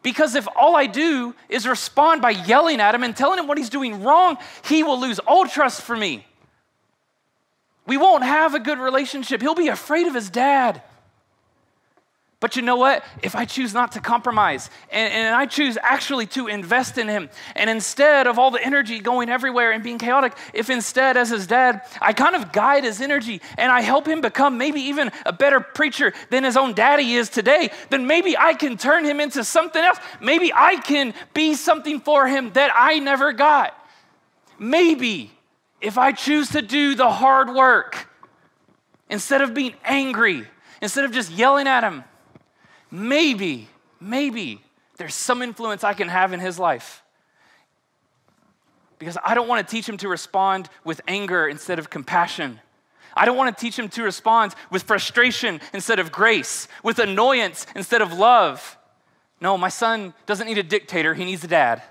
Because 0.01 0.36
if 0.36 0.47
all 0.55 0.76
I 0.76 0.86
do 0.86 1.36
is 1.49 1.68
respond 1.68 2.22
by 2.22 2.32
yelling 2.32 2.80
at 2.80 2.93
him 2.93 3.03
and 3.03 3.16
telling 3.16 3.39
him 3.39 3.47
what 3.47 3.57
he's 3.57 3.70
doing 3.70 4.03
wrong, 4.03 4.38
he 4.63 4.84
will 4.84 4.99
lose 4.99 5.20
all 5.20 5.47
trust 5.47 5.82
for 5.82 5.95
me. 5.95 6.26
We 7.88 7.97
won't 7.97 8.24
have 8.24 8.53
a 8.55 8.59
good 8.59 8.80
relationship. 8.80 9.41
He'll 9.41 9.55
be 9.55 9.68
afraid 9.68 10.07
of 10.07 10.13
his 10.13 10.30
dad. 10.30 10.82
But 12.41 12.55
you 12.55 12.61
know 12.61 12.75
what? 12.75 13.03
If 13.23 13.33
I 13.36 13.45
choose 13.45 13.73
not 13.73 13.93
to 13.93 14.01
compromise 14.01 14.69
and, 14.91 15.13
and, 15.13 15.36
I 15.36 15.45
choose 15.45 15.77
actually 15.81 16.25
to 16.27 16.47
invest 16.47 16.97
in 16.97 17.07
him, 17.07 17.29
and 17.55 17.69
instead 17.69 18.27
of 18.27 18.38
all 18.38 18.51
the 18.51 18.63
energy 18.63 18.99
going 18.99 19.29
everywhere 19.29 19.71
and 19.71 19.81
being 19.81 19.97
chaotic, 19.97 20.33
if 20.53 20.69
instead, 20.69 21.15
as 21.15 21.29
his 21.29 21.47
dad, 21.47 21.81
I 22.01 22.13
kind 22.13 22.36
of 22.36 22.51
guide 22.51 22.83
his 22.83 23.01
energy 23.01 23.41
and 23.57 23.71
I 23.71 23.81
help 23.81 24.05
him 24.07 24.21
become 24.21 24.57
maybe 24.57 24.81
even 24.81 25.11
a 25.25 25.31
better 25.31 25.61
preacher 25.61 26.13
than 26.29 26.43
his 26.43 26.57
own 26.57 26.73
daddy 26.73 27.13
is 27.13 27.29
today, 27.29 27.71
then 27.89 28.05
maybe 28.05 28.38
I 28.38 28.53
can 28.53 28.77
turn 28.77 29.05
him 29.05 29.19
into 29.19 29.43
something 29.43 29.81
else. 29.81 29.97
Maybe 30.19 30.51
I 30.53 30.75
can 30.75 31.13
be 31.33 31.55
something 31.55 32.01
for 32.01 32.27
him 32.27 32.51
that 32.53 32.71
I 32.75 32.99
never 32.99 33.31
got. 33.31 33.73
Maybe 34.59 35.31
if 35.79 35.97
I 35.97 36.11
choose 36.11 36.49
to 36.49 36.61
do 36.61 36.95
the 36.95 37.09
hard 37.09 37.49
work 37.49 38.09
instead 39.09 39.41
of 39.41 39.53
being 39.53 39.73
angry, 39.86 40.45
instead 40.81 41.05
of 41.05 41.11
just 41.11 41.31
yelling 41.31 41.67
at 41.67 41.83
him, 41.83 42.03
maybe, 42.95 43.67
maybe 43.99 44.61
there's 44.97 45.13
some 45.13 45.41
influence 45.41 45.83
I 45.83 45.93
can 45.93 46.07
have 46.07 46.33
in 46.33 46.39
his 46.39 46.57
life. 46.57 47.03
Because 48.97 49.17
I 49.23 49.35
don't 49.35 49.47
want 49.47 49.67
to 49.67 49.71
teach 49.71 49.87
him 49.87 49.97
to 49.97 50.07
respond 50.07 50.69
with 50.83 51.01
anger 51.07 51.47
instead 51.47 51.79
of 51.79 51.89
compassion. 51.89 52.59
I 53.15 53.25
don't 53.25 53.37
want 53.37 53.55
to 53.55 53.61
teach 53.61 53.77
him 53.77 53.89
to 53.89 54.03
respond 54.03 54.55
with 54.71 54.83
frustration 54.83 55.61
instead 55.73 55.99
of 55.99 56.11
grace, 56.11 56.67
with 56.83 56.99
annoyance 56.99 57.65
instead 57.75 58.01
of 58.01 58.13
love. 58.13 58.77
No, 59.41 59.57
my 59.57 59.69
son 59.69 60.13
doesn't 60.25 60.47
need 60.47 60.57
a 60.57 60.63
dictator, 60.63 61.13
he 61.13 61.25
needs 61.25 61.43
a 61.43 61.47
dad. 61.47 61.81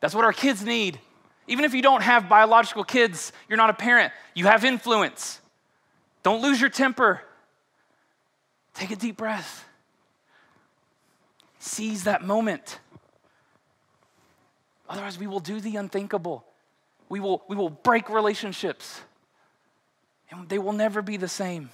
That's 0.00 0.14
what 0.14 0.24
our 0.24 0.32
kids 0.32 0.64
need. 0.64 1.00
Even 1.46 1.64
if 1.64 1.74
you 1.74 1.82
don't 1.82 2.02
have 2.02 2.28
biological 2.28 2.84
kids, 2.84 3.32
you're 3.48 3.56
not 3.56 3.70
a 3.70 3.74
parent, 3.74 4.12
you 4.34 4.46
have 4.46 4.64
influence. 4.64 5.40
Don't 6.22 6.42
lose 6.42 6.60
your 6.60 6.70
temper. 6.70 7.22
Take 8.78 8.92
a 8.92 8.96
deep 8.96 9.16
breath. 9.16 9.64
Seize 11.58 12.04
that 12.04 12.22
moment. 12.22 12.78
Otherwise, 14.88 15.18
we 15.18 15.26
will 15.26 15.40
do 15.40 15.60
the 15.60 15.74
unthinkable. 15.74 16.44
We 17.08 17.18
will, 17.18 17.42
we 17.48 17.56
will 17.56 17.70
break 17.70 18.08
relationships, 18.08 19.00
and 20.30 20.48
they 20.48 20.58
will 20.58 20.72
never 20.72 21.02
be 21.02 21.16
the 21.16 21.26
same. 21.26 21.70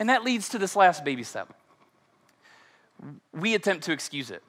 And 0.00 0.08
that 0.08 0.24
leads 0.24 0.48
to 0.48 0.58
this 0.58 0.74
last 0.74 1.04
baby 1.04 1.22
step. 1.22 1.54
We 3.32 3.54
attempt 3.54 3.84
to 3.84 3.92
excuse 3.92 4.32
it, 4.32 4.42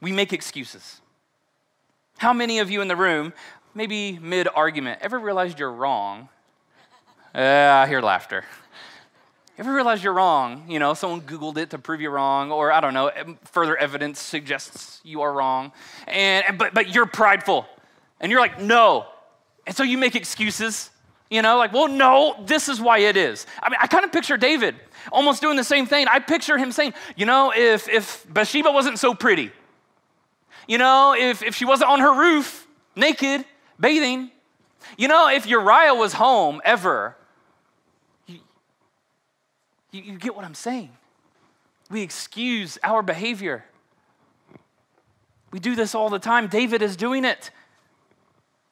we 0.00 0.12
make 0.12 0.32
excuses. 0.32 1.00
How 2.18 2.32
many 2.32 2.60
of 2.60 2.70
you 2.70 2.80
in 2.80 2.86
the 2.86 2.96
room, 2.96 3.32
maybe 3.74 4.20
mid 4.20 4.46
argument, 4.54 5.00
ever 5.02 5.18
realized 5.18 5.58
you're 5.58 5.72
wrong? 5.72 6.28
Uh, 7.34 7.40
I 7.82 7.88
hear 7.88 8.00
laughter. 8.00 8.44
Ever 9.58 9.74
realize 9.74 10.04
you're 10.04 10.12
wrong? 10.12 10.64
You 10.68 10.78
know, 10.78 10.94
someone 10.94 11.20
Googled 11.20 11.56
it 11.58 11.70
to 11.70 11.78
prove 11.78 12.00
you 12.00 12.10
wrong, 12.10 12.52
or 12.52 12.70
I 12.70 12.80
don't 12.80 12.94
know, 12.94 13.10
further 13.46 13.76
evidence 13.76 14.20
suggests 14.20 15.00
you 15.02 15.22
are 15.22 15.32
wrong. 15.32 15.72
And, 16.06 16.56
but, 16.56 16.74
but 16.74 16.94
you're 16.94 17.06
prideful. 17.06 17.66
And 18.20 18.30
you're 18.30 18.40
like, 18.40 18.60
no. 18.60 19.06
And 19.66 19.76
so 19.76 19.82
you 19.82 19.98
make 19.98 20.14
excuses, 20.14 20.90
you 21.28 21.42
know, 21.42 21.58
like, 21.58 21.72
well, 21.72 21.88
no, 21.88 22.36
this 22.46 22.68
is 22.68 22.80
why 22.80 22.98
it 22.98 23.16
is. 23.16 23.46
I 23.60 23.68
mean, 23.68 23.78
I 23.82 23.88
kind 23.88 24.04
of 24.04 24.12
picture 24.12 24.36
David 24.36 24.76
almost 25.10 25.42
doing 25.42 25.56
the 25.56 25.64
same 25.64 25.86
thing. 25.86 26.06
I 26.08 26.20
picture 26.20 26.56
him 26.56 26.70
saying, 26.70 26.94
you 27.16 27.26
know, 27.26 27.52
if, 27.54 27.88
if 27.88 28.24
Bathsheba 28.32 28.70
wasn't 28.70 29.00
so 29.00 29.12
pretty, 29.12 29.50
you 30.68 30.78
know, 30.78 31.16
if, 31.18 31.42
if 31.42 31.56
she 31.56 31.64
wasn't 31.64 31.90
on 31.90 31.98
her 31.98 32.16
roof, 32.16 32.64
naked, 32.94 33.44
bathing, 33.80 34.30
you 34.96 35.08
know, 35.08 35.28
if 35.28 35.46
Uriah 35.46 35.94
was 35.94 36.12
home 36.12 36.60
ever, 36.64 37.16
you, 39.90 40.02
you 40.02 40.18
get 40.18 40.36
what 40.36 40.44
I'm 40.44 40.54
saying? 40.54 40.90
We 41.90 42.02
excuse 42.02 42.78
our 42.82 43.02
behavior. 43.02 43.64
We 45.50 45.58
do 45.58 45.74
this 45.74 45.94
all 45.94 46.10
the 46.10 46.18
time. 46.18 46.48
David 46.48 46.82
is 46.82 46.96
doing 46.96 47.24
it. 47.24 47.50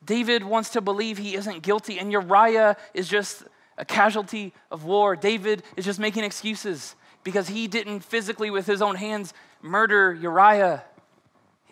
David 0.04 0.44
wants 0.44 0.70
to 0.70 0.80
believe 0.80 1.18
he 1.18 1.34
isn't 1.34 1.62
guilty, 1.62 1.98
and 1.98 2.12
Uriah 2.12 2.76
is 2.94 3.08
just 3.08 3.44
a 3.78 3.84
casualty 3.84 4.52
of 4.70 4.84
war. 4.84 5.16
David 5.16 5.62
is 5.76 5.84
just 5.84 5.98
making 5.98 6.24
excuses 6.24 6.94
because 7.24 7.48
he 7.48 7.66
didn't 7.66 8.00
physically, 8.00 8.50
with 8.50 8.66
his 8.66 8.80
own 8.80 8.94
hands, 8.94 9.34
murder 9.62 10.14
Uriah. 10.14 10.84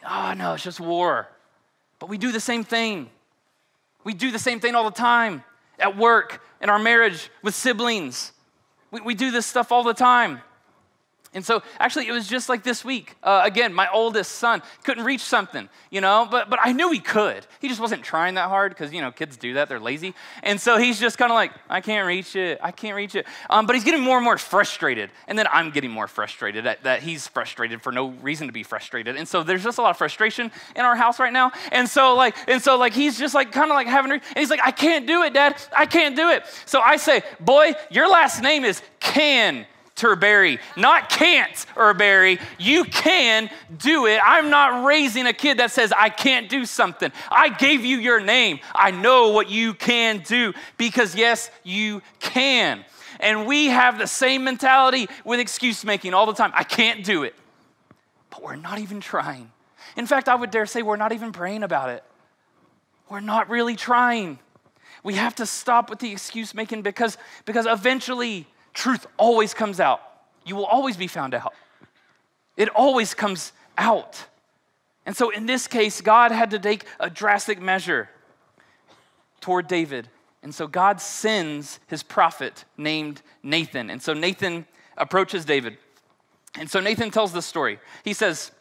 Oh, 0.08 0.34
no, 0.36 0.54
it's 0.54 0.64
just 0.64 0.80
war. 0.80 1.28
But 1.98 2.08
we 2.08 2.18
do 2.18 2.32
the 2.32 2.40
same 2.40 2.64
thing. 2.64 3.08
We 4.02 4.14
do 4.14 4.30
the 4.30 4.38
same 4.38 4.58
thing 4.58 4.74
all 4.74 4.84
the 4.84 4.96
time 4.96 5.44
at 5.78 5.96
work, 5.96 6.42
in 6.60 6.70
our 6.70 6.78
marriage, 6.78 7.30
with 7.42 7.54
siblings. 7.54 8.32
We, 8.94 9.00
we 9.00 9.14
do 9.16 9.32
this 9.32 9.44
stuff 9.44 9.72
all 9.72 9.82
the 9.82 9.92
time. 9.92 10.40
And 11.34 11.44
so, 11.44 11.62
actually, 11.80 12.06
it 12.06 12.12
was 12.12 12.28
just 12.28 12.48
like 12.48 12.62
this 12.62 12.84
week. 12.84 13.16
Uh, 13.22 13.42
again, 13.44 13.74
my 13.74 13.88
oldest 13.92 14.32
son 14.32 14.62
couldn't 14.84 15.04
reach 15.04 15.20
something, 15.20 15.68
you 15.90 16.00
know, 16.00 16.28
but, 16.30 16.48
but 16.48 16.60
I 16.62 16.72
knew 16.72 16.90
he 16.92 17.00
could. 17.00 17.44
He 17.60 17.68
just 17.68 17.80
wasn't 17.80 18.04
trying 18.04 18.34
that 18.34 18.48
hard 18.48 18.70
because, 18.70 18.92
you 18.92 19.00
know, 19.00 19.10
kids 19.10 19.36
do 19.36 19.54
that. 19.54 19.68
They're 19.68 19.80
lazy. 19.80 20.14
And 20.44 20.60
so 20.60 20.78
he's 20.78 21.00
just 21.00 21.18
kind 21.18 21.32
of 21.32 21.34
like, 21.34 21.50
I 21.68 21.80
can't 21.80 22.06
reach 22.06 22.36
it. 22.36 22.60
I 22.62 22.70
can't 22.70 22.94
reach 22.94 23.16
it. 23.16 23.26
Um, 23.50 23.66
but 23.66 23.74
he's 23.74 23.84
getting 23.84 24.00
more 24.00 24.16
and 24.16 24.24
more 24.24 24.38
frustrated. 24.38 25.10
And 25.26 25.38
then 25.38 25.46
I'm 25.52 25.70
getting 25.70 25.90
more 25.90 26.06
frustrated 26.06 26.64
that, 26.66 26.84
that 26.84 27.02
he's 27.02 27.26
frustrated 27.26 27.82
for 27.82 27.90
no 27.90 28.10
reason 28.22 28.46
to 28.46 28.52
be 28.52 28.62
frustrated. 28.62 29.16
And 29.16 29.26
so 29.26 29.42
there's 29.42 29.64
just 29.64 29.78
a 29.78 29.82
lot 29.82 29.90
of 29.90 29.96
frustration 29.96 30.52
in 30.76 30.84
our 30.84 30.94
house 30.94 31.18
right 31.18 31.32
now. 31.32 31.50
And 31.72 31.88
so, 31.88 32.14
like, 32.14 32.36
and 32.48 32.62
so, 32.62 32.78
like, 32.78 32.92
he's 32.92 33.18
just 33.18 33.34
like 33.34 33.50
kind 33.50 33.70
of 33.70 33.74
like 33.74 33.88
having, 33.88 34.12
and 34.12 34.22
he's 34.36 34.50
like, 34.50 34.60
I 34.64 34.70
can't 34.70 35.06
do 35.06 35.22
it, 35.24 35.32
Dad. 35.32 35.60
I 35.76 35.86
can't 35.86 36.14
do 36.14 36.30
it. 36.30 36.44
So 36.64 36.80
I 36.80 36.96
say, 36.96 37.22
Boy, 37.40 37.74
your 37.90 38.08
last 38.08 38.40
name 38.40 38.64
is 38.64 38.80
Can 39.00 39.66
Turberry, 40.04 40.58
not 40.76 41.08
can't 41.08 41.54
Urberry. 41.76 42.38
You 42.58 42.84
can 42.84 43.48
do 43.78 44.04
it. 44.04 44.20
I'm 44.22 44.50
not 44.50 44.84
raising 44.84 45.26
a 45.26 45.32
kid 45.32 45.58
that 45.58 45.70
says, 45.70 45.94
I 45.96 46.10
can't 46.10 46.50
do 46.50 46.66
something. 46.66 47.10
I 47.30 47.48
gave 47.48 47.86
you 47.86 47.96
your 47.96 48.20
name. 48.20 48.60
I 48.74 48.90
know 48.90 49.30
what 49.30 49.48
you 49.48 49.72
can 49.72 50.18
do 50.18 50.52
because, 50.76 51.14
yes, 51.14 51.50
you 51.62 52.02
can. 52.20 52.84
And 53.18 53.46
we 53.46 53.66
have 53.66 53.98
the 53.98 54.06
same 54.06 54.44
mentality 54.44 55.08
with 55.24 55.40
excuse 55.40 55.86
making 55.86 56.12
all 56.12 56.26
the 56.26 56.34
time. 56.34 56.52
I 56.54 56.64
can't 56.64 57.02
do 57.02 57.22
it. 57.22 57.34
But 58.28 58.42
we're 58.42 58.56
not 58.56 58.78
even 58.80 59.00
trying. 59.00 59.50
In 59.96 60.06
fact, 60.06 60.28
I 60.28 60.34
would 60.34 60.50
dare 60.50 60.66
say 60.66 60.82
we're 60.82 60.96
not 60.96 61.12
even 61.12 61.32
praying 61.32 61.62
about 61.62 61.88
it. 61.88 62.04
We're 63.08 63.20
not 63.20 63.48
really 63.48 63.76
trying. 63.76 64.38
We 65.02 65.14
have 65.14 65.34
to 65.36 65.46
stop 65.46 65.88
with 65.88 66.00
the 66.00 66.12
excuse 66.12 66.52
making 66.54 66.82
because, 66.82 67.16
because 67.46 67.64
eventually, 67.64 68.46
truth 68.74 69.06
always 69.16 69.54
comes 69.54 69.80
out. 69.80 70.02
You 70.44 70.56
will 70.56 70.66
always 70.66 70.96
be 70.96 71.06
found 71.06 71.32
out. 71.32 71.54
It 72.56 72.68
always 72.68 73.14
comes 73.14 73.52
out. 73.78 74.26
And 75.06 75.16
so 75.16 75.30
in 75.30 75.46
this 75.46 75.66
case, 75.66 76.00
God 76.00 76.30
had 76.30 76.50
to 76.50 76.58
take 76.58 76.84
a 77.00 77.08
drastic 77.08 77.60
measure 77.60 78.08
toward 79.40 79.68
David. 79.68 80.08
And 80.42 80.54
so 80.54 80.66
God 80.66 81.00
sends 81.00 81.80
his 81.86 82.02
prophet 82.02 82.64
named 82.76 83.22
Nathan. 83.42 83.90
And 83.90 84.02
so 84.02 84.12
Nathan 84.12 84.66
approaches 84.96 85.44
David. 85.44 85.78
And 86.58 86.70
so 86.70 86.80
Nathan 86.80 87.10
tells 87.10 87.32
this 87.32 87.46
story. 87.46 87.78
He 88.04 88.12
says, 88.12 88.52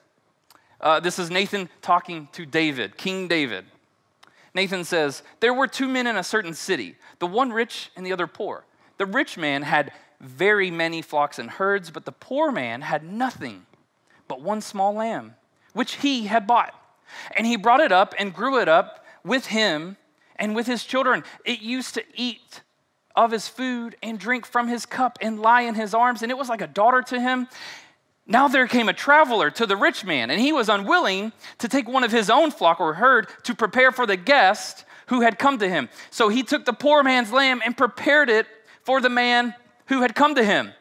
uh, 0.82 1.00
This 1.00 1.20
is 1.20 1.30
Nathan 1.30 1.70
talking 1.82 2.28
to 2.32 2.46
David, 2.46 2.98
King 2.98 3.28
David. 3.28 3.66
Nathan 4.56 4.84
says, 4.84 5.24
There 5.40 5.54
were 5.54 5.68
two 5.68 5.88
men 5.88 6.08
in 6.08 6.16
a 6.16 6.24
certain 6.24 6.54
city, 6.54 6.96
the 7.20 7.28
one 7.28 7.52
rich 7.52 7.92
and 7.96 8.06
the 8.06 8.14
other 8.14 8.28
poor. 8.28 8.66
The 9.04 9.12
rich 9.12 9.38
man 9.38 9.64
had 9.64 9.92
very 10.22 10.72
many 10.72 11.02
flocks 11.02 11.38
and 11.38 11.50
herds, 11.50 11.92
but 11.92 12.06
the 12.06 12.14
poor 12.14 12.54
man 12.54 12.80
had 12.80 13.04
nothing 13.04 13.66
but 14.30 14.40
one 14.40 14.62
small 14.62 14.94
lamb, 14.94 15.36
which 15.74 15.96
he 15.96 16.28
had 16.28 16.48
bought. 16.48 16.74
And 17.36 17.46
he 17.46 17.58
brought 17.58 17.82
it 17.82 17.92
up 17.92 18.16
and 18.18 18.34
grew 18.34 18.62
it 18.62 18.70
up 18.70 19.06
with 19.26 19.48
him 19.48 19.98
and 20.38 20.56
with 20.56 20.68
his 20.68 20.86
children. 20.86 21.26
It 21.44 21.60
used 21.60 21.96
to 21.96 22.04
eat 22.16 22.62
of 23.14 23.32
his 23.32 23.50
food 23.50 23.98
and 24.02 24.18
drink 24.18 24.46
from 24.46 24.70
his 24.70 24.86
cup 24.86 25.18
and 25.20 25.38
lie 25.38 25.64
in 25.64 25.76
his 25.76 25.94
arms, 25.94 26.22
and 26.22 26.32
it 26.32 26.38
was 26.38 26.48
like 26.48 26.62
a 26.62 26.68
daughter 26.68 27.02
to 27.02 27.20
him. 27.20 27.50
Now 28.26 28.48
there 28.48 28.68
came 28.68 28.88
a 28.88 28.94
traveler 28.94 29.52
to 29.52 29.66
the 29.66 29.76
rich 29.76 30.06
man, 30.06 30.32
and 30.32 30.40
he 30.40 30.54
was 30.54 30.70
unwilling 30.70 31.34
to 31.58 31.68
take 31.68 31.90
one 31.90 32.06
of 32.06 32.12
his 32.14 32.30
own 32.30 32.52
flock 32.52 32.80
or 32.80 32.94
herd 32.94 33.28
to 33.44 33.54
prepare 33.54 33.92
for 33.92 34.06
the 34.06 34.16
guest 34.16 34.86
who 35.08 35.20
had 35.20 35.38
come 35.38 35.58
to 35.58 35.68
him. 35.68 35.90
So 36.10 36.30
he 36.30 36.42
took 36.42 36.64
the 36.64 36.72
poor 36.72 37.04
man's 37.04 37.34
lamb 37.34 37.62
and 37.66 37.76
prepared 37.76 38.30
it 38.30 38.48
for 38.84 39.02
the 39.02 39.10
man 39.10 39.54
who 39.88 40.02
had 40.02 40.16
come 40.16 40.36
to 40.36 40.44
him. 40.44 40.72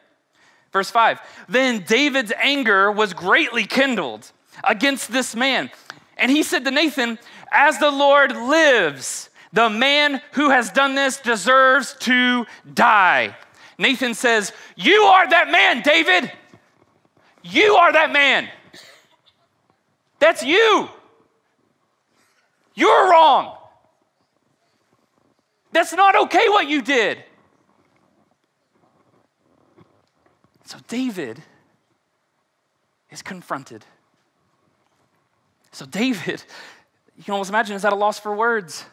Verse 0.71 0.89
5 0.89 1.19
Then 1.47 1.83
David's 1.87 2.33
anger 2.41 2.91
was 2.91 3.13
greatly 3.13 3.65
kindled 3.65 4.31
against 4.63 5.11
this 5.11 5.35
man. 5.35 5.69
And 6.17 6.29
he 6.29 6.43
said 6.43 6.65
to 6.65 6.71
Nathan, 6.71 7.17
As 7.51 7.79
the 7.79 7.91
Lord 7.91 8.31
lives, 8.35 9.29
the 9.51 9.69
man 9.69 10.21
who 10.33 10.49
has 10.49 10.71
done 10.71 10.95
this 10.95 11.17
deserves 11.17 11.95
to 12.01 12.45
die. 12.73 13.35
Nathan 13.77 14.13
says, 14.13 14.51
You 14.75 15.01
are 15.03 15.29
that 15.29 15.49
man, 15.49 15.81
David. 15.81 16.31
You 17.43 17.75
are 17.75 17.91
that 17.93 18.11
man. 18.11 18.49
That's 20.19 20.43
you. 20.43 20.89
You're 22.75 23.11
wrong. 23.11 23.57
That's 25.71 25.93
not 25.93 26.15
okay 26.15 26.47
what 26.49 26.67
you 26.67 26.81
did. 26.81 27.23
So 30.73 30.79
David 30.87 31.39
is 33.11 33.21
confronted. 33.21 33.85
So 35.71 35.85
David, 35.85 36.43
you 37.15 37.23
can 37.23 37.33
almost 37.33 37.51
imagine, 37.51 37.75
is 37.75 37.85
at 37.85 37.93
a 37.93 37.95
loss 37.95 38.17
for 38.17 38.35
words. 38.35 38.83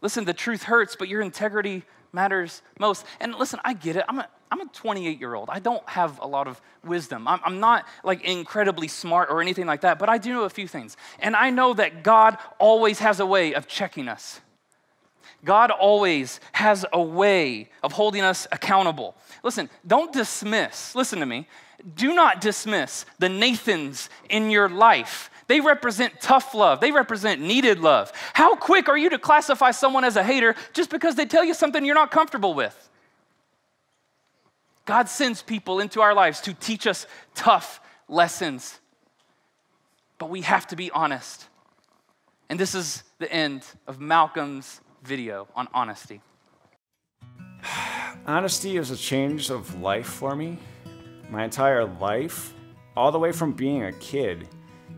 Listen, 0.00 0.24
the 0.24 0.34
truth 0.34 0.64
hurts, 0.64 0.96
but 0.96 1.06
your 1.06 1.22
integrity 1.22 1.84
matters 2.12 2.62
most. 2.80 3.06
And 3.20 3.32
listen, 3.36 3.60
I 3.64 3.74
get 3.74 3.94
it. 3.94 4.04
I'm 4.08 4.18
a, 4.18 4.28
I'm 4.50 4.60
a 4.60 4.66
28 4.66 5.20
year 5.20 5.36
old. 5.36 5.50
I 5.50 5.60
don't 5.60 5.88
have 5.88 6.18
a 6.18 6.26
lot 6.26 6.48
of 6.48 6.60
wisdom. 6.84 7.28
I'm, 7.28 7.38
I'm 7.44 7.60
not 7.60 7.86
like 8.02 8.24
incredibly 8.24 8.88
smart 8.88 9.30
or 9.30 9.40
anything 9.40 9.66
like 9.66 9.82
that, 9.82 10.00
but 10.00 10.08
I 10.08 10.18
do 10.18 10.32
know 10.32 10.42
a 10.42 10.50
few 10.50 10.66
things. 10.66 10.96
And 11.20 11.36
I 11.36 11.50
know 11.50 11.74
that 11.74 12.02
God 12.02 12.38
always 12.58 12.98
has 12.98 13.20
a 13.20 13.26
way 13.26 13.54
of 13.54 13.68
checking 13.68 14.08
us. 14.08 14.40
God 15.44 15.70
always 15.70 16.40
has 16.52 16.86
a 16.92 17.02
way 17.02 17.68
of 17.82 17.92
holding 17.92 18.22
us 18.22 18.46
accountable. 18.52 19.16
Listen, 19.42 19.68
don't 19.86 20.12
dismiss, 20.12 20.94
listen 20.94 21.18
to 21.20 21.26
me, 21.26 21.48
do 21.96 22.14
not 22.14 22.40
dismiss 22.40 23.04
the 23.18 23.28
Nathans 23.28 24.08
in 24.28 24.50
your 24.50 24.68
life. 24.68 25.30
They 25.48 25.60
represent 25.60 26.20
tough 26.20 26.54
love. 26.54 26.80
They 26.80 26.92
represent 26.92 27.40
needed 27.40 27.80
love. 27.80 28.12
How 28.32 28.54
quick 28.54 28.88
are 28.88 28.96
you 28.96 29.10
to 29.10 29.18
classify 29.18 29.72
someone 29.72 30.04
as 30.04 30.16
a 30.16 30.22
hater 30.22 30.54
just 30.72 30.90
because 30.90 31.16
they 31.16 31.26
tell 31.26 31.44
you 31.44 31.54
something 31.54 31.84
you're 31.84 31.94
not 31.94 32.12
comfortable 32.12 32.54
with? 32.54 32.88
God 34.84 35.08
sends 35.08 35.42
people 35.42 35.80
into 35.80 36.00
our 36.00 36.14
lives 36.14 36.40
to 36.42 36.54
teach 36.54 36.86
us 36.86 37.06
tough 37.34 37.80
lessons. 38.08 38.78
But 40.18 40.30
we 40.30 40.42
have 40.42 40.68
to 40.68 40.76
be 40.76 40.90
honest 40.92 41.48
And 42.48 42.60
this 42.60 42.74
is 42.74 43.02
the 43.18 43.32
end 43.32 43.64
of 43.86 43.98
Malcolm's 43.98 44.82
video 45.02 45.48
on 45.54 45.68
honesty. 45.74 46.20
Honesty 48.26 48.76
is 48.76 48.90
a 48.90 48.96
change 48.96 49.50
of 49.50 49.80
life 49.80 50.06
for 50.06 50.36
me. 50.36 50.58
My 51.28 51.44
entire 51.44 51.84
life, 51.84 52.54
all 52.96 53.10
the 53.10 53.18
way 53.18 53.32
from 53.32 53.52
being 53.52 53.84
a 53.84 53.92
kid, 53.94 54.48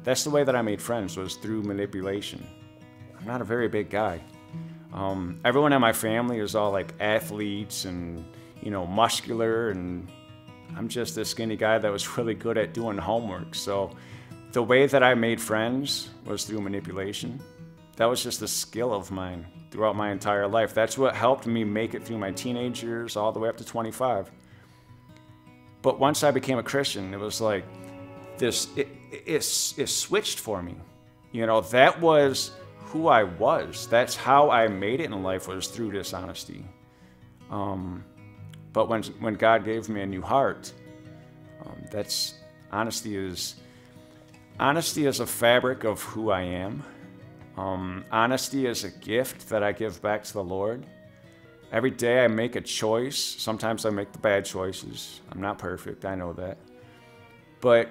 that's 0.03 0.25
the 0.25 0.31
way 0.31 0.45
that 0.45 0.55
I 0.55 0.63
made 0.63 0.83
friends 0.83 1.17
was 1.17 1.37
through 1.37 1.63
manipulation. 1.63 2.45
I'm 3.19 3.27
not 3.27 3.41
a 3.41 3.45
very 3.45 3.69
big 3.69 3.89
guy. 3.89 4.21
Um, 4.93 5.41
everyone 5.45 5.73
in 5.73 5.81
my 5.81 5.93
family 5.93 6.39
is 6.39 6.55
all 6.55 6.71
like 6.71 6.93
athletes 7.01 7.85
and 7.85 8.25
you 8.63 8.71
know 8.71 8.87
muscular, 8.87 9.71
and 9.71 10.09
I'm 10.77 10.89
just 10.89 11.17
a 11.17 11.25
skinny 11.25 11.57
guy 11.57 11.79
that 11.79 11.91
was 11.91 12.07
really 12.19 12.35
good 12.35 12.59
at 12.59 12.75
doing 12.75 12.99
homework. 12.99 13.55
So 13.55 13.91
the 14.53 14.63
way 14.63 14.87
that 14.87 15.03
I 15.03 15.15
made 15.15 15.41
friends 15.41 16.11
was 16.27 16.45
through 16.45 16.61
manipulation. 16.61 17.41
That 17.97 18.07
was 18.07 18.23
just 18.23 18.43
a 18.43 18.49
skill 18.49 18.93
of 18.93 19.11
mine 19.11 19.47
throughout 19.71 19.97
my 19.97 20.11
entire 20.11 20.49
life. 20.49 20.75
That's 20.75 20.99
what 20.99 21.15
helped 21.15 21.47
me 21.47 21.65
make 21.65 21.95
it 21.95 22.05
through 22.05 22.19
my 22.19 22.33
teenage 22.33 22.83
years 22.83 23.17
all 23.17 23.33
the 23.33 23.39
way 23.39 23.49
up 23.49 23.57
to 23.59 23.65
25. 23.65 24.31
But 25.83 25.99
once 25.99 26.23
I 26.25 26.31
became 26.31 26.59
a 26.59 26.63
Christian, 26.63 27.13
it 27.13 27.21
was 27.21 27.41
like 27.41 27.65
this, 28.39 28.69
it, 28.77 28.89
it, 29.13 29.23
it, 29.27 29.75
it 29.77 29.87
switched 29.89 30.41
for 30.41 30.63
me. 30.63 30.75
You 31.31 31.47
know, 31.47 31.61
that 31.61 32.01
was 32.01 32.53
who 32.87 33.09
I 33.09 33.25
was. 33.25 33.87
That's 33.89 34.17
how 34.17 34.51
I 34.51 34.69
made 34.69 35.01
it 35.01 35.05
in 35.05 35.23
life 35.23 35.49
was 35.49 35.67
through 35.69 35.93
dishonesty. 35.93 36.65
Um, 37.51 38.05
but 38.73 38.89
when, 38.89 39.03
when 39.21 39.35
God 39.35 39.65
gave 39.65 39.89
me 39.89 40.01
a 40.01 40.07
new 40.07 40.23
heart, 40.23 40.73
um, 41.65 41.77
that's 41.91 42.35
honesty 42.73 43.17
is 43.17 43.57
honesty 44.59 45.07
is 45.07 45.21
a 45.21 45.27
fabric 45.27 45.85
of 45.85 46.03
who 46.03 46.31
I 46.31 46.43
am. 46.43 46.83
Um, 47.57 48.05
honesty 48.11 48.67
is 48.67 48.85
a 48.85 48.91
gift 48.91 49.49
that 49.49 49.63
I 49.63 49.73
give 49.73 50.03
back 50.03 50.25
to 50.25 50.33
the 50.33 50.45
Lord. 50.45 50.85
Every 51.73 51.91
day 51.91 52.25
I 52.25 52.29
make 52.29 52.57
a 52.57 52.61
choice. 52.61 53.19
Sometimes 53.19 53.87
I 53.87 53.91
make 53.91 54.13
the 54.13 54.19
bad 54.19 54.45
choices. 54.45 55.21
I'm 55.31 55.41
not 55.41 55.59
perfect, 55.59 56.05
I 56.05 56.15
know 56.15 56.33
that. 56.35 56.59
But 57.61 57.89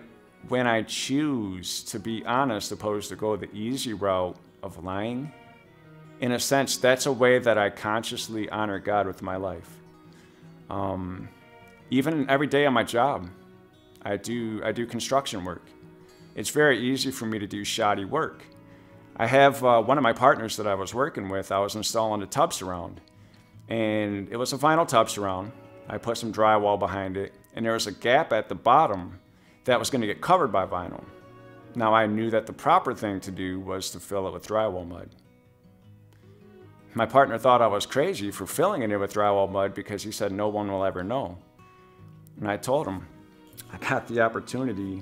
when 0.47 0.68
I 0.68 0.84
choose 0.84 1.84
to 1.86 1.99
be 1.99 2.26
honest 2.26 2.72
opposed 2.72 3.09
to 3.09 3.16
go 3.16 3.36
the 3.36 3.53
easy 3.53 3.93
route 3.93 4.38
of 4.61 4.84
lying, 4.84 5.32
in 6.20 6.34
a 6.34 6.39
sense, 6.39 6.78
that's 6.78 7.05
a 7.05 7.11
way 7.11 7.39
that 7.39 7.57
I 7.57 7.70
consciously 7.70 8.49
honor 8.49 8.80
God 8.80 9.07
with 9.07 9.22
my 9.22 9.36
life. 9.36 9.70
Um, 10.70 11.28
even 11.89 12.30
every 12.30 12.47
day 12.47 12.66
on 12.66 12.74
my 12.74 12.84
job, 12.84 13.30
I 14.03 14.18
do, 14.18 14.61
I 14.64 14.72
do 14.72 14.86
construction 14.86 15.43
work. 15.43 15.64
It's 16.36 16.49
very 16.49 16.80
easy 16.80 17.11
for 17.11 17.26
me 17.26 17.39
to 17.39 17.47
do 17.47 17.64
shoddy 17.64 18.05
work. 18.05 18.43
I 19.16 19.28
have 19.28 19.64
uh, 19.64 19.82
one 19.82 19.97
of 19.97 20.03
my 20.03 20.14
partners 20.14 20.57
that 20.57 20.66
I 20.66 20.74
was 20.74 20.93
working 20.93 21.30
with, 21.30 21.51
I 21.51 21.59
was 21.59 21.76
installing 21.76 22.22
a 22.24 22.26
tub 22.26 22.51
surround. 22.53 22.99
And 23.70 24.28
it 24.30 24.38
was 24.38 24.53
a 24.53 24.57
vinyl 24.57 24.88
tub 24.88 25.09
surround. 25.09 25.51
I 25.88 25.97
put 25.97 26.18
some 26.18 26.34
drywall 26.34 26.80
behind 26.80 27.18
it, 27.18 27.34
and 27.53 27.66
there 27.66 27.74
was 27.74 27.88
a 27.88 27.91
gap 27.91 28.34
at 28.34 28.49
the 28.49 28.55
bottom 28.55 29.20
that 29.66 29.78
was 29.80 29.89
going 29.89 30.01
to 30.01 30.07
get 30.07 30.22
covered 30.22 30.51
by 30.51 30.66
vinyl. 30.66 31.03
Now 31.76 31.93
I 31.93 32.07
knew 32.07 32.30
that 32.32 32.45
the 32.45 32.53
proper 32.53 32.93
thing 32.93 33.20
to 33.22 33.32
do 33.32 33.59
was 33.59 33.91
to 33.91 33.99
fill 33.99 34.28
it 34.28 34.34
with 34.34 34.47
drywall 34.47 34.88
mud. 34.88 35.09
My 36.95 37.05
partner 37.05 37.38
thought 37.38 37.61
I 37.61 37.68
was 37.68 37.86
crazy 37.86 38.30
for 38.30 38.45
filling 38.45 38.84
it 38.84 38.95
with 38.99 39.14
drywall 39.14 39.51
mud 39.51 39.74
because 39.74 40.03
he 40.03 40.11
said 40.11 40.32
no 40.32 40.47
one 40.47 40.72
will 40.72 40.86
ever 40.86 41.03
know. 41.03 41.38
And 42.39 42.47
I 42.47 42.57
told 42.57 42.88
him 42.88 43.07
I 43.72 43.78
got 43.78 44.07
the 44.07 44.22
opportunity 44.22 45.01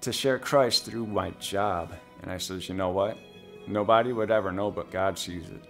to 0.00 0.12
share 0.12 0.38
Christ 0.38 0.86
through 0.86 1.06
my 1.06 1.30
job. 1.38 1.92
And 2.22 2.30
I 2.30 2.38
says, 2.38 2.68
you 2.68 2.74
know 2.74 2.90
what? 2.90 3.18
Nobody 3.66 4.12
would 4.12 4.30
ever 4.30 4.50
know, 4.50 4.70
but 4.70 4.90
God 4.90 5.18
sees 5.18 5.48
it. 5.48 5.62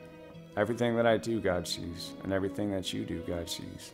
Everything 0.56 0.96
that 0.96 1.06
I 1.06 1.16
do, 1.16 1.40
God 1.40 1.66
sees. 1.66 2.14
And 2.22 2.32
everything 2.32 2.70
that 2.70 2.92
you 2.92 3.04
do, 3.04 3.22
God 3.26 3.48
sees. 3.48 3.92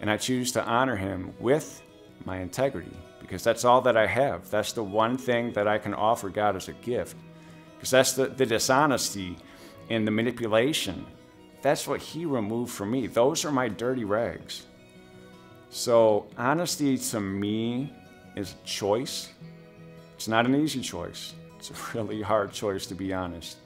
And 0.00 0.10
I 0.10 0.16
choose 0.16 0.52
to 0.52 0.64
honor 0.64 0.96
him 0.96 1.34
with 1.40 1.82
my 2.24 2.38
integrity 2.38 2.96
because 3.20 3.42
that's 3.42 3.64
all 3.64 3.80
that 3.82 3.96
I 3.96 4.06
have. 4.06 4.48
That's 4.50 4.72
the 4.72 4.82
one 4.82 5.16
thing 5.16 5.52
that 5.52 5.68
I 5.68 5.78
can 5.78 5.94
offer 5.94 6.28
God 6.28 6.56
as 6.56 6.68
a 6.68 6.72
gift. 6.72 7.16
Because 7.76 7.90
that's 7.90 8.12
the, 8.12 8.26
the 8.26 8.46
dishonesty 8.46 9.36
and 9.90 10.06
the 10.06 10.10
manipulation. 10.10 11.06
That's 11.62 11.86
what 11.86 12.00
he 12.00 12.24
removed 12.24 12.72
from 12.72 12.90
me. 12.90 13.06
Those 13.06 13.44
are 13.44 13.52
my 13.52 13.68
dirty 13.68 14.04
rags. 14.04 14.66
So, 15.70 16.26
honesty 16.38 16.96
to 16.96 17.20
me 17.20 17.92
is 18.36 18.54
a 18.54 18.66
choice. 18.66 19.28
It's 20.14 20.28
not 20.28 20.46
an 20.46 20.54
easy 20.54 20.80
choice. 20.80 21.34
It's 21.58 21.70
a 21.70 21.74
really 21.98 22.22
hard 22.22 22.52
choice, 22.52 22.86
to 22.86 22.94
be 22.94 23.12
honest. 23.12 23.56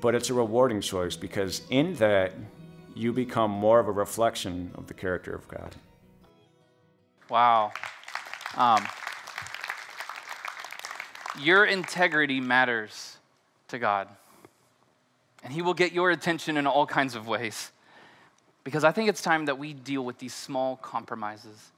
But 0.00 0.14
it's 0.14 0.30
a 0.30 0.34
rewarding 0.34 0.80
choice 0.80 1.16
because 1.16 1.62
in 1.70 1.94
that, 1.94 2.32
you 2.94 3.12
become 3.12 3.50
more 3.50 3.78
of 3.78 3.86
a 3.86 3.92
reflection 3.92 4.72
of 4.74 4.88
the 4.88 4.94
character 4.94 5.32
of 5.32 5.46
God. 5.46 5.74
Wow. 7.28 7.72
Um, 8.56 8.84
your 11.40 11.64
integrity 11.64 12.40
matters 12.40 13.16
to 13.68 13.78
God. 13.78 14.08
And 15.44 15.52
He 15.52 15.62
will 15.62 15.74
get 15.74 15.92
your 15.92 16.10
attention 16.10 16.56
in 16.56 16.66
all 16.66 16.86
kinds 16.86 17.14
of 17.14 17.28
ways. 17.28 17.70
Because 18.64 18.82
I 18.82 18.90
think 18.90 19.08
it's 19.08 19.22
time 19.22 19.46
that 19.46 19.58
we 19.58 19.72
deal 19.72 20.04
with 20.04 20.18
these 20.18 20.34
small 20.34 20.76
compromises. 20.76 21.70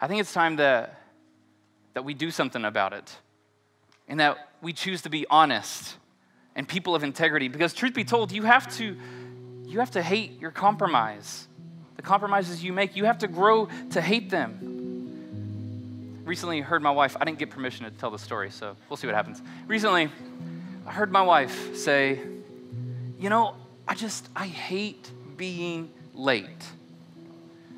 I 0.00 0.08
think 0.08 0.20
it's 0.20 0.32
time 0.32 0.56
that, 0.56 1.00
that 1.94 2.04
we 2.04 2.14
do 2.14 2.30
something 2.30 2.64
about 2.64 2.92
it 2.92 3.16
and 4.08 4.20
that 4.20 4.48
we 4.60 4.72
choose 4.72 5.02
to 5.02 5.10
be 5.10 5.26
honest 5.30 5.96
and 6.54 6.68
people 6.68 6.94
of 6.94 7.02
integrity. 7.02 7.48
Because, 7.48 7.72
truth 7.72 7.94
be 7.94 8.04
told, 8.04 8.32
you 8.32 8.42
have 8.42 8.74
to, 8.76 8.96
you 9.66 9.78
have 9.78 9.90
to 9.92 10.02
hate 10.02 10.40
your 10.40 10.50
compromise. 10.50 11.48
The 11.96 12.02
compromises 12.02 12.62
you 12.62 12.72
make, 12.72 12.96
you 12.96 13.04
have 13.04 13.18
to 13.18 13.28
grow 13.28 13.68
to 13.90 14.00
hate 14.00 14.30
them. 14.30 16.22
Recently, 16.24 16.60
heard 16.60 16.82
my 16.82 16.90
wife, 16.90 17.16
I 17.20 17.24
didn't 17.24 17.38
get 17.38 17.50
permission 17.50 17.84
to 17.84 17.90
tell 17.90 18.10
the 18.10 18.18
story, 18.18 18.50
so 18.50 18.76
we'll 18.88 18.96
see 18.96 19.06
what 19.06 19.16
happens. 19.16 19.42
Recently, 19.66 20.08
I 20.86 20.92
heard 20.92 21.10
my 21.10 21.22
wife 21.22 21.76
say, 21.76 22.20
You 23.18 23.28
know, 23.28 23.56
I 23.88 23.94
just, 23.94 24.28
I 24.36 24.46
hate 24.46 25.10
being 25.36 25.90
late. 26.14 26.48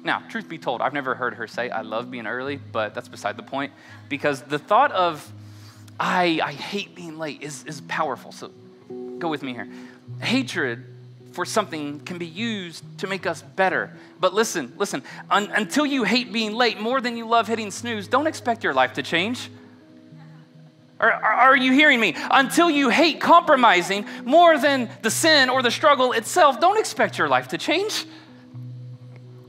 Now, 0.03 0.23
truth 0.29 0.49
be 0.49 0.59
told, 0.59 0.83
I've 0.83 0.93
never 0.93 1.15
heard 1.15 1.35
her 1.35 1.47
say, 1.47 1.71
I 1.71 1.81
love 1.81 2.11
being 2.11 2.27
early, 2.27 2.57
but 2.57 2.95
that's 2.95 3.09
beside 3.09 3.39
the 3.39 3.43
point 3.43 3.73
because 4.11 4.43
the 4.43 4.59
thought 4.59 4.93
of, 4.93 5.33
I, 5.99 6.41
I 6.43 6.53
hate 6.53 6.95
being 6.95 7.19
late 7.19 7.43
is, 7.43 7.65
is 7.65 7.81
powerful. 7.83 8.33
So 8.33 8.51
go 9.19 9.29
with 9.29 9.43
me 9.43 9.53
here. 9.53 9.69
Hatred 10.21 10.85
for 11.33 11.45
something 11.45 11.99
can 12.01 12.17
be 12.17 12.27
used 12.27 12.85
to 12.99 13.07
make 13.07 13.27
us 13.27 13.43
better. 13.43 13.91
But 14.21 14.35
listen, 14.35 14.73
listen, 14.77 15.03
un- 15.31 15.51
until 15.53 15.85
you 15.85 16.05
hate 16.05 16.33
being 16.33 16.53
late 16.53 16.81
more 16.81 17.01
than 17.01 17.17
you 17.17 17.27
love 17.27 17.49
hitting 17.49 17.71
snooze, 17.71 18.07
don't 18.07 18.29
expect 18.29 18.63
your 18.63 18.73
life 18.73 18.95
to 18.95 19.03
change. 19.03 19.51
Are, 21.01 21.13
are, 21.13 21.57
you 21.57 21.73
hearing 21.73 21.99
me? 21.99 22.15
Until 22.31 22.71
you 22.71 22.89
hate 22.89 23.21
compromising 23.21 24.07
more 24.25 24.57
than 24.59 24.89
the 25.03 25.11
sin 25.11 25.51
or 25.51 25.61
the 25.61 25.71
struggle 25.71 26.13
itself, 26.13 26.61
don't 26.61 26.79
expect 26.79 27.19
your 27.19 27.29
life 27.29 27.49
to 27.49 27.59
change. 27.59 28.07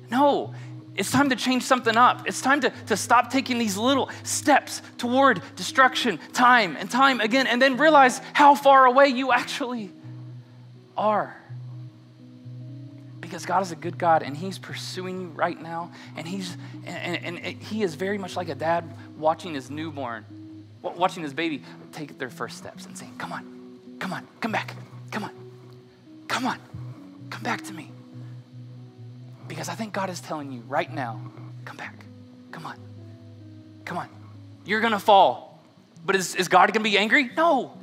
No, 0.09 0.53
it's 0.95 1.11
time 1.11 1.29
to 1.29 1.35
change 1.35 1.63
something 1.63 1.97
up. 1.97 2.27
It's 2.27 2.41
time 2.41 2.61
to, 2.61 2.69
to 2.87 2.95
stop 2.95 3.29
taking 3.29 3.57
these 3.57 3.77
little 3.77 4.09
steps 4.23 4.81
toward 4.97 5.41
destruction 5.55 6.19
time 6.33 6.77
and 6.77 6.89
time 6.89 7.19
again, 7.19 7.47
and 7.47 7.61
then 7.61 7.77
realize 7.77 8.21
how 8.33 8.55
far 8.55 8.85
away 8.85 9.07
you 9.07 9.31
actually 9.31 9.91
are. 10.95 11.35
Because 13.19 13.45
God 13.45 13.61
is 13.61 13.71
a 13.71 13.75
good 13.75 13.97
God 13.97 14.23
and 14.23 14.37
He's 14.37 14.57
pursuing 14.57 15.19
you 15.19 15.27
right 15.27 15.61
now, 15.61 15.91
and 16.15 16.27
He's 16.27 16.55
and, 16.85 17.17
and, 17.17 17.39
and 17.39 17.61
He 17.61 17.83
is 17.83 17.95
very 17.95 18.17
much 18.17 18.37
like 18.37 18.49
a 18.49 18.55
dad 18.55 18.89
watching 19.17 19.53
his 19.53 19.69
newborn, 19.69 20.25
watching 20.81 21.23
his 21.23 21.33
baby 21.33 21.63
take 21.91 22.17
their 22.17 22.29
first 22.29 22.57
steps 22.57 22.85
and 22.85 22.97
saying, 22.97 23.13
Come 23.17 23.33
on, 23.33 23.79
come 23.99 24.13
on, 24.13 24.25
come 24.39 24.51
back, 24.51 24.75
come 25.11 25.25
on, 25.25 25.31
come 26.27 26.45
on, 26.45 26.59
come 27.29 27.43
back 27.43 27.63
to 27.65 27.73
me. 27.73 27.91
Because 29.47 29.69
I 29.69 29.75
think 29.75 29.93
God 29.93 30.09
is 30.09 30.19
telling 30.19 30.51
you 30.51 30.61
right 30.67 30.91
now 30.91 31.19
come 31.65 31.77
back. 31.77 32.05
Come 32.51 32.65
on. 32.65 32.77
Come 33.85 33.97
on. 33.97 34.09
You're 34.65 34.81
going 34.81 34.93
to 34.93 34.99
fall. 34.99 35.63
But 36.05 36.15
is, 36.15 36.35
is 36.35 36.47
God 36.47 36.71
going 36.73 36.83
to 36.83 36.89
be 36.89 36.97
angry? 36.97 37.31
No. 37.35 37.77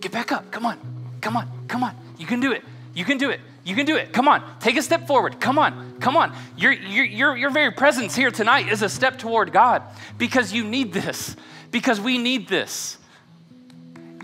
Get 0.00 0.12
back 0.12 0.32
up. 0.32 0.50
Come 0.50 0.66
on. 0.66 0.78
Come 1.20 1.36
on. 1.36 1.48
Come 1.68 1.84
on. 1.84 1.96
You 2.18 2.26
can 2.26 2.40
do 2.40 2.52
it. 2.52 2.62
You 2.94 3.04
can 3.04 3.18
do 3.18 3.30
it. 3.30 3.40
You 3.64 3.74
can 3.74 3.86
do 3.86 3.96
it. 3.96 4.12
Come 4.12 4.28
on. 4.28 4.42
Take 4.60 4.76
a 4.76 4.82
step 4.82 5.06
forward. 5.06 5.40
Come 5.40 5.58
on. 5.58 5.98
Come 6.00 6.16
on. 6.16 6.34
Your, 6.56 6.72
your, 6.72 7.04
your, 7.04 7.36
your 7.36 7.50
very 7.50 7.70
presence 7.70 8.14
here 8.14 8.30
tonight 8.30 8.68
is 8.68 8.82
a 8.82 8.88
step 8.88 9.18
toward 9.18 9.52
God 9.52 9.82
because 10.18 10.52
you 10.52 10.64
need 10.64 10.92
this, 10.92 11.36
because 11.70 12.00
we 12.00 12.18
need 12.18 12.48
this. 12.48 12.98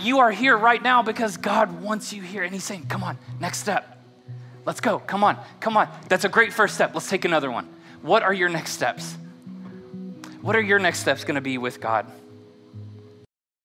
You 0.01 0.21
are 0.21 0.31
here 0.31 0.57
right 0.57 0.83
now 0.83 1.03
because 1.03 1.37
God 1.37 1.81
wants 1.83 2.13
you 2.13 2.23
here 2.23 2.43
and 2.43 2.53
He's 2.53 2.65
saying, 2.65 2.87
Come 2.89 3.03
on, 3.03 3.19
next 3.41 3.59
step. 3.59 3.98
Let's 4.69 4.81
go. 4.81 4.99
Come 4.99 5.25
on. 5.25 5.39
Come 5.61 5.79
on. 5.79 5.89
That's 6.11 6.27
a 6.27 6.29
great 6.29 6.53
first 6.53 6.75
step. 6.75 6.93
Let's 6.93 7.09
take 7.09 7.25
another 7.25 7.51
one. 7.51 7.67
What 8.03 8.23
are 8.23 8.35
your 8.35 8.51
next 8.51 8.73
steps? 8.73 9.17
What 10.43 10.55
are 10.57 10.61
your 10.61 10.79
next 10.79 10.99
steps 10.99 11.25
going 11.25 11.37
to 11.37 11.41
be 11.41 11.57
with 11.57 11.81
God? 11.81 12.05